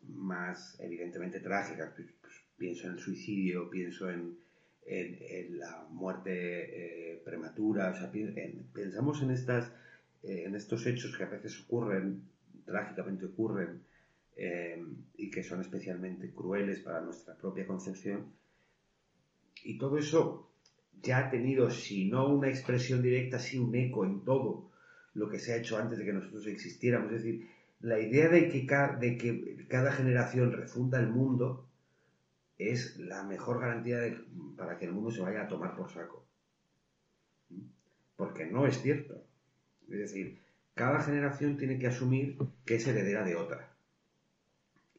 más 0.08 0.78
evidentemente 0.80 1.40
trágicas. 1.40 1.92
Pues, 1.94 2.08
pues, 2.20 2.32
pienso 2.56 2.86
en 2.86 2.94
el 2.94 2.98
suicidio, 2.98 3.68
pienso 3.68 4.10
en, 4.10 4.38
en, 4.86 5.58
la 5.58 5.86
muerte 5.90 7.12
eh, 7.12 7.22
prematura, 7.24 7.90
o 7.90 7.94
sea, 7.94 8.10
pensamos 8.72 9.22
en, 9.22 9.30
estas, 9.30 9.72
en 10.22 10.54
estos 10.54 10.86
hechos 10.86 11.16
que 11.16 11.24
a 11.24 11.28
veces 11.28 11.60
ocurren, 11.64 12.22
trágicamente 12.64 13.26
ocurren, 13.26 13.82
y 15.16 15.30
que 15.30 15.42
son 15.42 15.60
especialmente 15.60 16.32
crueles 16.32 16.80
para 16.80 17.00
nuestra 17.00 17.36
propia 17.36 17.66
concepción. 17.66 18.32
Y 19.64 19.78
todo 19.78 19.98
eso 19.98 20.52
ya 21.02 21.18
ha 21.18 21.30
tenido, 21.30 21.70
si 21.70 22.08
no 22.08 22.28
una 22.28 22.48
expresión 22.48 23.02
directa, 23.02 23.38
sí 23.38 23.58
un 23.58 23.74
eco 23.74 24.04
en 24.04 24.24
todo 24.24 24.70
lo 25.14 25.28
que 25.28 25.38
se 25.38 25.52
ha 25.52 25.56
hecho 25.56 25.78
antes 25.78 25.98
de 25.98 26.04
que 26.04 26.12
nosotros 26.12 26.46
existiéramos. 26.46 27.12
Es 27.12 27.22
decir, 27.22 27.48
la 27.80 27.98
idea 27.98 28.28
de 28.28 28.48
que, 28.48 28.66
de 29.00 29.16
que 29.18 29.66
cada 29.68 29.92
generación 29.92 30.52
refunda 30.52 31.00
el 31.00 31.08
mundo 31.08 31.68
es 32.70 32.98
la 32.98 33.22
mejor 33.22 33.60
garantía 33.60 33.98
para 34.56 34.78
que 34.78 34.84
el 34.84 34.92
mundo 34.92 35.10
se 35.10 35.20
vaya 35.20 35.42
a 35.42 35.48
tomar 35.48 35.74
por 35.74 35.90
saco. 35.90 36.24
Porque 38.16 38.46
no 38.46 38.66
es 38.66 38.80
cierto. 38.80 39.22
Es 39.88 39.98
decir, 39.98 40.38
cada 40.74 41.00
generación 41.00 41.56
tiene 41.56 41.78
que 41.78 41.88
asumir 41.88 42.38
que 42.64 42.76
es 42.76 42.86
heredera 42.86 43.24
de 43.24 43.36
otra. 43.36 43.68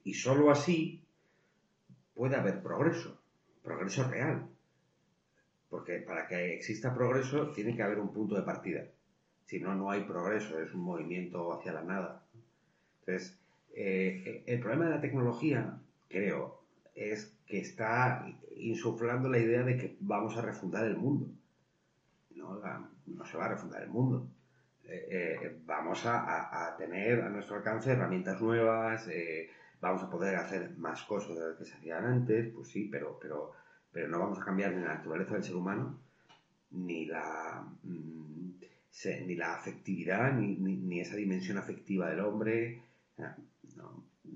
Y 0.03 0.13
sólo 0.13 0.51
así 0.51 1.03
puede 2.13 2.35
haber 2.35 2.61
progreso, 2.61 3.19
progreso 3.63 4.07
real. 4.09 4.47
Porque 5.69 5.99
para 5.99 6.27
que 6.27 6.53
exista 6.53 6.93
progreso 6.93 7.51
tiene 7.51 7.75
que 7.75 7.83
haber 7.83 7.99
un 7.99 8.13
punto 8.13 8.35
de 8.35 8.43
partida. 8.43 8.85
Si 9.45 9.59
no, 9.59 9.75
no 9.75 9.89
hay 9.89 10.03
progreso, 10.03 10.59
es 10.59 10.73
un 10.73 10.81
movimiento 10.81 11.51
hacia 11.53 11.73
la 11.73 11.83
nada. 11.83 12.25
Entonces, 12.99 13.39
eh, 13.75 14.43
el 14.45 14.59
problema 14.59 14.85
de 14.85 14.91
la 14.91 15.01
tecnología, 15.01 15.79
creo, 16.09 16.62
es 16.95 17.37
que 17.45 17.59
está 17.59 18.25
insuflando 18.55 19.29
la 19.29 19.39
idea 19.39 19.63
de 19.63 19.77
que 19.77 19.97
vamos 19.99 20.37
a 20.37 20.41
refundar 20.41 20.85
el 20.85 20.97
mundo. 20.97 21.27
No, 22.35 22.59
no 23.07 23.25
se 23.25 23.37
va 23.37 23.45
a 23.45 23.49
refundar 23.49 23.83
el 23.83 23.89
mundo. 23.89 24.27
Eh, 24.85 25.07
eh, 25.09 25.57
vamos 25.65 26.05
a, 26.05 26.75
tener 26.77 27.21
a 27.21 27.29
nuestro 27.29 27.55
alcance 27.55 27.91
herramientas 27.91 28.41
nuevas, 28.41 29.09
vamos 29.79 30.03
a 30.03 30.09
poder 30.09 30.35
hacer 30.35 30.77
más 30.77 31.03
cosas 31.03 31.35
de 31.35 31.47
las 31.47 31.57
que 31.57 31.65
se 31.65 31.73
hacían 31.75 32.05
antes, 32.05 32.53
pues 32.53 32.67
sí, 32.67 32.89
pero, 32.91 33.17
pero 33.21 33.53
pero 33.93 34.07
no 34.07 34.19
vamos 34.19 34.39
a 34.39 34.43
cambiar 34.43 34.73
ni 34.73 34.81
la 34.81 34.95
naturaleza 34.95 35.35
del 35.35 35.43
ser 35.43 35.55
humano, 35.55 35.99
ni 36.71 37.05
la, 37.05 37.63
mm, 37.83 38.49
ni 39.27 39.35
la 39.35 39.55
afectividad, 39.55 40.33
ni, 40.33 40.99
esa 40.99 41.15
dimensión 41.15 41.59
afectiva 41.59 42.09
del 42.09 42.21
hombre. 42.21 42.81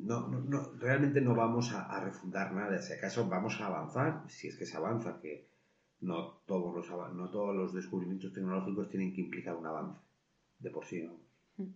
No, 0.03 0.73
realmente 0.79 1.21
no 1.21 1.35
vamos 1.35 1.73
a, 1.73 1.99
refundar 1.99 2.53
nada. 2.53 2.81
Si 2.81 2.93
acaso 2.93 3.27
vamos 3.27 3.59
a 3.59 3.67
avanzar, 3.67 4.23
si 4.27 4.47
es 4.47 4.57
que 4.57 4.65
se 4.65 4.77
avanza, 4.77 5.19
que 5.21 5.49
no 6.01 6.41
todos 6.45 6.75
los, 6.75 6.89
no 7.15 7.29
todos 7.29 7.55
los 7.55 7.73
descubrimientos 7.73 8.33
tecnológicos 8.33 8.89
tienen 8.89 9.13
que 9.13 9.21
implicar 9.21 9.55
un 9.55 9.65
avance 9.65 9.99
de 10.59 10.69
por 10.69 10.85
sí. 10.85 11.03
¿no? 11.03 11.19
Mm. 11.57 11.73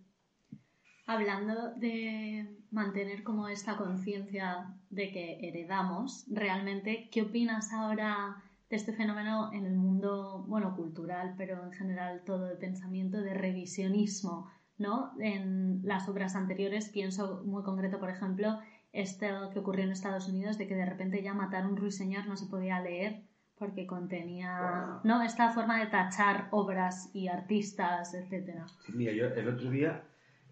Hablando 1.06 1.74
de 1.74 2.56
mantener 2.70 3.22
como 3.24 3.48
esta 3.48 3.76
conciencia 3.76 4.74
de 4.90 5.10
que 5.10 5.48
heredamos, 5.48 6.26
realmente, 6.30 7.08
¿qué 7.10 7.22
opinas 7.22 7.72
ahora 7.72 8.42
de 8.70 8.76
este 8.76 8.94
fenómeno 8.94 9.52
en 9.52 9.66
el 9.66 9.76
mundo, 9.76 10.44
bueno, 10.48 10.74
cultural, 10.74 11.34
pero 11.36 11.62
en 11.62 11.72
general 11.72 12.22
todo 12.24 12.50
el 12.50 12.56
pensamiento 12.56 13.20
de 13.20 13.34
revisionismo, 13.34 14.50
¿no? 14.82 15.12
En 15.20 15.80
las 15.84 16.08
obras 16.08 16.36
anteriores 16.36 16.90
pienso 16.90 17.42
muy 17.44 17.62
concreto, 17.62 17.98
por 17.98 18.10
ejemplo, 18.10 18.58
esto 18.92 19.26
que 19.52 19.60
ocurrió 19.60 19.84
en 19.84 19.92
Estados 19.92 20.28
Unidos 20.28 20.58
de 20.58 20.66
que 20.66 20.74
de 20.74 20.84
repente 20.84 21.22
ya 21.22 21.32
matar 21.32 21.66
un 21.66 21.76
ruiseñor 21.78 22.26
no 22.26 22.36
se 22.36 22.46
podía 22.46 22.80
leer 22.80 23.22
porque 23.58 23.86
contenía, 23.86 25.00
¿no? 25.04 25.22
Esta 25.22 25.50
forma 25.50 25.78
de 25.78 25.86
tachar 25.86 26.48
obras 26.50 27.10
y 27.14 27.28
artistas, 27.28 28.12
etcétera. 28.12 28.66
Sí, 28.84 28.92
mira, 28.94 29.12
yo 29.12 29.26
el 29.26 29.48
otro 29.48 29.70
día 29.70 30.02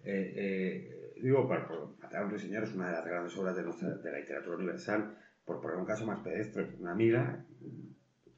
eh, 0.05 0.33
eh, 0.37 1.20
digo, 1.22 1.47
para, 1.49 1.68
Matar 2.01 2.22
a 2.22 2.24
un 2.24 2.31
ruiseñor 2.31 2.64
es 2.64 2.74
una 2.74 2.87
de 2.87 2.93
las 2.93 3.05
grandes 3.05 3.37
obras 3.37 3.57
de, 3.57 3.62
de 3.62 4.12
la 4.12 4.18
literatura 4.18 4.57
universal, 4.57 5.18
por 5.45 5.61
poner 5.61 5.76
un 5.76 5.85
caso 5.85 6.07
más 6.07 6.20
pedestre, 6.20 6.76
una 6.78 6.93
amiga 6.93 7.45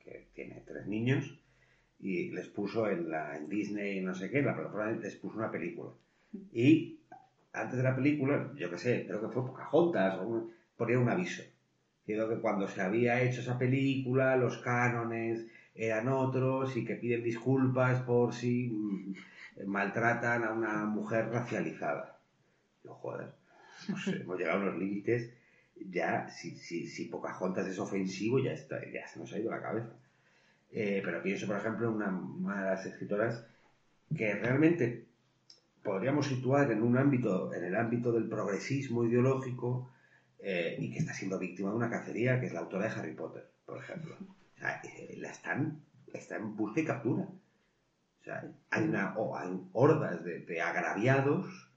que 0.00 0.30
tiene 0.34 0.62
tres 0.66 0.86
niños 0.86 1.38
y 2.02 2.30
les 2.30 2.48
puso 2.48 2.88
en, 2.88 3.08
la, 3.08 3.36
en 3.36 3.48
Disney, 3.48 4.00
no 4.00 4.14
sé 4.14 4.28
qué, 4.28 4.42
la 4.42 4.54
plataforma 4.54 4.90
les 4.90 5.14
puso 5.16 5.38
una 5.38 5.50
película. 5.50 5.90
Y 6.52 6.98
antes 7.52 7.76
de 7.76 7.82
la 7.84 7.94
película, 7.94 8.52
yo 8.56 8.68
qué 8.70 8.78
sé, 8.78 9.06
creo 9.06 9.20
que 9.20 9.28
fue 9.28 9.46
Pocahontas, 9.46 10.18
o 10.18 10.50
ponía 10.76 10.98
un 10.98 11.08
aviso. 11.08 11.42
Creo 12.04 12.28
que 12.28 12.40
cuando 12.40 12.66
se 12.66 12.82
había 12.82 13.22
hecho 13.22 13.40
esa 13.40 13.56
película, 13.56 14.36
los 14.36 14.58
cánones 14.58 15.46
eran 15.76 16.08
otros 16.08 16.76
y 16.76 16.84
que 16.84 16.96
piden 16.96 17.22
disculpas 17.22 18.02
por 18.02 18.34
si 18.34 19.14
maltratan 19.66 20.42
a 20.42 20.52
una 20.52 20.84
mujer 20.84 21.28
racializada. 21.28 22.18
Yo, 22.82 22.94
joder, 22.94 23.28
hemos 24.20 24.38
llegado 24.38 24.58
a 24.58 24.62
unos 24.62 24.78
límites. 24.78 25.32
Ya, 25.88 26.28
si, 26.28 26.56
si, 26.56 26.88
si 26.88 27.06
Pocahontas 27.06 27.68
es 27.68 27.78
ofensivo, 27.78 28.40
ya, 28.40 28.52
está, 28.52 28.80
ya 28.90 29.06
se 29.06 29.20
nos 29.20 29.32
ha 29.32 29.38
ido 29.38 29.50
la 29.52 29.62
cabeza. 29.62 29.92
Eh, 30.72 31.02
pero 31.04 31.22
pienso, 31.22 31.46
por 31.46 31.56
ejemplo, 31.56 31.88
en 31.88 31.94
una, 31.94 32.62
de 32.62 32.70
las 32.70 32.86
escritoras 32.86 33.44
que 34.16 34.34
realmente 34.34 35.06
podríamos 35.82 36.26
situar 36.26 36.70
en 36.70 36.82
un 36.82 36.96
ámbito, 36.96 37.52
en 37.52 37.64
el 37.64 37.76
ámbito 37.76 38.12
del 38.12 38.28
progresismo 38.28 39.04
ideológico, 39.04 39.90
eh, 40.38 40.76
y 40.78 40.90
que 40.90 40.98
está 40.98 41.12
siendo 41.12 41.38
víctima 41.38 41.70
de 41.70 41.76
una 41.76 41.90
cacería, 41.90 42.40
que 42.40 42.46
es 42.46 42.52
la 42.52 42.60
autora 42.60 42.86
de 42.86 43.00
Harry 43.00 43.14
Potter. 43.14 43.48
por 43.66 43.78
ejemplo. 43.78 44.16
O 44.56 44.58
sea, 44.58 44.80
eh, 44.82 45.16
la 45.18 45.30
están, 45.30 45.80
está 46.12 46.36
en 46.36 46.56
busca 46.56 46.80
y 46.80 46.84
captura. 46.84 47.24
O 47.24 48.24
sea, 48.24 48.50
hay, 48.70 48.84
una, 48.84 49.16
o 49.16 49.36
hay 49.36 49.50
hordas 49.72 50.24
de, 50.24 50.40
de 50.40 50.60
agraviados 50.60 51.68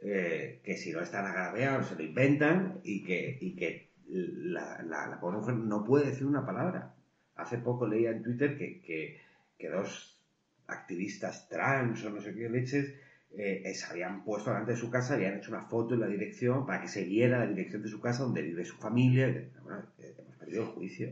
que 0.00 0.76
si 0.76 0.90
no 0.90 1.00
están 1.00 1.26
agraviados 1.26 1.86
se 1.86 1.94
lo 1.94 2.02
inventan 2.02 2.80
y 2.82 3.04
que, 3.04 3.38
y 3.40 3.54
que 3.54 3.92
la, 4.08 4.82
la, 4.82 5.06
la 5.06 5.20
pobre 5.20 5.38
mujer 5.38 5.54
no 5.54 5.84
puede 5.84 6.06
decir 6.06 6.26
una 6.26 6.44
palabra. 6.44 6.92
Hace 7.36 7.58
poco 7.58 7.86
leía 7.86 8.10
en 8.10 8.22
Twitter 8.22 8.56
que, 8.56 8.80
que, 8.80 9.20
que 9.58 9.68
dos 9.68 10.20
activistas 10.66 11.48
trans 11.48 12.04
o 12.04 12.10
no 12.10 12.20
sé 12.20 12.34
qué 12.34 12.48
leches 12.48 12.94
eh, 13.34 13.72
se 13.74 13.86
habían 13.86 14.24
puesto 14.24 14.50
delante 14.50 14.72
de 14.72 14.78
su 14.78 14.90
casa, 14.90 15.14
habían 15.14 15.38
hecho 15.38 15.50
una 15.50 15.62
foto 15.62 15.94
en 15.94 16.00
la 16.00 16.06
dirección 16.06 16.66
para 16.66 16.80
que 16.82 16.88
se 16.88 17.04
viera 17.04 17.38
la 17.38 17.46
dirección 17.46 17.82
de 17.82 17.88
su 17.88 18.00
casa 18.00 18.24
donde 18.24 18.42
vive 18.42 18.64
su 18.64 18.76
familia. 18.76 19.50
Bueno, 19.62 19.84
eh, 19.98 20.14
hemos 20.18 20.36
perdido 20.36 20.62
el 20.62 20.68
juicio. 20.68 21.08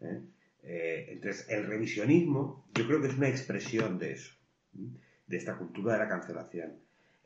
¿eh? 0.00 0.20
Eh, 0.62 1.06
entonces, 1.10 1.46
el 1.50 1.66
revisionismo 1.66 2.64
yo 2.74 2.86
creo 2.86 3.00
que 3.00 3.08
es 3.08 3.16
una 3.16 3.28
expresión 3.28 3.98
de 3.98 4.12
eso, 4.12 4.34
de 4.72 5.36
esta 5.36 5.56
cultura 5.56 5.94
de 5.94 5.98
la 5.98 6.08
cancelación. 6.08 6.74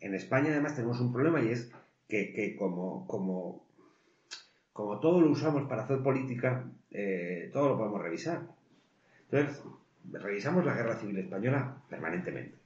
En 0.00 0.14
España 0.14 0.50
además 0.50 0.74
tenemos 0.74 1.00
un 1.00 1.12
problema 1.12 1.42
y 1.42 1.50
es 1.50 1.70
que, 2.09 2.32
que 2.32 2.56
como, 2.56 3.06
como, 3.06 3.66
como 4.72 4.98
todo 5.00 5.20
lo 5.20 5.30
usamos 5.30 5.68
para 5.68 5.84
hacer 5.84 6.02
política, 6.02 6.70
eh, 6.91 7.51
todo 7.53 7.70
lo 7.70 7.78
podemos 7.78 8.03
revisar. 8.03 8.43
Entonces, 9.30 9.62
revisamos 10.12 10.64
la 10.64 10.74
guerra 10.74 10.97
civil 10.97 11.18
española 11.18 11.82
permanentemente. 11.89 12.57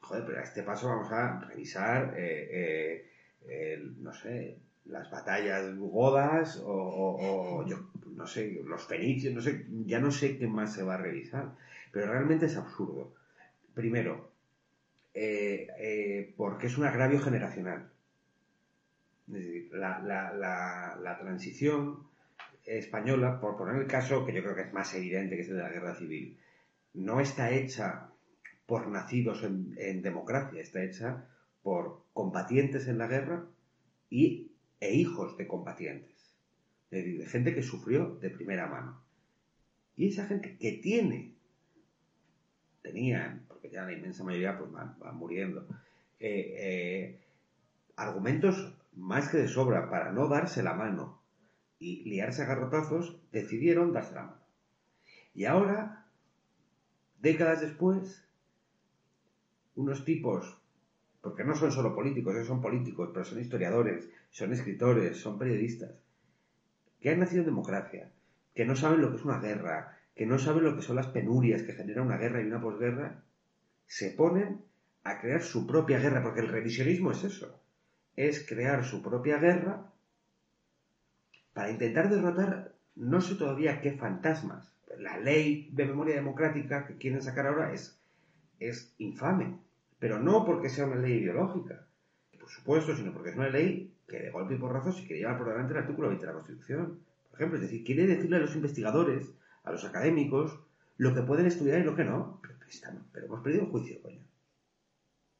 Joder, 0.00 0.24
pero 0.26 0.38
a 0.40 0.42
este 0.42 0.62
paso 0.62 0.88
vamos 0.88 1.12
a 1.12 1.40
revisar, 1.40 2.14
eh, 2.16 3.06
eh, 3.46 3.90
no 3.98 4.12
sé, 4.12 4.58
las 4.86 5.10
batallas 5.10 5.76
godas 5.76 6.60
o, 6.64 7.64
yo 7.66 7.90
no 8.16 8.26
sé, 8.26 8.60
los 8.64 8.86
fenicios, 8.86 9.32
no 9.34 9.40
sé, 9.40 9.66
ya 9.86 10.00
no 10.00 10.10
sé 10.10 10.36
qué 10.36 10.46
más 10.48 10.74
se 10.74 10.82
va 10.82 10.94
a 10.94 10.98
revisar. 10.98 11.52
Pero 11.92 12.10
realmente 12.12 12.46
es 12.46 12.56
absurdo. 12.56 13.14
Primero, 13.74 14.30
porque 16.36 16.66
es 16.66 16.78
un 16.78 16.84
agravio 16.84 17.20
generacional. 17.20 17.90
Es 19.28 19.34
decir, 19.34 19.70
la, 19.74 20.00
la, 20.00 21.18
transición 21.20 22.09
española, 22.64 23.40
por 23.40 23.56
poner 23.56 23.76
el 23.76 23.86
caso 23.86 24.24
que 24.24 24.32
yo 24.32 24.42
creo 24.42 24.54
que 24.54 24.62
es 24.62 24.72
más 24.72 24.94
evidente 24.94 25.36
que 25.36 25.42
es 25.42 25.48
el 25.48 25.56
de 25.56 25.62
la 25.62 25.70
guerra 25.70 25.94
civil, 25.94 26.38
no 26.94 27.20
está 27.20 27.50
hecha 27.50 28.10
por 28.66 28.88
nacidos 28.88 29.42
en, 29.42 30.02
democracia, 30.02 30.60
está 30.60 30.82
hecha 30.82 31.28
por 31.62 32.04
combatientes 32.12 32.86
en 32.88 32.98
la 32.98 33.08
guerra 33.08 33.46
y, 34.08 34.52
e 34.78 34.94
hijos 34.94 35.36
de 35.36 35.46
combatientes. 35.46 36.36
Es 36.90 37.04
decir, 37.04 37.18
de 37.18 37.26
gente 37.26 37.54
que 37.54 37.62
sufrió 37.62 38.16
de 38.16 38.30
primera 38.30 38.66
mano. 38.66 39.02
Y 39.96 40.08
esa 40.08 40.26
gente 40.26 40.56
que 40.56 40.72
tiene, 40.72 41.34
tenían, 42.82 43.44
porque 43.48 43.70
ya 43.70 43.84
la 43.84 43.92
inmensa 43.92 44.24
mayoría 44.24 44.58
pues 44.58 44.70
van, 44.70 44.98
van 44.98 45.16
muriendo, 45.16 45.66
eh, 46.18 46.54
eh, 46.56 47.20
argumentos 47.96 48.74
más 48.94 49.28
que 49.28 49.38
de 49.38 49.48
sobra 49.48 49.90
para 49.90 50.12
no 50.12 50.28
darse 50.28 50.62
la 50.62 50.74
mano 50.74 51.19
y 51.80 52.04
liarse 52.08 52.42
a 52.42 52.46
garrotazos, 52.46 53.18
decidieron 53.32 53.92
darse 53.92 54.14
la. 54.14 54.36
Y 55.34 55.46
ahora, 55.46 56.06
décadas 57.20 57.62
después, 57.62 58.22
unos 59.74 60.04
tipos, 60.04 60.60
porque 61.22 61.42
no 61.42 61.56
son 61.56 61.72
solo 61.72 61.94
políticos, 61.94 62.34
ellos 62.34 62.48
son 62.48 62.60
políticos, 62.60 63.10
pero 63.12 63.24
son 63.24 63.40
historiadores, 63.40 64.08
son 64.30 64.52
escritores, 64.52 65.16
son 65.16 65.38
periodistas, 65.38 65.92
que 67.00 67.10
han 67.10 67.20
nacido 67.20 67.40
en 67.40 67.46
democracia, 67.46 68.12
que 68.54 68.66
no 68.66 68.76
saben 68.76 69.00
lo 69.00 69.10
que 69.10 69.16
es 69.16 69.24
una 69.24 69.38
guerra, 69.38 69.96
que 70.14 70.26
no 70.26 70.38
saben 70.38 70.64
lo 70.64 70.76
que 70.76 70.82
son 70.82 70.96
las 70.96 71.06
penurias 71.06 71.62
que 71.62 71.72
genera 71.72 72.02
una 72.02 72.18
guerra 72.18 72.42
y 72.42 72.46
una 72.46 72.60
posguerra, 72.60 73.24
se 73.86 74.10
ponen 74.10 74.62
a 75.02 75.18
crear 75.18 75.42
su 75.42 75.66
propia 75.66 75.98
guerra, 75.98 76.22
porque 76.22 76.40
el 76.40 76.48
revisionismo 76.48 77.10
es 77.12 77.24
eso, 77.24 77.58
es 78.16 78.46
crear 78.46 78.84
su 78.84 79.02
propia 79.02 79.38
guerra 79.38 79.89
para 81.60 81.72
intentar 81.72 82.08
derrotar 82.08 82.72
no 82.94 83.20
sé 83.20 83.34
todavía 83.34 83.82
qué 83.82 83.92
fantasmas. 83.92 84.74
La 84.96 85.18
ley 85.18 85.68
de 85.74 85.84
memoria 85.84 86.14
democrática 86.14 86.86
que 86.86 86.96
quieren 86.96 87.20
sacar 87.20 87.46
ahora 87.46 87.74
es, 87.74 88.00
es 88.58 88.94
infame, 88.96 89.58
pero 89.98 90.18
no 90.18 90.46
porque 90.46 90.70
sea 90.70 90.86
una 90.86 90.96
ley 90.96 91.18
ideológica, 91.18 91.86
por 92.38 92.48
supuesto, 92.48 92.96
sino 92.96 93.12
porque 93.12 93.28
es 93.28 93.36
una 93.36 93.50
ley 93.50 93.94
que 94.08 94.20
de 94.20 94.30
golpe 94.30 94.54
y 94.54 94.56
porrazo 94.56 94.90
se 94.90 95.02
quiere 95.04 95.18
llevar 95.18 95.36
por 95.36 95.50
delante 95.50 95.74
el 95.74 95.80
artículo 95.80 96.08
20 96.08 96.24
de 96.24 96.32
la 96.32 96.38
Constitución. 96.38 97.00
Por 97.28 97.38
ejemplo, 97.38 97.58
es 97.58 97.64
decir, 97.64 97.84
quiere 97.84 98.06
decirle 98.06 98.36
a 98.36 98.40
los 98.40 98.56
investigadores, 98.56 99.30
a 99.62 99.70
los 99.70 99.84
académicos, 99.84 100.60
lo 100.96 101.14
que 101.14 101.20
pueden 101.20 101.44
estudiar 101.44 101.80
y 101.80 101.84
lo 101.84 101.94
que 101.94 102.04
no. 102.04 102.40
Pero, 102.42 102.56
pero, 103.12 103.26
hemos 103.26 103.40
perdido 103.42 103.64
el 103.64 103.70
juicio, 103.70 104.00
coño. 104.00 104.24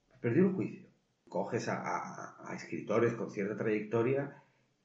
Hemos 0.09 0.21
perdido 0.21 0.49
el 0.49 0.53
juicio. 0.53 0.87
Coges 1.31 1.67
a 1.71 2.53
escritores 2.55 3.15
con 3.15 3.31
cierta 3.31 3.57
trayectoria 3.57 4.37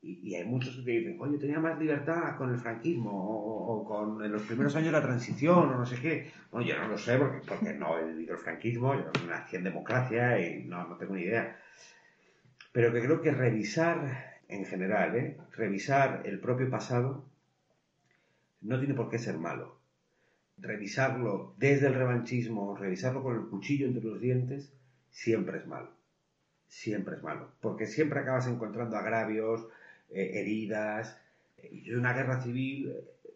y, 0.06 0.36
hay 0.36 0.46
muchos 0.46 0.76
que 0.86 0.92
dicen, 0.92 1.18
coño, 1.18 1.38
tenía 1.40 1.60
más 1.60 1.80
libertad 1.80 2.38
con 2.38 2.52
el 2.52 2.58
franquismo 2.58 3.12
o, 3.12 3.74
o, 3.74 3.86
con 3.86 4.24
en 4.24 4.32
los 4.32 4.44
primeros 4.44 4.76
años 4.76 4.88
de 4.88 5.00
la 5.00 5.02
transición 5.02 5.70
o 5.70 5.78
no 5.78 5.86
sé 5.86 6.00
qué. 6.00 6.32
Bueno, 6.52 6.68
yo 6.68 6.78
no 6.80 6.88
lo 6.88 6.98
sé 6.98 7.18
porque, 7.18 7.42
porque 7.48 7.74
no 7.74 7.98
he 7.98 8.06
vivido 8.06 8.34
el 8.34 8.40
franquismo, 8.40 8.94
yo 8.96 9.12
nací 9.28 9.56
en 9.56 9.64
democracia 9.64 10.40
y 10.40 10.64
no, 10.66 10.88
no 10.88 10.96
tengo 10.98 11.16
ni 11.16 11.24
idea 11.24 11.58
pero 12.76 12.92
que 12.92 13.02
creo 13.02 13.22
que 13.22 13.32
revisar 13.32 14.42
en 14.50 14.66
general, 14.66 15.16
¿eh? 15.16 15.38
revisar 15.54 16.24
el 16.26 16.42
propio 16.42 16.70
pasado 16.70 17.24
no 18.60 18.78
tiene 18.80 18.94
por 18.94 19.10
qué 19.10 19.18
ser 19.18 19.38
malo. 19.38 19.80
Revisarlo 20.58 21.56
desde 21.58 21.88
el 21.88 21.94
revanchismo, 21.94 22.76
revisarlo 22.76 23.24
con 23.24 23.38
el 23.38 23.48
cuchillo 23.48 23.88
entre 23.88 24.04
los 24.04 24.20
dientes, 24.20 24.74
siempre 25.10 25.60
es 25.60 25.68
malo. 25.68 25.90
Siempre 26.68 27.16
es 27.16 27.24
malo. 27.24 27.54
Porque 27.62 27.88
siempre 27.88 28.20
acabas 28.20 28.48
encontrando 28.48 28.98
agravios, 28.98 29.66
eh, 30.10 30.40
heridas. 30.40 31.20
Y 31.72 31.92
una 31.94 32.14
guerra 32.14 32.42
civil 32.42 32.92
eh, 32.92 33.34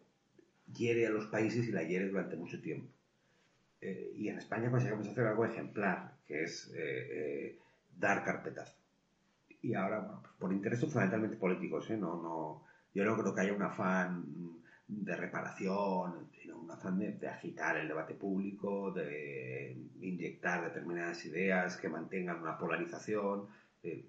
hiere 0.74 1.08
a 1.08 1.12
los 1.12 1.28
países 1.28 1.68
y 1.68 1.72
la 1.72 1.84
hiere 1.84 2.08
durante 2.08 2.36
mucho 2.36 2.62
tiempo. 2.62 2.92
Eh, 3.82 4.12
y 4.16 4.28
en 4.28 4.38
España 4.38 4.70
pues 4.70 4.86
a 4.86 4.94
hacer 4.98 5.26
algo 5.26 5.46
ejemplar, 5.46 6.18
que 6.28 6.44
es 6.44 6.72
eh, 6.76 7.58
dar 7.98 8.24
carpetazo 8.24 8.80
y 9.62 9.74
ahora, 9.74 10.00
bueno, 10.00 10.22
pues 10.22 10.34
por 10.40 10.54
intereses 10.54 10.86
fundamentalmente 10.86 11.38
políticos, 11.38 11.90
¿eh? 11.90 11.98
No, 11.98 12.22
no, 12.22 12.64
yo 12.94 13.04
no 13.04 13.18
creo 13.18 13.36
que 13.36 13.42
haya 13.42 13.54
un 13.54 13.62
afán 13.62 14.26
de 14.88 15.16
reparación, 15.16 16.30
sino 16.42 16.58
un 16.58 16.72
afán 16.72 16.98
de, 16.98 17.28
agitar 17.28 17.78
el 17.78 17.88
debate 17.88 18.14
público, 18.14 18.92
de 18.92 19.78
inyectar 20.02 20.64
determinadas 20.64 21.26
ideas 21.26 21.78
que 21.78 21.90
mantengan 21.90 22.42
una 22.42 22.58
polarización. 22.58 23.48
Eh, 23.84 24.06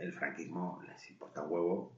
el 0.00 0.12
franquismo 0.12 0.82
les 0.86 1.10
importa 1.10 1.42
un 1.42 1.52
huevo, 1.52 1.92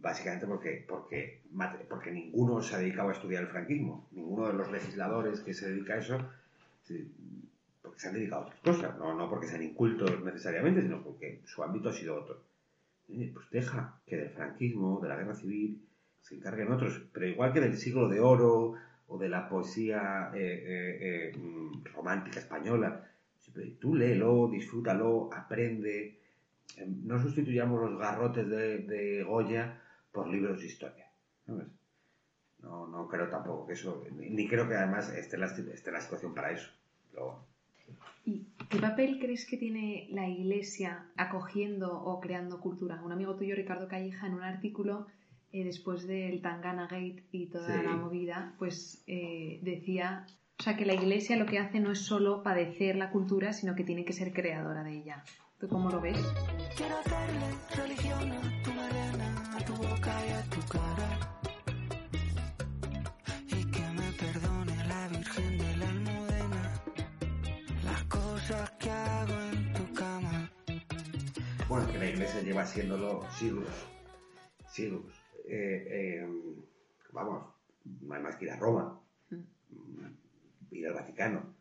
básicamente 0.00 0.46
porque, 0.46 0.84
porque, 0.88 1.42
porque 1.88 2.10
ninguno 2.10 2.62
se 2.62 2.74
ha 2.74 2.78
dedicado 2.78 3.10
a 3.10 3.12
estudiar 3.12 3.42
el 3.42 3.48
franquismo, 3.48 4.06
ninguno 4.12 4.46
de 4.46 4.54
los 4.54 4.70
legisladores 4.70 5.40
que 5.40 5.54
se 5.54 5.70
dedica 5.70 5.94
a 5.94 5.98
eso 5.98 6.18
porque 7.82 8.00
se 8.00 8.08
han 8.08 8.14
dedicado 8.14 8.42
a 8.42 8.46
otras 8.46 8.60
cosas, 8.60 8.98
no, 8.98 9.14
no 9.14 9.28
porque 9.28 9.46
sean 9.46 9.62
incultos 9.62 10.22
necesariamente, 10.24 10.82
sino 10.82 11.02
porque 11.02 11.40
su 11.44 11.62
ámbito 11.62 11.88
ha 11.88 11.92
sido 11.92 12.16
otro. 12.16 12.40
Pues 13.06 13.50
deja 13.50 14.00
que 14.06 14.16
del 14.16 14.30
franquismo, 14.30 15.00
de 15.00 15.08
la 15.08 15.16
guerra 15.16 15.34
civil, 15.34 15.80
se 16.20 16.34
encarguen 16.34 16.72
otros, 16.72 17.00
pero 17.12 17.26
igual 17.26 17.52
que 17.52 17.60
del 17.60 17.76
siglo 17.76 18.08
de 18.08 18.20
oro 18.20 18.74
o 19.08 19.18
de 19.18 19.28
la 19.28 19.48
poesía 19.48 20.30
eh, 20.34 20.40
eh, 20.40 21.32
eh, 21.32 21.32
romántica 21.94 22.40
española, 22.40 23.08
tú 23.80 23.94
léelo, 23.94 24.48
disfrútalo, 24.48 25.30
aprende, 25.32 26.18
no 26.86 27.20
sustituyamos 27.20 27.80
los 27.80 27.98
garrotes 27.98 28.48
de, 28.48 28.78
de 28.78 29.22
Goya 29.24 29.82
por 30.12 30.28
libros 30.28 30.60
de 30.60 30.66
historia. 30.66 31.06
¿sabes? 31.46 31.66
No, 32.58 32.86
no 32.86 33.06
creo 33.08 33.28
tampoco 33.28 33.66
que 33.66 33.74
eso, 33.74 34.04
ni 34.16 34.48
creo 34.48 34.68
que 34.68 34.74
además 34.74 35.10
esté 35.10 35.36
la, 35.38 35.46
esté 35.46 35.92
la 35.92 36.00
situación 36.00 36.34
para 36.34 36.52
eso. 36.52 36.68
Pero, 37.12 37.46
¿Y 38.24 38.46
qué 38.68 38.78
papel 38.78 39.18
crees 39.20 39.46
que 39.46 39.56
tiene 39.56 40.08
la 40.10 40.28
Iglesia 40.28 41.06
acogiendo 41.16 42.02
o 42.02 42.20
creando 42.20 42.60
cultura? 42.60 43.00
Un 43.02 43.12
amigo 43.12 43.36
tuyo, 43.36 43.54
Ricardo 43.54 43.86
Calleja, 43.86 44.26
en 44.26 44.34
un 44.34 44.42
artículo 44.42 45.06
eh, 45.52 45.64
después 45.64 46.06
del 46.08 46.42
Tangana 46.42 46.88
Gate 46.88 47.22
y 47.30 47.46
toda 47.46 47.78
sí. 47.78 47.86
la 47.86 47.92
movida, 47.92 48.54
pues 48.58 49.04
eh, 49.06 49.60
decía, 49.62 50.26
o 50.58 50.62
sea, 50.62 50.76
que 50.76 50.86
la 50.86 50.94
Iglesia 50.94 51.36
lo 51.36 51.46
que 51.46 51.60
hace 51.60 51.78
no 51.78 51.92
es 51.92 52.00
solo 52.00 52.42
padecer 52.42 52.96
la 52.96 53.10
cultura, 53.10 53.52
sino 53.52 53.76
que 53.76 53.84
tiene 53.84 54.04
que 54.04 54.12
ser 54.12 54.32
creadora 54.32 54.82
de 54.82 54.98
ella. 54.98 55.22
¿Tú 55.58 55.68
cómo 55.68 55.90
lo 55.90 56.00
ves? 56.00 56.18
Quiero 56.76 56.98
hacerle 56.98 57.54
religión 57.74 58.32
a 58.32 58.62
tu 58.62 58.70
arena, 58.72 59.56
a 59.56 59.64
tu 59.64 59.74
boca 59.74 60.26
y 60.26 60.30
a 60.30 60.42
tu 60.50 60.60
cara. 60.68 61.26
que 68.78 68.90
hago 68.90 69.34
en 69.52 69.72
tu 69.72 69.94
cama. 69.94 70.50
Bueno, 71.68 71.90
que 71.90 71.98
la 71.98 72.06
iglesia 72.06 72.42
lleva 72.42 72.62
haciéndolo 72.62 73.28
siglos. 73.30 73.68
Siglos. 74.68 75.12
eh, 75.48 76.22
eh, 76.22 76.28
vamos, 77.12 77.44
no 78.02 78.14
hay 78.14 78.22
más 78.22 78.36
que 78.36 78.44
ir 78.44 78.50
a 78.52 78.56
Roma, 78.56 79.00
ir 80.70 80.86
al 80.86 80.94
Vaticano. 80.94 81.54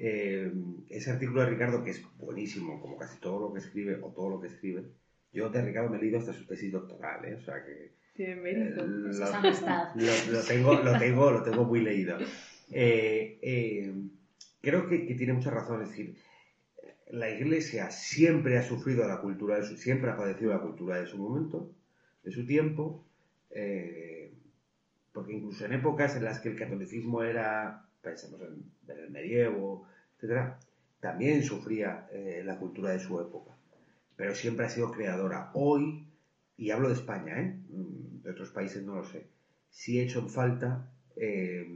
Eh, 0.00 0.52
ese 0.90 1.10
artículo 1.10 1.40
de 1.42 1.50
Ricardo, 1.50 1.82
que 1.82 1.90
es 1.90 2.02
buenísimo, 2.18 2.80
como 2.80 2.96
casi 2.96 3.18
todo 3.20 3.40
lo 3.48 3.52
que 3.52 3.58
escribe, 3.58 3.98
o 4.00 4.12
todo 4.12 4.30
lo 4.30 4.40
que 4.40 4.46
escribe, 4.46 4.84
yo 5.32 5.50
de 5.50 5.60
Ricardo 5.62 5.90
me 5.90 5.98
he 5.98 6.00
leído 6.00 6.18
hasta 6.20 6.32
su 6.32 6.46
tesis 6.46 6.70
doctoral, 6.72 7.24
¿eh? 7.24 7.34
o 7.34 7.40
sea 7.40 7.64
que... 7.64 7.92
Tiene 8.14 8.36
mérito. 8.36 8.80
eh, 8.84 9.10
Eso 9.10 9.24
es 9.24 9.30
lo, 9.30 9.34
amistad. 9.34 9.88
lo- 9.96 10.32
lo 10.32 10.42
tengo, 10.44 10.74
lo, 10.74 10.98
tengo, 10.98 11.30
lo 11.32 11.42
tengo 11.42 11.64
muy 11.64 11.80
leído. 11.80 12.16
Eh, 12.70 13.38
eh, 13.42 13.92
creo 14.60 14.88
que, 14.88 15.04
que 15.06 15.14
tiene 15.14 15.32
mucha 15.32 15.50
razón, 15.50 15.82
es 15.82 15.88
decir, 15.90 16.16
la 17.10 17.30
Iglesia 17.30 17.90
siempre 17.90 18.56
ha 18.58 18.62
sufrido 18.62 19.06
la 19.08 19.20
cultura, 19.20 19.56
de 19.56 19.64
su, 19.64 19.76
siempre 19.76 20.10
ha 20.10 20.16
padecido 20.16 20.52
la 20.52 20.60
cultura 20.60 21.00
de 21.00 21.06
su 21.06 21.16
momento, 21.18 21.72
de 22.22 22.30
su 22.30 22.46
tiempo, 22.46 23.04
eh, 23.50 24.32
porque 25.12 25.32
incluso 25.32 25.64
en 25.64 25.72
épocas 25.72 26.14
en 26.16 26.24
las 26.24 26.38
que 26.40 26.50
el 26.50 26.56
catolicismo 26.56 27.22
era, 27.22 27.87
pensemos 28.08 28.40
en, 28.42 28.54
el 28.88 29.10
medievo, 29.10 29.86
etcétera, 30.16 30.58
también 31.00 31.42
sufría 31.42 32.08
eh, 32.12 32.42
la 32.44 32.58
cultura 32.58 32.90
de 32.92 33.00
su 33.00 33.20
época, 33.20 33.52
pero 34.16 34.34
siempre 34.34 34.66
ha 34.66 34.70
sido 34.70 34.92
creadora. 34.92 35.50
Hoy, 35.54 36.06
y 36.56 36.70
hablo 36.72 36.88
de 36.88 36.94
España, 36.94 37.40
¿eh? 37.40 37.54
Mm, 37.70 38.22
de 38.24 38.30
otros 38.30 38.50
países 38.50 38.82
no 38.84 38.96
lo 38.96 39.04
sé, 39.04 39.20
sí 39.70 39.98
he 40.00 40.04
hecho 40.04 40.20
en 40.20 40.30
falta 40.30 40.90
eh, 41.16 41.66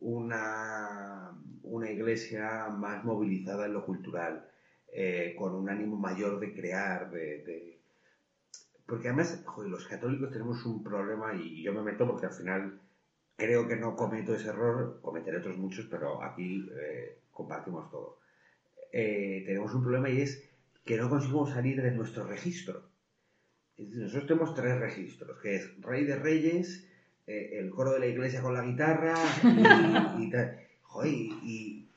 una, 0.00 1.32
una 1.62 1.90
iglesia 1.90 2.68
más 2.68 3.04
movilizada 3.04 3.66
en 3.66 3.74
lo 3.74 3.84
cultural, 3.84 4.48
eh, 4.92 5.34
con 5.38 5.54
un 5.54 5.68
ánimo 5.68 5.96
mayor 5.96 6.38
de 6.40 6.54
crear, 6.54 7.10
de, 7.10 7.42
de- 7.44 7.78
Porque 8.86 9.08
además, 9.08 9.42
joder, 9.44 9.70
los 9.70 9.86
católicos 9.86 10.30
tenemos 10.32 10.64
un 10.64 10.82
problema 10.82 11.34
y 11.34 11.62
yo 11.62 11.72
me 11.72 11.82
meto 11.82 12.06
porque 12.06 12.26
al 12.26 12.32
final 12.32 12.80
creo 13.36 13.68
que 13.68 13.76
no 13.76 13.96
cometo 13.96 14.34
ese 14.34 14.48
error, 14.48 14.98
cometeré 15.02 15.38
otros 15.38 15.58
muchos, 15.58 15.86
pero 15.86 16.22
aquí 16.22 16.68
eh, 16.80 17.18
compartimos 17.30 17.90
todo. 17.90 18.18
Eh, 18.92 19.42
tenemos 19.46 19.74
un 19.74 19.82
problema 19.82 20.08
y 20.08 20.22
es 20.22 20.48
que 20.84 20.96
no 20.96 21.10
conseguimos 21.10 21.50
salir 21.50 21.82
de 21.82 21.90
nuestro 21.90 22.24
registro. 22.24 22.88
Es 23.76 23.88
decir, 23.88 24.02
nosotros 24.04 24.26
tenemos 24.26 24.54
tres 24.54 24.78
registros, 24.78 25.38
que 25.42 25.56
es 25.56 25.80
Rey 25.82 26.04
de 26.04 26.16
Reyes, 26.16 26.88
eh, 27.26 27.58
el 27.58 27.70
coro 27.70 27.92
de 27.92 27.98
la 28.00 28.06
iglesia 28.06 28.40
con 28.40 28.54
la 28.54 28.64
guitarra 28.64 29.14
y, 29.42 30.24
y 30.24 30.30
tal. 30.30 30.58
Joder, 30.82 31.12
y, 31.12 31.38
y 31.42 31.88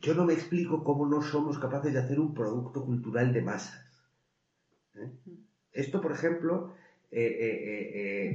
yo 0.00 0.14
no 0.14 0.24
me 0.24 0.34
explico 0.34 0.84
cómo 0.84 1.06
no 1.06 1.22
somos 1.22 1.58
capaces 1.58 1.92
de 1.92 1.98
hacer 1.98 2.20
un 2.20 2.34
producto 2.34 2.84
cultural 2.84 3.32
de 3.32 3.42
masas. 3.42 4.06
¿eh? 4.94 5.10
Esto, 5.72 6.00
por 6.00 6.12
ejemplo, 6.12 6.72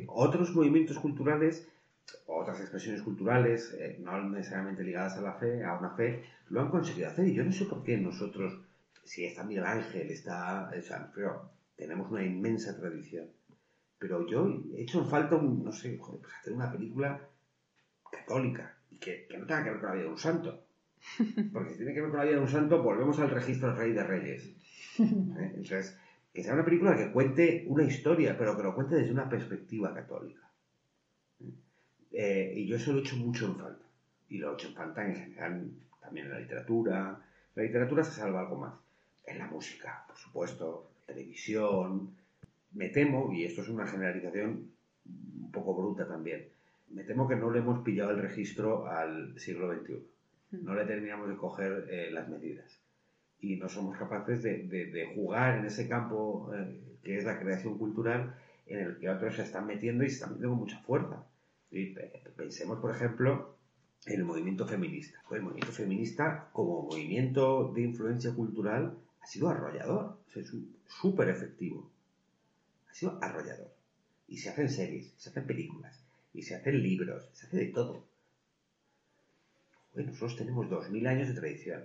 otros 0.08 0.54
movimientos 0.54 1.00
culturales, 1.00 1.70
otras 2.28 2.60
expresiones 2.60 3.02
culturales, 3.02 3.74
eh, 3.80 3.98
no 4.02 4.22
necesariamente 4.30 4.84
ligadas 4.84 5.18
a 5.18 5.22
la 5.22 5.34
fe, 5.34 5.64
a 5.64 5.78
una 5.78 5.92
fe, 5.92 6.24
lo 6.50 6.62
han 6.62 6.70
conseguido 6.70 7.10
hacer. 7.10 7.28
Y 7.28 7.34
yo 7.34 7.44
no 7.44 7.52
sé 7.52 7.66
por 7.66 7.84
qué 7.84 7.98
nosotros, 7.98 8.60
si 9.04 9.26
está 9.26 9.44
Miguel 9.44 9.66
Ángel, 9.66 10.10
está, 10.10 10.72
pero 11.14 11.52
tenemos 11.76 12.12
una 12.12 12.24
inmensa 12.24 12.78
tradición. 12.78 13.28
Pero 14.00 14.28
yo 14.28 14.48
he 14.76 14.82
hecho 14.82 15.00
en 15.00 15.08
falta, 15.08 15.36
un, 15.36 15.64
no 15.64 15.72
sé, 15.72 15.98
joder, 15.98 16.22
pues 16.22 16.34
hacer 16.34 16.54
una 16.54 16.72
película 16.72 17.22
católica 18.12 18.76
y 18.90 18.98
que, 18.98 19.28
que 19.28 19.38
no 19.38 19.46
tenga 19.46 19.64
que 19.64 19.70
ver 19.72 19.80
con 19.80 19.90
la 19.90 19.96
vida 19.96 20.06
de 20.06 20.12
un 20.12 20.18
santo. 20.18 20.66
Porque 21.54 21.72
si 21.72 21.78
tiene 21.78 21.94
que 21.94 22.02
ver 22.02 22.10
con 22.10 22.20
la 22.20 22.26
vida 22.26 22.36
de 22.36 22.42
un 22.42 22.50
santo, 22.50 22.82
volvemos 22.82 23.20
al 23.20 23.30
registro 23.30 23.70
del 23.70 23.78
Rey 23.78 23.94
de 23.94 24.04
Reyes. 24.04 24.48
¿eh? 25.00 25.52
Entonces, 25.56 25.98
que 26.34 26.44
sea 26.44 26.54
una 26.54 26.66
película 26.66 26.96
que 26.96 27.12
cuente 27.12 27.66
una 27.68 27.84
historia, 27.84 28.38
pero 28.38 28.56
que 28.56 28.64
lo 28.64 28.76
cuente 28.76 28.96
desde 28.96 29.12
una 29.12 29.30
perspectiva 29.30 29.94
católica. 29.94 30.51
Eh, 32.12 32.54
y 32.56 32.66
yo 32.68 32.76
eso 32.76 32.92
lo 32.94 33.00
he 33.00 33.02
hecho 33.02 33.16
mucho 33.18 33.46
en 33.48 33.56
falta. 33.58 33.86
Y 34.30 34.38
lo 34.38 34.52
he 34.52 34.54
hecho 34.54 34.68
en 34.70 34.74
falta 34.76 35.06
en 35.06 35.16
general, 35.16 35.72
también 36.02 36.26
en 36.28 36.32
la 36.34 36.40
literatura. 36.40 37.20
La 37.56 37.64
literatura 37.64 38.04
se 38.04 38.12
salva 38.12 38.42
algo 38.42 38.58
más. 38.58 38.74
En 39.26 39.38
la 39.40 39.48
música, 39.48 40.04
por 40.08 40.18
supuesto, 40.18 40.92
televisión. 41.06 42.16
Me 42.74 42.90
temo, 42.90 43.32
y 43.34 43.46
esto 43.46 43.62
es 43.62 43.70
una 43.70 43.88
generalización 43.88 44.72
un 45.06 45.52
poco 45.52 45.76
bruta 45.76 46.08
también, 46.08 46.48
me 46.90 47.04
temo 47.04 47.28
que 47.28 47.36
no 47.36 47.50
le 47.52 47.60
hemos 47.60 47.84
pillado 47.84 48.12
el 48.12 48.22
registro 48.22 48.88
al 48.88 49.38
siglo 49.40 49.68
XXI. 49.68 50.08
No 50.62 50.76
le 50.76 50.86
terminamos 50.86 51.30
de 51.30 51.36
coger 51.38 51.88
eh, 51.90 52.10
las 52.12 52.28
medidas. 52.30 52.80
Y 53.40 53.56
no 53.58 53.68
somos 53.70 53.98
capaces 53.98 54.44
de, 54.44 54.60
de- 54.68 54.88
de 54.88 55.06
jugar 55.16 55.58
en 55.60 55.66
ese 55.66 55.88
campo 55.90 56.52
eh, 56.56 56.80
que 57.04 57.18
es 57.18 57.24
la 57.26 57.40
creación 57.40 57.78
cultural 57.78 58.36
en 58.68 58.80
el 58.80 58.98
que 59.00 59.10
otros 59.10 59.36
se 59.36 59.44
están 59.44 59.66
metiendo 59.68 60.04
y 60.04 60.10
se 60.10 60.16
están 60.16 60.32
metiendo 60.32 60.52
con 60.52 60.60
mucha 60.60 60.80
fuerza. 60.80 61.26
Pe- 61.72 62.12
pensemos, 62.36 62.80
por 62.80 62.92
ejemplo, 62.96 63.56
en 64.06 64.20
el 64.20 64.26
movimiento 64.26 64.68
feminista. 64.68 65.20
Pues 65.28 65.40
el 65.40 65.44
movimiento 65.46 65.72
feminista, 65.72 66.50
como 66.54 66.84
movimiento 66.84 67.72
de 67.74 67.82
influencia 67.82 68.34
cultural, 68.34 68.98
ha 69.22 69.26
sido 69.26 69.50
arrollador. 69.50 70.18
Es 70.36 70.52
súper 70.88 71.30
efectivo. 71.30 71.90
Ha 72.90 72.94
sido 72.94 73.18
arrollador. 73.24 73.72
Y 74.28 74.38
se 74.38 74.50
hacen 74.50 74.70
series, 74.70 75.14
se 75.18 75.30
hacen 75.30 75.46
películas, 75.48 76.04
y 76.34 76.42
se 76.44 76.56
hacen 76.56 76.82
libros, 76.82 77.30
se 77.34 77.48
hace 77.48 77.58
de 77.58 77.66
todo. 77.68 78.06
Joder, 79.92 80.08
nosotros 80.08 80.38
tenemos 80.38 80.70
2.000 80.70 81.08
años 81.08 81.28
de 81.30 81.34
tradición. 81.36 81.84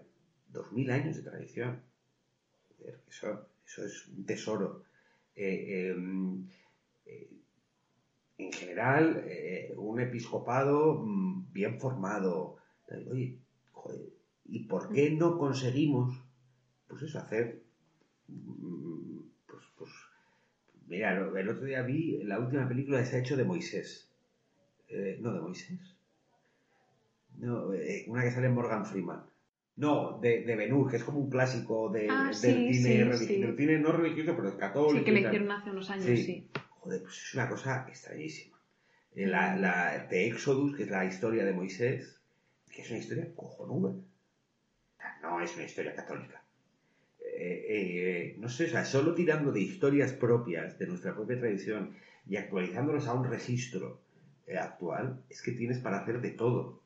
2.000 0.53 0.91
años 0.91 1.16
de 1.16 1.22
tradición. 1.22 1.82
Eso, 3.09 3.49
eso 3.66 3.84
es 3.84 4.07
un 4.09 4.24
tesoro. 4.24 4.84
Eh, 5.34 5.91
eh, 5.91 5.97
eh, 7.07 7.28
en 8.39 8.53
general, 8.53 9.24
eh, 9.26 9.72
un 9.76 10.01
episcopado 10.01 11.03
mm, 11.05 11.53
bien 11.53 11.78
formado. 11.80 12.57
Oye, 13.11 13.39
joder, 13.72 14.01
¿y 14.45 14.64
por 14.64 14.93
qué 14.93 15.11
no 15.11 15.39
conseguimos, 15.39 16.22
pues 16.89 17.03
eso, 17.03 17.18
hacer, 17.18 17.62
mm, 18.28 19.20
pues, 19.47 19.64
pues, 19.78 19.91
mira, 20.87 21.12
el 21.16 21.49
otro 21.49 21.64
día 21.64 21.82
vi 21.82 22.22
la 22.24 22.39
última 22.39 22.68
película 22.68 22.99
que 22.99 23.07
se 23.07 23.16
ha 23.16 23.20
hecho 23.20 23.37
de 23.37 23.45
Moisés. 23.45 24.11
Eh, 24.89 25.18
no, 25.20 25.32
de 25.32 25.41
Moisés. 25.41 25.80
No, 27.39 27.72
eh, 27.74 28.05
una 28.09 28.22
que 28.22 28.30
sale 28.30 28.47
en 28.47 28.55
Morgan 28.55 28.87
Freeman. 28.87 29.22
No, 29.76 30.18
de, 30.22 30.43
de 30.45 30.57
Ben 30.57 30.72
Hur, 30.72 30.91
que 30.91 30.97
es 30.97 31.05
como 31.05 31.18
un 31.18 31.28
clásico 31.28 31.91
de, 31.91 32.09
Ah, 32.09 32.26
del, 32.26 32.34
sí, 32.34 32.49
cine 32.74 32.74
sí, 32.74 32.99
religi- 32.99 33.26
sí. 33.26 33.41
del 33.43 33.57
cine 33.57 33.78
no 33.78 33.93
religioso, 33.93 34.34
pero 34.37 34.49
es 34.49 34.55
católico. 34.55 34.99
Sí, 34.99 35.05
que 35.05 35.12
le 35.12 35.20
hicieron 35.20 35.51
hace 35.51 35.70
unos 35.70 35.91
años, 35.91 36.05
Sí. 36.07 36.49
Joder, 36.87 37.03
pues 37.03 37.16
es 37.16 37.34
una 37.34 37.49
cosa 37.49 37.84
extrañísima. 37.89 38.57
Eh, 39.16 39.26
La, 39.26 39.57
la 39.57 40.07
de 40.07 40.28
Éxodus, 40.28 40.76
que 40.76 40.84
es 40.84 40.91
la 40.91 41.05
historia 41.05 41.45
de 41.45 41.53
Moisés, 41.53 42.20
que 42.70 42.82
es 42.82 42.91
una 42.91 43.01
historia 43.01 43.34
cojonuda. 43.34 43.93
No 45.20 45.41
es 45.41 45.57
una 45.57 45.64
historia 45.64 45.97
católica. 45.97 46.45
Eh, 47.18 47.64
eh, 47.76 48.37
no 48.39 48.49
sé, 48.49 48.66
o 48.66 48.68
sea, 48.68 48.84
solo 48.84 49.14
tirando 49.14 49.51
de 49.51 49.62
historias 49.62 50.12
propias 50.12 50.78
de 50.78 50.87
nuestra 50.87 51.12
propia 51.12 51.41
tradición 51.41 51.97
y 52.24 52.37
actualizándolos 52.37 53.09
a 53.09 53.14
un 53.14 53.28
registro 53.28 54.01
eh, 54.47 54.57
actual, 54.57 55.24
es 55.28 55.43
que 55.43 55.53
tienes 55.53 55.80
para 55.80 55.99
hacer 56.03 56.20
de 56.20 56.30
todo. 56.30 56.82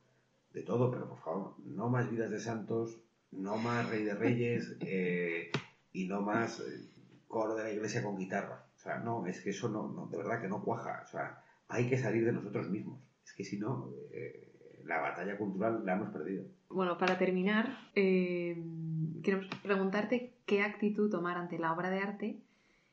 De 0.54 0.62
todo, 0.62 0.90
pero 0.90 1.10
por 1.10 1.18
favor, 1.18 1.54
no 1.66 1.90
más 1.90 2.10
vidas 2.10 2.30
de 2.30 2.40
santos, 2.40 2.98
no 3.32 3.58
más 3.58 3.90
rey 3.90 4.02
de 4.04 4.14
reyes 4.14 4.78
y 5.92 6.08
no 6.08 6.22
más 6.22 6.62
coro 7.28 7.54
de 7.54 7.64
la 7.64 7.72
iglesia 7.72 8.02
con 8.02 8.16
guitarra. 8.16 8.69
O 8.80 8.82
sea, 8.82 8.98
no, 8.98 9.26
es 9.26 9.42
que 9.42 9.50
eso 9.50 9.68
no, 9.68 9.92
no, 9.92 10.06
de 10.06 10.16
verdad 10.16 10.40
que 10.40 10.48
no 10.48 10.64
cuaja. 10.64 11.02
O 11.04 11.06
sea, 11.06 11.42
hay 11.68 11.86
que 11.86 11.98
salir 11.98 12.24
de 12.24 12.32
nosotros 12.32 12.70
mismos. 12.70 12.98
Es 13.22 13.34
que 13.34 13.44
si 13.44 13.58
no, 13.58 13.90
eh, 14.10 14.80
la 14.86 15.02
batalla 15.02 15.36
cultural 15.36 15.84
la 15.84 15.96
hemos 15.96 16.08
perdido. 16.08 16.46
Bueno, 16.70 16.96
para 16.96 17.18
terminar, 17.18 17.76
eh, 17.94 18.56
queremos 19.22 19.48
preguntarte 19.62 20.32
qué 20.46 20.62
actitud 20.62 21.10
tomar 21.10 21.36
ante 21.36 21.58
la 21.58 21.74
obra 21.74 21.90
de 21.90 21.98
arte. 21.98 22.40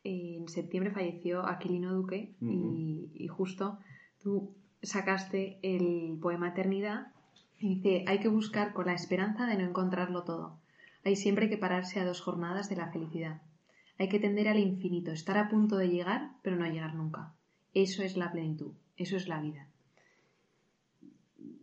En 0.04 0.50
septiembre 0.50 0.92
falleció 0.92 1.46
Aquilino 1.46 1.94
Duque 1.94 2.36
y, 2.42 3.10
y 3.14 3.28
justo 3.30 3.80
tú 4.22 4.58
sacaste 4.82 5.58
el 5.64 6.20
poema 6.22 6.50
Eternidad 6.50 7.14
y 7.60 7.76
dice, 7.76 8.04
hay 8.08 8.20
que 8.20 8.28
buscar 8.28 8.74
con 8.74 8.88
la 8.88 8.94
esperanza 8.94 9.46
de 9.48 9.56
no 9.56 9.64
encontrarlo 9.64 10.26
todo. 10.26 10.60
Hay 11.06 11.16
siempre 11.16 11.50
que 11.50 11.58
pararse 11.58 12.02
a 12.02 12.06
dos 12.06 12.20
jornadas 12.20 12.68
de 12.68 12.76
la 12.76 12.92
felicidad. 12.92 13.42
Hay 14.00 14.10
que 14.10 14.20
tender 14.20 14.48
al 14.48 14.60
infinito, 14.60 15.12
estar 15.12 15.38
a 15.38 15.50
punto 15.50 15.78
de 15.78 15.90
llegar, 15.90 16.32
pero 16.44 16.56
no 16.56 16.66
llegar 16.68 16.94
nunca. 16.94 17.34
Eso 17.74 18.04
es 18.04 18.16
la 18.16 18.32
plenitud, 18.32 18.74
eso 18.96 19.18
es 19.18 19.28
la 19.28 19.42
vida. 19.42 19.68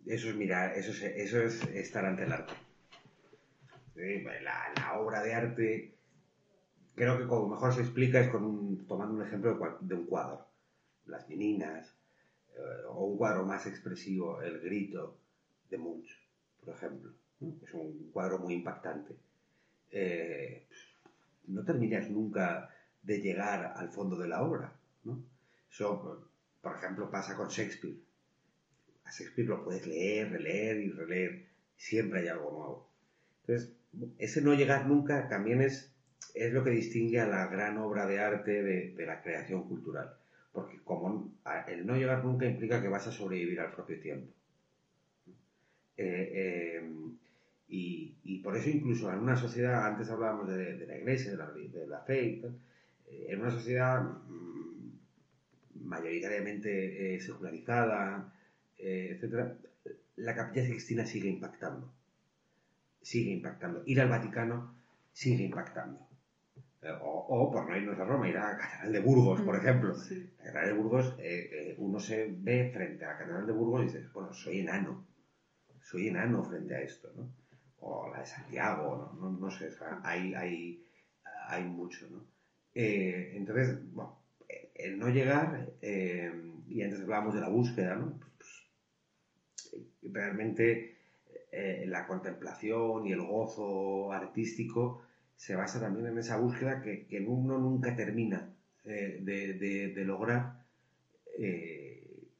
Eso 0.06 0.28
es 0.28 0.36
mirar, 0.36 0.76
eso 0.76 0.92
es, 1.40 1.64
estar 1.64 2.04
ante 2.04 2.24
el 2.24 2.32
arte. 2.32 2.52
La, 3.94 4.98
obra 5.00 5.22
de 5.22 5.34
arte, 5.34 5.94
creo 6.94 7.18
que 7.18 7.26
como 7.26 7.48
mejor 7.48 7.72
se 7.72 7.80
explica 7.80 8.20
es 8.20 8.28
con 8.28 8.44
un, 8.44 8.86
tomando 8.86 9.14
un 9.14 9.22
ejemplo 9.22 9.56
de, 9.80 9.94
un 9.94 10.06
cuadro. 10.06 10.46
Las 11.06 11.28
meninas, 11.28 11.94
eh, 12.56 12.84
o 12.88 13.06
un 13.06 13.16
cuadro 13.16 13.44
más 13.44 13.66
expresivo, 13.66 14.42
El 14.42 14.60
grito 14.60 15.18
de 15.70 15.78
Munch, 15.78 16.10
por 16.64 16.74
ejemplo. 16.74 17.12
Es 17.62 17.72
un 17.74 18.10
cuadro 18.12 18.38
muy 18.38 18.54
impactante. 18.54 19.16
Eh, 19.90 20.66
no 21.48 21.64
terminas 21.64 22.10
nunca 22.10 22.70
de 23.02 23.20
llegar 23.20 23.74
al 23.76 23.90
fondo 23.90 24.16
de 24.16 24.28
la 24.28 24.42
obra, 24.42 24.72
¿no? 25.04 25.22
Eso, 25.70 26.28
por 26.62 26.76
ejemplo, 26.76 27.10
pasa 27.10 27.36
con 27.36 27.48
Shakespeare. 27.48 27.96
A 29.04 29.10
Shakespeare 29.10 29.48
lo 29.48 29.64
puedes 29.64 29.86
leer, 29.86 30.30
releer 30.30 30.78
y 30.78 30.90
releer. 30.90 31.46
Siempre 31.76 32.20
hay 32.20 32.28
algo 32.28 32.50
nuevo. 32.52 32.90
Entonces, 33.40 33.74
ese 34.18 34.40
no 34.40 34.54
llegar 34.54 34.86
nunca 34.86 35.28
también 35.28 35.60
es, 35.60 35.92
es 36.34 36.52
lo 36.52 36.64
que 36.64 36.70
distingue 36.70 37.20
a 37.20 37.26
la 37.26 37.46
gran 37.48 37.76
obra 37.78 38.06
de 38.06 38.20
arte 38.20 38.62
de, 38.62 39.06
la 39.06 39.22
creación 39.22 39.68
cultural. 39.68 40.14
Porque 40.52 40.78
como 40.84 41.32
el 41.66 41.86
no 41.86 41.96
llegar 41.96 42.24
nunca 42.24 42.46
implica 42.46 42.80
que 42.80 42.88
vas 42.88 43.06
a 43.06 43.12
sobrevivir 43.12 43.60
al 43.60 43.72
propio 43.72 44.00
tiempo. 44.00 44.32
Eh, 45.96 46.30
eh, 46.32 46.90
y, 47.68 48.40
por 48.42 48.56
eso 48.56 48.68
incluso 48.68 49.10
en 49.12 49.20
una 49.20 49.36
sociedad, 49.36 49.86
antes 49.86 50.10
hablábamos 50.10 50.48
de, 50.48 50.86
la 50.86 50.98
iglesia, 50.98 51.30
de 51.32 51.36
la, 51.36 51.50
de 51.50 51.86
la 51.86 52.00
fe 52.00 52.24
y 52.24 52.40
tal, 52.40 52.58
eh, 53.08 53.26
en 53.30 53.40
una 53.40 53.50
sociedad 53.50 54.02
mm, 54.02 55.86
mayoritariamente 55.86 57.18
secularizada, 57.20 58.32
etcétera, 58.76 59.56
la 60.16 60.34
capilla 60.34 60.66
sixtina 60.66 61.06
sigue 61.06 61.28
impactando 61.28 61.90
sigue 63.04 63.32
impactando. 63.32 63.82
Ir 63.86 64.00
al 64.00 64.08
Vaticano 64.08 64.74
sigue 65.12 65.44
impactando. 65.44 66.00
Eh, 66.82 66.98
o, 67.00 67.50
por 67.52 67.68
no 67.68 67.76
irnos 67.76 67.98
a 67.98 68.04
Roma, 68.04 68.28
ir 68.28 68.36
a 68.36 68.52
la 68.52 68.58
Catedral 68.58 68.92
de 68.92 69.00
Burgos, 69.00 69.40
por 69.42 69.56
mm, 69.56 69.60
ejemplo. 69.60 69.94
La 69.94 70.44
Catedral 70.44 70.66
de 70.66 70.72
Burgos, 70.72 71.14
eh, 71.18 71.50
eh, 71.52 71.74
uno 71.78 72.00
se 72.00 72.34
ve 72.36 72.70
frente 72.72 73.04
a 73.04 73.08
la 73.12 73.18
Catedral 73.18 73.46
de 73.46 73.52
Burgos 73.52 73.82
y 73.82 73.84
dice, 73.86 74.08
bueno, 74.12 74.32
soy 74.32 74.60
enano. 74.60 75.06
Soy 75.82 76.08
enano 76.08 76.42
frente 76.42 76.74
a 76.74 76.80
esto, 76.80 77.12
¿no? 77.14 77.28
O 77.86 78.08
la 78.10 78.20
de 78.20 78.26
Santiago, 78.26 79.12
no, 79.20 79.30
no, 79.30 79.50
sé, 79.50 79.68
hay, 80.02 80.34
hay, 80.34 80.84
hay 81.48 81.64
mucho, 81.64 82.08
¿no? 82.10 82.24
entonces, 82.74 83.78
bueno, 83.92 84.18
el 84.74 84.98
no 84.98 85.08
llegar, 85.10 85.70
y 85.80 86.82
antes 86.82 87.00
hablábamos 87.00 87.34
de 87.34 87.40
la 87.40 87.48
búsqueda, 87.48 87.94
¿no? 87.94 88.18
Pues, 88.36 88.64
realmente 90.02 90.94
eh, 91.56 91.84
la 91.86 92.06
contemplación 92.06 93.06
y 93.06 93.12
el 93.12 93.22
gozo 93.22 94.12
artístico 94.12 95.02
se 95.36 95.54
basa 95.54 95.80
también 95.80 96.06
en 96.06 96.18
esa 96.18 96.36
búsqueda 96.36 96.82
que, 96.82 97.24
uno 97.26 97.58
nunca 97.58 97.94
termina 97.94 98.52
eh, 98.84 99.20
de, 99.22 100.04
lograr 100.04 100.64
eh, 101.38 101.83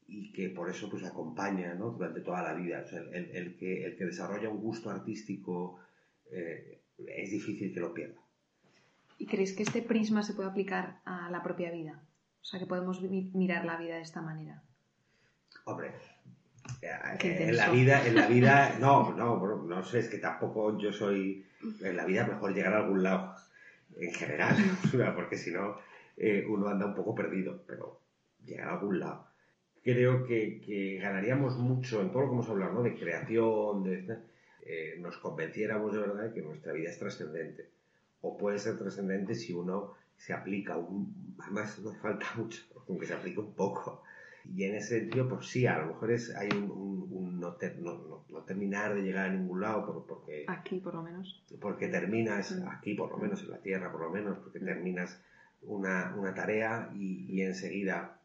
y 0.07 0.33
que 0.33 0.51
por 0.51 0.71
eso 0.71 0.91
pues 0.91 1.05
acompaña 1.05 1.75
durante 1.75 2.21
toda 2.21 2.43
la 2.43 2.55
vida. 2.55 2.85
el, 3.13 3.57
que, 3.57 3.85
el 3.85 3.97
que 3.97 4.05
desarrolla 4.05 4.49
un 4.49 4.61
gusto 4.61 4.91
artístico 4.91 5.81
es 6.31 7.31
difícil 7.31 7.73
que 7.73 7.81
lo 7.81 7.95
pierda. 7.95 8.21
¿Y 9.19 9.27
creéis 9.27 9.55
que 9.55 9.63
este 9.63 9.83
prisma 9.83 10.23
se 10.23 10.35
puede 10.35 10.49
aplicar 10.51 11.01
a 11.05 11.31
la 11.31 11.43
propia 11.43 11.71
vida? 11.71 12.03
O 12.43 12.45
sea, 12.45 12.61
que 12.61 12.67
podemos 12.67 13.01
mirar 13.01 13.65
la 13.65 13.77
vida 13.77 13.97
de 13.97 14.03
esta 14.03 14.21
manera. 14.21 14.63
Hombre, 15.65 15.93
en 16.83 17.57
la 17.57 17.71
vida, 17.71 18.07
en 18.07 18.15
la 18.15 18.27
vida, 18.27 18.77
no, 18.79 19.15
no, 19.15 19.65
no 19.65 19.83
sé, 19.85 20.01
es 20.01 20.09
que 20.09 20.19
tampoco 20.19 20.79
yo 20.79 20.93
soy, 20.93 21.47
en 21.81 21.97
la 21.97 22.05
vida 22.05 22.27
mejor 22.27 22.55
llegar 22.55 22.75
a 22.75 22.79
algún 22.79 23.03
lado, 23.03 23.35
en 23.97 24.13
general, 24.13 24.57
porque 25.17 25.37
si 25.37 25.53
no, 25.53 25.77
eh, 26.17 26.45
uno 26.49 26.69
anda 26.69 26.87
un 26.87 26.95
poco 26.95 27.15
perdido, 27.15 27.63
pero 27.67 28.01
llegar 28.45 28.69
a 28.69 28.73
algún 28.73 29.01
lado. 29.01 29.27
Creo 29.85 30.25
que, 30.25 30.99
ganaríamos 31.01 31.59
mucho 31.59 32.01
en 32.01 32.11
todo 32.11 32.23
lo 32.23 32.29
que 32.29 32.35
hemos 32.35 32.49
hablado, 32.49 32.73
¿no? 32.73 32.83
De 32.83 32.95
creación, 32.95 33.85
de... 33.85 34.19
Eh, 34.67 34.97
nos 34.99 35.19
convenciéramos 35.19 35.93
de 35.93 35.99
verdad 35.99 36.25
de 36.25 36.33
que 36.33 36.41
nuestra 36.41 36.73
vida 36.73 36.89
es 36.89 36.99
trascendente. 36.99 37.69
O 38.23 38.39
puede 38.39 38.59
ser 38.59 38.79
trascendente 38.79 39.35
si 39.35 39.53
uno 39.53 39.95
se 40.17 40.33
aplica, 40.33 40.79
un, 40.79 41.37
además 41.39 41.79
no 41.81 41.93
falta 41.93 42.27
mucho, 42.37 42.63
aunque 42.89 43.07
se 43.07 43.13
aplique 43.13 43.41
un 43.41 43.53
poco 43.53 44.03
y 44.53 44.65
en 44.65 44.75
ese 44.75 45.01
sentido, 45.01 45.29
pues 45.29 45.47
sí, 45.47 45.67
a 45.67 45.79
lo 45.79 45.87
mejor 45.87 46.11
es, 46.11 46.35
hay 46.37 46.49
un, 46.51 47.41
no, 47.41 47.55
terminar 48.45 48.95
de 48.95 49.03
llegar 49.03 49.31
a 49.31 49.33
ningún 49.33 49.61
lado 49.61 50.05
porque... 50.07 50.45
Aquí, 50.49 50.81
por 50.81 50.95
lo 50.95 51.03
menos. 51.03 51.43
Porque 51.61 51.89
terminas, 51.89 52.53
mm. 52.53 52.69
aquí 52.69 52.95
por 52.95 53.11
lo 53.11 53.19
menos, 53.19 53.43
en 53.43 53.51
la 53.51 53.59
Tierra 53.59 53.91
por 53.91 54.03
lo 54.03 54.11
menos, 54.11 54.39
porque 54.39 54.61
mm. 54.61 54.65
terminas 54.65 55.21
una, 55.63 56.35
tarea 56.35 56.91
y, 56.95 57.41
enseguida 57.41 58.21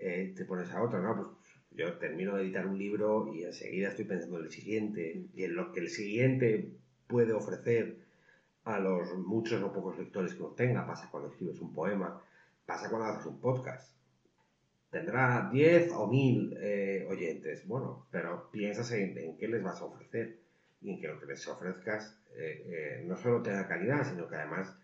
eh, 0.00 0.32
te 0.36 0.44
pones 0.44 0.70
a 0.72 0.82
otra, 0.82 1.00
¿no? 1.00 1.16
Pues 1.16 1.28
yo 1.72 1.98
termino 1.98 2.36
de 2.36 2.42
editar 2.42 2.66
un 2.66 2.78
libro 2.78 3.32
y 3.32 3.44
enseguida 3.44 3.88
estoy 3.88 4.04
pensando 4.04 4.38
en 4.38 4.44
el 4.44 4.50
siguiente 4.50 5.26
y 5.34 5.44
en 5.44 5.54
lo 5.54 5.72
que 5.72 5.80
el 5.80 5.88
siguiente 5.88 6.72
puede 7.06 7.32
ofrecer 7.32 7.98
a 8.64 8.78
los 8.78 9.16
muchos 9.18 9.62
o 9.62 9.72
pocos 9.72 9.98
lectores 9.98 10.34
que 10.34 10.42
uno 10.42 10.54
tenga. 10.54 10.86
Pasa 10.86 11.08
cuando 11.10 11.30
escribes 11.30 11.60
un 11.60 11.72
poema, 11.72 12.22
pasa 12.66 12.88
cuando 12.90 13.08
haces 13.08 13.26
un 13.26 13.40
podcast 13.40 14.00
tendrá 14.90 15.48
10 15.52 15.92
o 15.92 16.06
1000 16.06 16.58
eh, 16.60 17.06
oyentes. 17.08 17.66
Bueno, 17.66 18.06
pero 18.10 18.50
piensas 18.50 18.90
en, 18.92 19.36
qué 19.38 19.48
les 19.48 19.62
vas 19.62 19.80
a 19.80 19.84
ofrecer 19.84 20.38
y 20.80 20.90
en 20.90 21.00
que 21.00 21.08
lo 21.08 21.20
que 21.20 21.26
les 21.26 21.46
ofrezcas 21.48 22.18
eh, 22.36 22.66
eh, 22.66 23.04
no 23.06 23.16
solo 23.16 23.42
tenga 23.42 23.68
calidad, 23.68 24.04
sino 24.04 24.28
que 24.28 24.36
además 24.36 24.76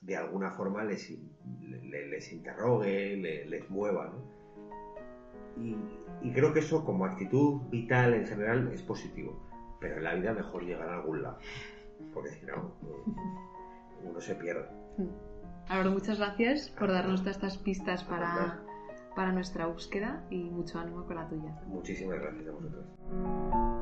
de 0.00 0.16
alguna 0.16 0.50
forma 0.50 0.84
les, 0.84 1.10
les, 1.82 2.32
interrogue, 2.32 3.16
les, 3.16 3.70
mueva. 3.70 4.12
Y, 5.56 5.76
y, 6.22 6.32
creo 6.32 6.52
que 6.52 6.60
eso 6.60 6.84
como 6.84 7.04
actitud 7.04 7.62
vital 7.70 8.14
en 8.14 8.26
general 8.26 8.70
es 8.72 8.82
positivo, 8.82 9.40
pero 9.80 9.96
en 9.96 10.04
la 10.04 10.14
vida 10.14 10.32
mejor 10.32 10.64
llegar 10.64 10.88
a 10.88 10.96
algún 10.96 11.22
lado, 11.22 11.38
porque 12.12 12.30
si 12.30 12.44
no, 12.46 12.72
uno 14.04 14.20
se 14.20 14.34
pierde. 14.34 14.68
Álvaro, 15.68 15.92
muchas 15.92 16.18
gracias 16.18 16.68
por 16.78 16.92
darnos 16.92 17.22
todas 17.22 17.36
estas 17.36 17.58
pistas 17.58 18.04
para 18.04 18.60
para 19.16 19.32
nuestra 19.32 19.66
búsqueda 19.66 20.22
y 20.30 20.44
mucho 20.44 20.78
ánimo 20.78 21.04
con 21.06 21.16
la 21.16 21.26
tuya. 21.26 21.58
Muchísimas 21.66 22.20
gracias 22.20 22.46
a 22.46 22.50
vosotros. 22.52 23.75